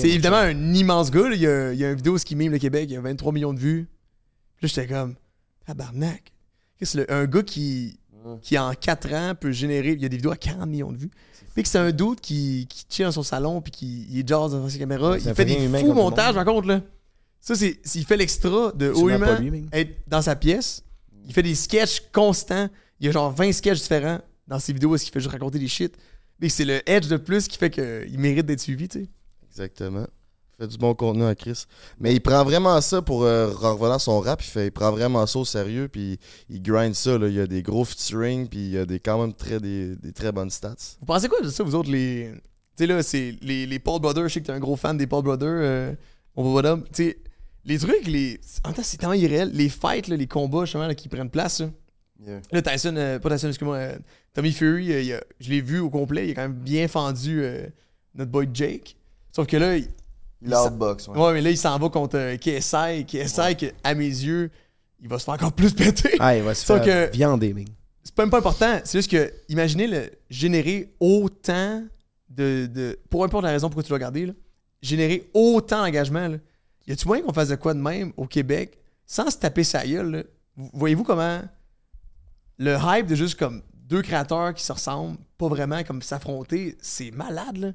[0.00, 1.28] C'est évidemment un immense gars.
[1.28, 1.34] là.
[1.34, 2.96] Il, y a, il y a une vidéo ce qui mime le Québec, il y
[2.96, 3.88] a 23 millions de vues.
[4.56, 5.14] Puis là, j'étais comme,
[5.66, 6.32] tabarnak.
[6.78, 7.98] Qu'est-ce que c'est le- un gars qui,
[8.42, 9.92] qui, en 4 ans, peut générer.
[9.92, 11.10] Il y a des vidéos à 40 millions de vues.
[11.56, 14.28] Puis que c'est un doute qui, qui chill dans son salon, puis qui il est
[14.28, 15.16] jazz devant ses caméras.
[15.16, 16.82] Il fait des fous montages, par contre, là.
[17.40, 17.80] Ça, c'est.
[17.82, 19.40] S'il fait l'extra de haut humain,
[19.72, 20.84] être dans sa pièce,
[21.26, 22.68] il fait des sketchs constants.
[23.00, 25.58] Il y a genre 20 sketchs différents dans ses vidéos, où qu'il fait juste raconter
[25.58, 25.96] des shit.
[26.40, 29.08] Mais c'est le edge de plus qui fait qu'il mérite d'être suivi, tu sais.
[29.48, 30.06] Exactement.
[30.58, 31.64] Il fait du bon contenu à Chris.
[32.00, 34.42] Mais il prend vraiment ça pour euh, en revenant à son rap.
[34.42, 35.88] Il, fait, il prend vraiment ça au sérieux.
[35.88, 36.18] Puis
[36.48, 37.18] il grind ça.
[37.18, 37.28] Là.
[37.28, 38.48] Il y a des gros featuring.
[38.48, 40.74] Puis il y a des, quand même très, des, des très bonnes stats.
[41.00, 42.30] Vous pensez quoi de ça, vous autres, les.
[42.76, 44.28] Tu sais, là, c'est les, les Paul Brothers.
[44.28, 45.48] Je sais que t'es un gros fan des Paul Brothers.
[45.48, 45.92] Euh,
[46.36, 47.18] on va voir Tu sais,
[47.66, 48.40] les trucs, les.
[48.64, 49.50] En temps, c'est tellement irréel.
[49.52, 51.60] Les fights, là, les combats, justement, là, qui prennent place.
[51.60, 51.70] Là,
[52.26, 52.40] Yeah.
[52.50, 53.76] Là, Tyson, euh, pas Tyson, excuse-moi.
[53.76, 53.98] euh,
[54.32, 56.26] Tommy Fury, euh, il a- je l'ai vu au complet.
[56.26, 57.66] Il a quand même bien fendu euh,
[58.14, 58.96] notre boy Jake.
[59.32, 59.86] Sauf que là, il.
[60.42, 61.18] Il s'en- outbox, ouais.
[61.18, 63.04] Ouais, mais là, il s'en va contre euh, KSI.
[63.06, 64.50] KSI, que, à mes yeux,
[65.00, 66.14] il va se faire encore plus péter.
[66.18, 67.54] Ah, il va se faire que- viander,
[68.04, 68.80] c'est même pas important.
[68.84, 71.82] C'est juste que, imaginez le, générer autant
[72.28, 72.98] de, de.
[73.10, 74.32] Pour importe la raison pourquoi tu l'as regardé, là,
[74.82, 76.28] générer autant d'engagement.
[76.86, 79.84] Y a-tu moyen qu'on fasse de quoi de même au Québec sans se taper sa
[79.86, 80.24] gueule?
[80.56, 81.40] Voyez-vous comment
[82.58, 87.10] le hype de juste comme deux créateurs qui se ressemblent, pas vraiment comme s'affronter, c'est
[87.10, 87.72] malade là?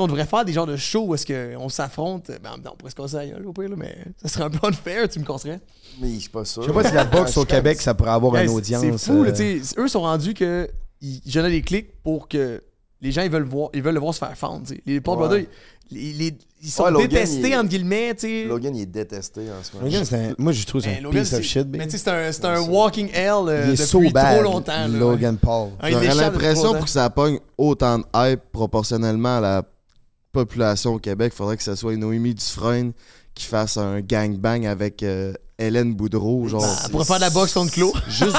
[0.00, 2.30] On devrait faire des genres de shows où est-ce qu'on s'affronte.
[2.42, 4.50] Ben, temps, on pourrait se casser la gueule au pire, là, mais ça serait un
[4.50, 5.60] peu unfair, tu me conseillerais.
[6.00, 6.62] Mais je suis pas sûr.
[6.62, 8.82] Je sais pas si la boxe au Québec, ça pourrait avoir Hey, une audience.
[8.82, 9.74] C'est fou, là, euh, tu sais.
[9.80, 10.68] Eux sont rendus que
[11.00, 12.62] ils génèrent des clics pour que
[13.00, 14.64] les gens ils veulent voir, ils veulent le voir se faire fendre.
[14.86, 15.26] Les Paul Ouais.
[15.28, 15.44] Brothers,
[15.90, 18.44] ils, les- ils sont Ouais, détestés est- entre guillemets, tu sais.
[18.46, 19.84] Logan, il est détesté en ce moment.
[19.86, 22.10] Logan, un- moi, je trouve que c'est un Logan, piece of shit, Mais sais, c'est
[22.10, 24.72] un, c'est un walking hell euh, depuis so trop longtemps.
[24.72, 24.98] là, ouais.
[24.98, 25.70] Logan Paul.
[25.78, 29.62] Ah, il J'aurais l'impression pour que ça pogne autant de hype proportionnellement à la
[30.32, 32.92] population au Québec, faudrait que ce soit Noémie Dufresne
[33.34, 36.48] qui fasse un gangbang avec euh, Hélène Boudreau.
[36.48, 37.94] Genre, Bah, pourrait faire de la boxe contre Claude.
[38.08, 38.36] Juste,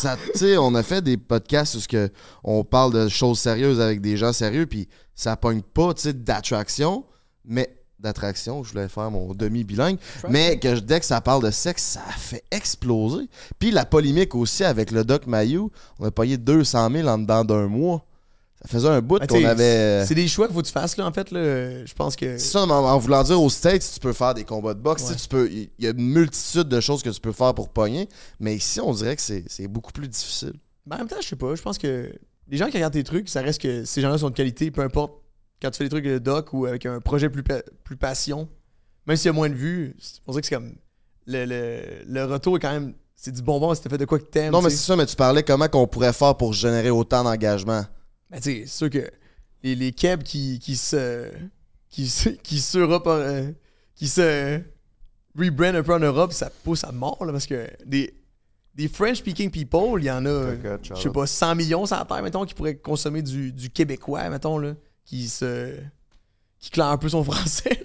[0.00, 0.16] ça,
[0.60, 2.10] on a fait des podcasts où que
[2.44, 7.04] on parle de choses sérieuses avec des gens sérieux, puis ça pogne pas, d'attraction,
[7.44, 9.98] mais d'attraction, je voulais faire mon demi-bilingue,
[10.28, 13.28] mais que dès que ça parle de sexe, ça fait exploser.
[13.58, 17.44] Puis la polémique aussi avec le Doc Mayou, on a payé 200 000 en dedans
[17.44, 18.04] d'un mois.
[18.66, 20.04] Ça faisait un bout Ben, qu'on avait...
[20.06, 21.30] C'est des choix qu'il faut que tu fasses, là, en fait.
[21.30, 21.84] Là.
[21.84, 22.36] Je pense que.
[22.38, 25.02] C'est ça, en, en voulant dire aux States, tu peux faire des combats de boxe,
[25.02, 25.20] tu sais, Ouais.
[25.20, 28.08] tu peux, il y a une multitude de choses que tu peux faire pour pogner,
[28.40, 30.54] mais ici, on dirait que c'est beaucoup plus difficile.
[30.84, 31.54] Ben, en même temps, je sais pas.
[31.54, 32.12] Je pense que
[32.48, 34.82] les gens qui regardent tes trucs, ça reste que ces gens-là sont de qualité, peu
[34.82, 35.12] importe
[35.62, 38.48] quand tu fais des trucs de doc ou avec un projet plus, pa- plus passion.
[39.06, 40.72] Même s'il y a moins de vues, c'est pour ça que c'est comme.
[41.26, 42.94] Le, le, le retour est quand même.
[43.14, 44.52] C'est du bonbon t'as fait de quoi que t'aimes.
[44.52, 47.84] Non, mais c'est ça, mais tu parlais comment qu'on pourrait faire pour générer autant d'engagement.
[48.30, 49.10] Ben, tu sais, c'est sûr que
[49.62, 51.30] les, les qui, qui se.
[51.88, 52.28] qui se.
[52.42, 53.50] qui se Europe, euh,
[53.94, 54.60] qui se
[55.36, 58.14] rebrand un peu en Europe, ça pousse à mort, là, parce que des.
[58.74, 60.50] Des French-speaking people, il y en a,
[60.82, 64.28] je sais pas, 100 millions sur la terre, mettons, qui pourraient consommer du, du québécois,
[64.28, 64.74] mettons, là,
[65.06, 65.74] qui se.
[66.58, 67.82] qui claire un peu son français.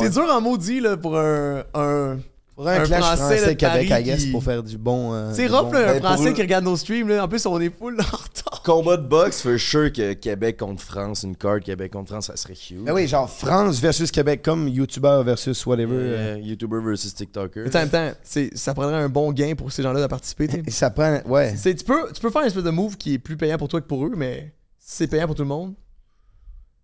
[0.00, 1.64] C'est dur en maudit, là, pour un.
[1.74, 2.18] un
[2.56, 5.12] Pour un, clash français, de Québec, guess, qui- pour faire du bon.
[5.12, 7.24] euh, C'est rough, bon- un Ben, pour français qui regarde nos streams, là.
[7.24, 8.62] En plus, on est full en retard.
[8.62, 12.36] Combat de boxe, for sure que Québec contre France, une carte Québec contre France, ça
[12.36, 12.78] serait huge.
[12.84, 15.96] Ben oui, genre France versus Québec, comme YouTuber versus whatever.
[15.96, 17.64] euh, Euh, YouTuber versus TikToker.
[17.64, 18.12] Mais en même temps,
[18.54, 20.62] ça prendrait un bon gain pour ces gens-là de participer, tu sais.
[20.66, 21.20] Et ça prend.
[21.26, 21.54] Ouais.
[21.60, 23.80] Tu peux, tu peux faire une espèce de move qui est plus payant pour toi
[23.80, 25.74] que pour eux, mais c'est payant pour tout le monde.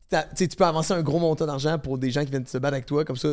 [0.08, 2.44] t'as- tu sais, tu peux avancer un gros montant d'argent pour des gens qui viennent
[2.44, 3.28] se battre avec toi, comme ça,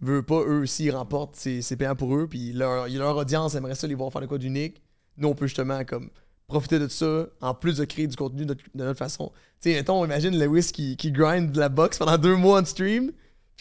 [0.00, 3.54] veut pas, eux aussi, ils remportent, c'est c'est payant pour eux, puis leur, leur audience
[3.54, 4.82] aimerait ça les voir faire de quoi d'unique.
[5.16, 6.10] Nous, on peut justement comme
[6.46, 9.32] profiter de ça, en plus de créer du contenu de, de notre façon.
[9.60, 12.60] Tu sais, mettons, on imagine Lewis qui, qui grind de la boxe pendant deux mois
[12.60, 13.12] en stream,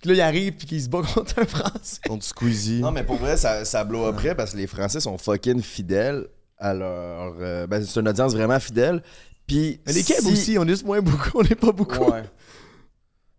[0.01, 1.99] puis là, il arrive, puis qu'il se bat contre un Français.
[2.07, 2.81] Contre Squeezie.
[2.81, 6.27] Non, mais pour vrai, ça, ça blow après parce que les Français sont fucking fidèles
[6.57, 7.35] à leur.
[7.39, 9.01] euh, ben, c'est une audience vraiment fidèle.
[9.47, 9.79] Puis.
[9.85, 12.03] Mais les si- aussi, on est juste moins beaucoup, on n'est pas beaucoup.
[12.11, 12.23] Ouais.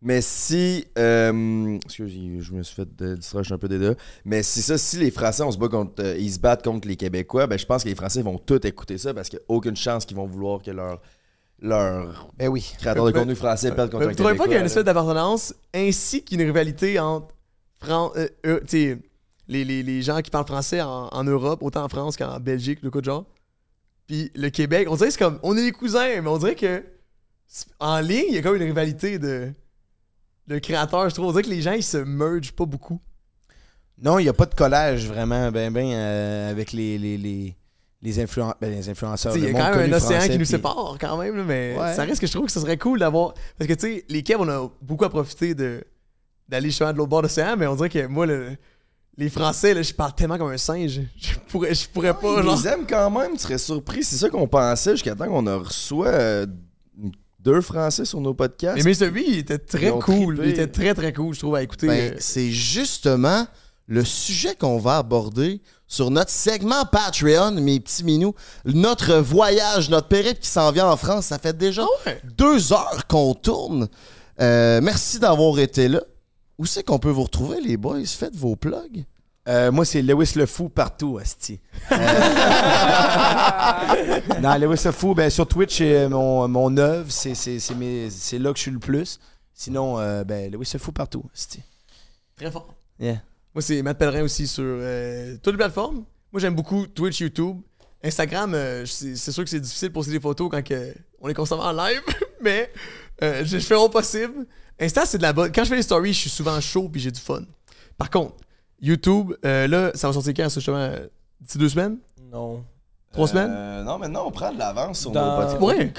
[0.05, 0.87] Mais si.
[0.99, 3.93] Euh, parce que j'ai- je me suis fait euh, distraire, je suis un peu dédé.
[4.25, 6.03] Mais si ça, si les Français, on se bat contre.
[6.05, 8.65] euh, ils se battent contre les Québécois, ben je pense que les Français vont tout
[8.67, 11.01] écouter ça parce qu'il n'y a aucune chance qu'ils vont vouloir que leur.
[11.63, 12.75] Leur Ben oui.
[12.79, 14.67] créateur de contenu français perde contre Mais un Vous trouvez pas qu'il y a une
[14.67, 17.29] espèce d'appartenance ainsi qu'une rivalité entre
[17.81, 18.99] Fran euh, euh, tu sais,
[19.49, 22.81] les, les, les gens qui parlent français en, en Europe, autant en France qu'en Belgique,
[22.83, 23.25] le coup de genre.
[24.07, 25.39] Puis le Québec, on dirait que c'est comme.
[25.43, 26.83] On est les cousins, mais on dirait que.
[27.79, 29.49] En ligne, il y a comme une rivalité de.
[30.47, 31.27] De créateurs, je trouve.
[31.27, 33.01] On dirait que les gens, ils se mergent pas beaucoup.
[34.03, 37.57] Non, il n'y a pas de collage vraiment, ben, ben, euh, avec les, les, les,
[38.03, 39.37] les, influen- ben, les influenceurs.
[39.37, 41.45] Il y le a quand même un océan français, qui nous sépare quand même, là,
[41.45, 41.95] mais Ouais.
[41.95, 43.35] ça reste que je trouve que ce serait cool d'avoir.
[43.57, 45.83] Parce que tu sais, les Kev, on a beaucoup à profiter de
[46.49, 48.57] d'aller justement de l'autre bord de l'océan, mais on dirait que moi, le-
[49.17, 51.01] les Français, là, je parle tellement comme un singe.
[51.17, 52.57] Je pourrais, je pourrais pas, Ils genre.
[52.61, 54.03] les aiment quand même, tu serais surpris.
[54.03, 56.47] C'est ça qu'on pensait jusqu'à temps qu'on reçoit euh,
[57.45, 58.83] deux Français sur nos podcasts.
[58.83, 59.11] Mais Mr.
[59.11, 60.37] V, il était très cool.
[60.37, 60.49] trippé.
[60.49, 61.87] Il était très très cool, je trouve, à écouter.
[61.87, 63.47] Ben, euh, c'est justement
[63.87, 68.35] le sujet qu'on va aborder sur notre segment Patreon, mes petits minous.
[68.65, 72.21] Notre voyage, notre périple qui s'en vient en France, ça fait déjà Ah ouais.
[72.37, 73.89] deux heures qu'on tourne.
[74.41, 76.01] Euh, merci d'avoir été là.
[76.59, 78.05] Où c'est qu'on peut vous retrouver, les boys?
[78.07, 79.05] Faites vos plugs.
[79.47, 81.61] Euh, moi, c'est Lewis le Fou partout, Asti.
[81.93, 81.97] Euh,
[84.41, 87.11] non, Lewis le Fou, ben, sur Twitch, c'est mon, mon œuvre.
[87.11, 89.21] C'est, c'est, c'est, mes- c'est là que je suis le plus.
[89.53, 91.63] Sinon, euh, ben, Lewis le Fou partout, Asti.
[92.37, 92.75] Très fort.
[92.99, 93.21] Yeah.
[93.55, 96.05] Moi, c'est Matt Pellerin aussi sur euh, toutes les plateformes.
[96.33, 97.59] Moi, j'aime beaucoup Twitch, YouTube.
[98.03, 101.29] Instagram, euh, c'est c'est sûr que c'est difficile de poster des photos quand que on
[101.29, 102.03] est constamment en live,
[102.43, 102.71] mais
[103.23, 104.47] euh, je fais mon possible.
[104.79, 105.51] Insta, c'est de la bonne.
[105.53, 107.43] Quand je fais les stories, je suis souvent chaud puis j'ai du fun.
[107.97, 108.35] Par contre,
[108.81, 110.91] YouTube, euh, là, ça va sortir quand, ça, justement,
[111.41, 111.99] d'ici deux semaines?
[112.33, 112.65] Non.
[113.13, 113.51] Trois semaines?
[113.55, 115.63] Euh, non, maintenant, on prend de l'avance sur Dans- nos podcasts.
[115.63, 115.93] Ouais.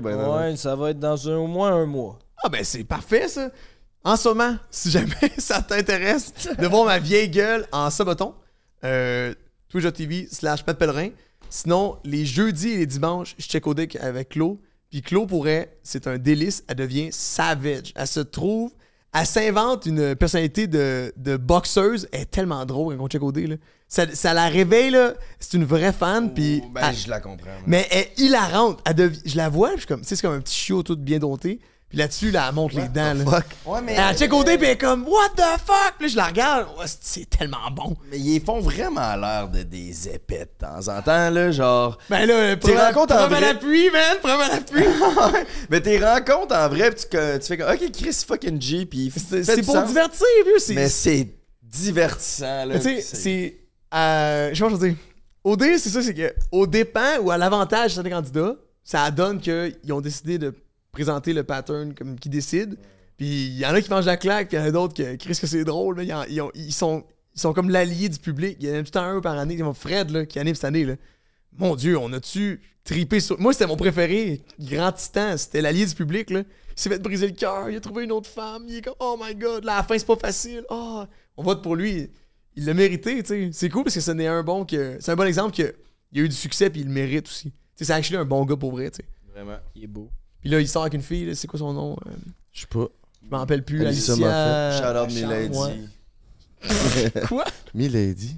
[0.00, 2.18] Ben, ben, Ouais, ça va être dans un, au moins un mois.
[2.42, 3.50] Ah ben c'est parfait ça.
[4.04, 8.34] En ce moment, si jamais ça t'intéresse de voir ma vieille gueule en saboton,
[8.84, 9.34] euh,
[9.68, 11.10] twitch.tv slash Pat Pellerin.
[11.50, 14.60] Sinon, les jeudis et les dimanches, je check au deck avec Chlo.
[14.90, 17.92] Puis Chlo pourrait, c'est un délice, elle devient savage.
[17.96, 18.72] Elle se trouve,
[19.14, 22.08] elle s'invente une personnalité de, de boxeuse.
[22.12, 23.56] Elle est tellement drôle quand on check au dé, là.
[23.90, 25.14] Ça, ça la réveille, là.
[25.40, 26.34] C'est une vraie fan.
[26.34, 27.48] Puis Ben, je la comprends.
[27.66, 28.80] mais elle est hilarante.
[28.84, 31.58] Elle Je la vois, je suis comme, c'est comme un petit chiot tout bien dompté.
[31.88, 33.14] Puis là-dessus, là, elle monte les dents.
[33.14, 33.24] Là.
[33.64, 33.94] Ouais, mais.
[33.98, 35.94] Elle check au dé, puis elle est comme, what the fuck?
[35.98, 36.66] Puis là, je la regarde.
[36.78, 37.96] Ouais, c'est- tellement bon.
[38.10, 41.96] Mais ils font vraiment l'air de des épais de temps en temps, là, genre.
[42.10, 43.40] Ben là, T'es preuve rencontres en vrai.
[43.40, 44.18] l'appui, man.
[44.22, 44.84] Preuve à l'appui.
[45.70, 49.10] Mais t'es rencontres en vrai, pis tu, tu fais comme, ok, Chris fucking G, pis
[49.16, 49.88] C'est pour sens.
[49.88, 50.58] divertir, vieux.
[50.58, 51.28] c'est- Mais c'est
[51.62, 52.78] divertissant, là.
[52.78, 53.56] Tu sais, c'est.
[53.94, 54.96] euh, je sais pas, je veux dire.
[55.44, 58.54] Au dé, c'est ça, c'est que au dépend ou à l'avantage de certains candidats,
[58.84, 60.52] ça donne qu'ils ont décidé de
[60.92, 62.74] présenter le pattern comme qu'ils décident.
[63.16, 64.94] Puis il y en a qui mangent la claque, puis il y en a d'autres
[64.94, 65.96] qui crient que c'est drôle.
[65.98, 66.02] là.
[66.04, 67.04] Ils, en- ils ont- ils sont,
[67.34, 68.56] ils sont comme l'allié du public.
[68.60, 69.54] Il y en a tout le temps un par année.
[69.54, 70.84] Ils ont Fred là, qui anime cette année.
[70.84, 70.94] Là.
[71.56, 73.38] Mon Dieu, on a-tu tripé sur.
[73.40, 75.36] Moi, c'était mon préféré, Grand Titan.
[75.36, 76.30] C'était l'allié du public.
[76.30, 76.40] Là.
[76.40, 77.68] Il s'est fait briser le cœur.
[77.70, 78.64] Il a trouvé une autre femme.
[78.68, 80.64] Il est comme, oh my god, là, à la fin, c'est pas facile.
[80.70, 81.02] Oh,
[81.36, 82.10] on vote pour lui.
[82.54, 83.50] Il l'a mérité, tu sais.
[83.52, 84.96] C'est cool parce que ce n'est un bon que.
[85.00, 85.74] C'est un bon exemple que
[86.12, 87.50] il a eu du succès puis il le mérite aussi.
[87.50, 89.04] Tu sais, c'est actually un bon gars pour vrai, tu sais.
[89.32, 89.58] Vraiment.
[89.74, 90.08] Il est beau.
[90.48, 92.10] Puis là, il sort avec une fille, là, c'est quoi son nom euh,
[92.54, 92.86] Je sais pas.
[93.22, 93.84] Je m'en rappelle plus.
[93.84, 94.78] Alyssa Alicia.
[94.78, 95.58] Shout out Milady.
[95.58, 97.20] ouais.
[97.28, 97.44] Quoi?
[97.74, 98.34] Milady.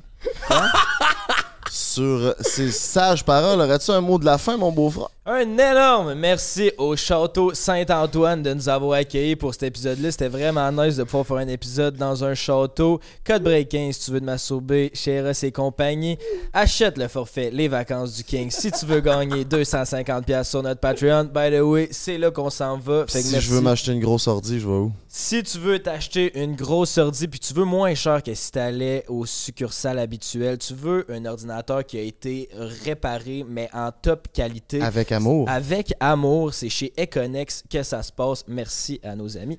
[1.92, 5.08] Sur ces sages paroles, aurais-tu un mot de la fin, mon beau-frère?
[5.26, 10.10] Un énorme merci au Château Saint-Antoine de nous avoir accueillis pour cet épisode-là.
[10.10, 13.00] C'était vraiment nice de pouvoir faire un épisode dans un château.
[13.24, 16.16] Code breaking si tu veux te masturber chez et compagnie.
[16.52, 21.24] Achète le forfait Les Vacances du King si tu veux gagner 250$ sur notre Patreon.
[21.24, 23.04] By the way, c'est là qu'on s'en va.
[23.06, 23.46] Fait que Si merci.
[23.46, 24.92] je veux m'acheter une grosse ordi, je vais où?
[25.06, 29.04] Si tu veux t'acheter une grosse ordi puis tu veux moins cher que si t'allais
[29.08, 34.80] au succursale habituel, tu veux un ordinateur qui a été réparé mais en top qualité.
[34.82, 35.48] Avec amour.
[35.48, 38.44] Avec amour, c'est chez Econex que ça se passe.
[38.48, 39.58] Merci à nos amis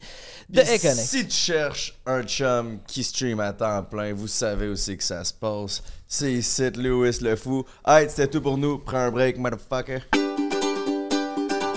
[0.49, 1.09] de Econex.
[1.09, 5.23] Si tu cherches un chum qui stream à temps plein, vous savez aussi que ça
[5.23, 5.83] se passe.
[6.07, 7.63] C'est ici, Lewis le fou.
[7.87, 8.79] Hey, c'était tout pour nous.
[8.79, 9.99] Prends un break, motherfucker.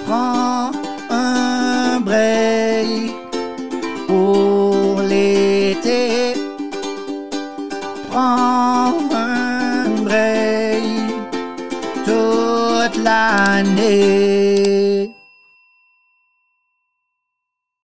[0.06, 0.72] Prends
[1.08, 3.12] un break
[4.08, 6.34] pour l'été.
[8.10, 9.13] Prends
[13.24, 14.73] my name.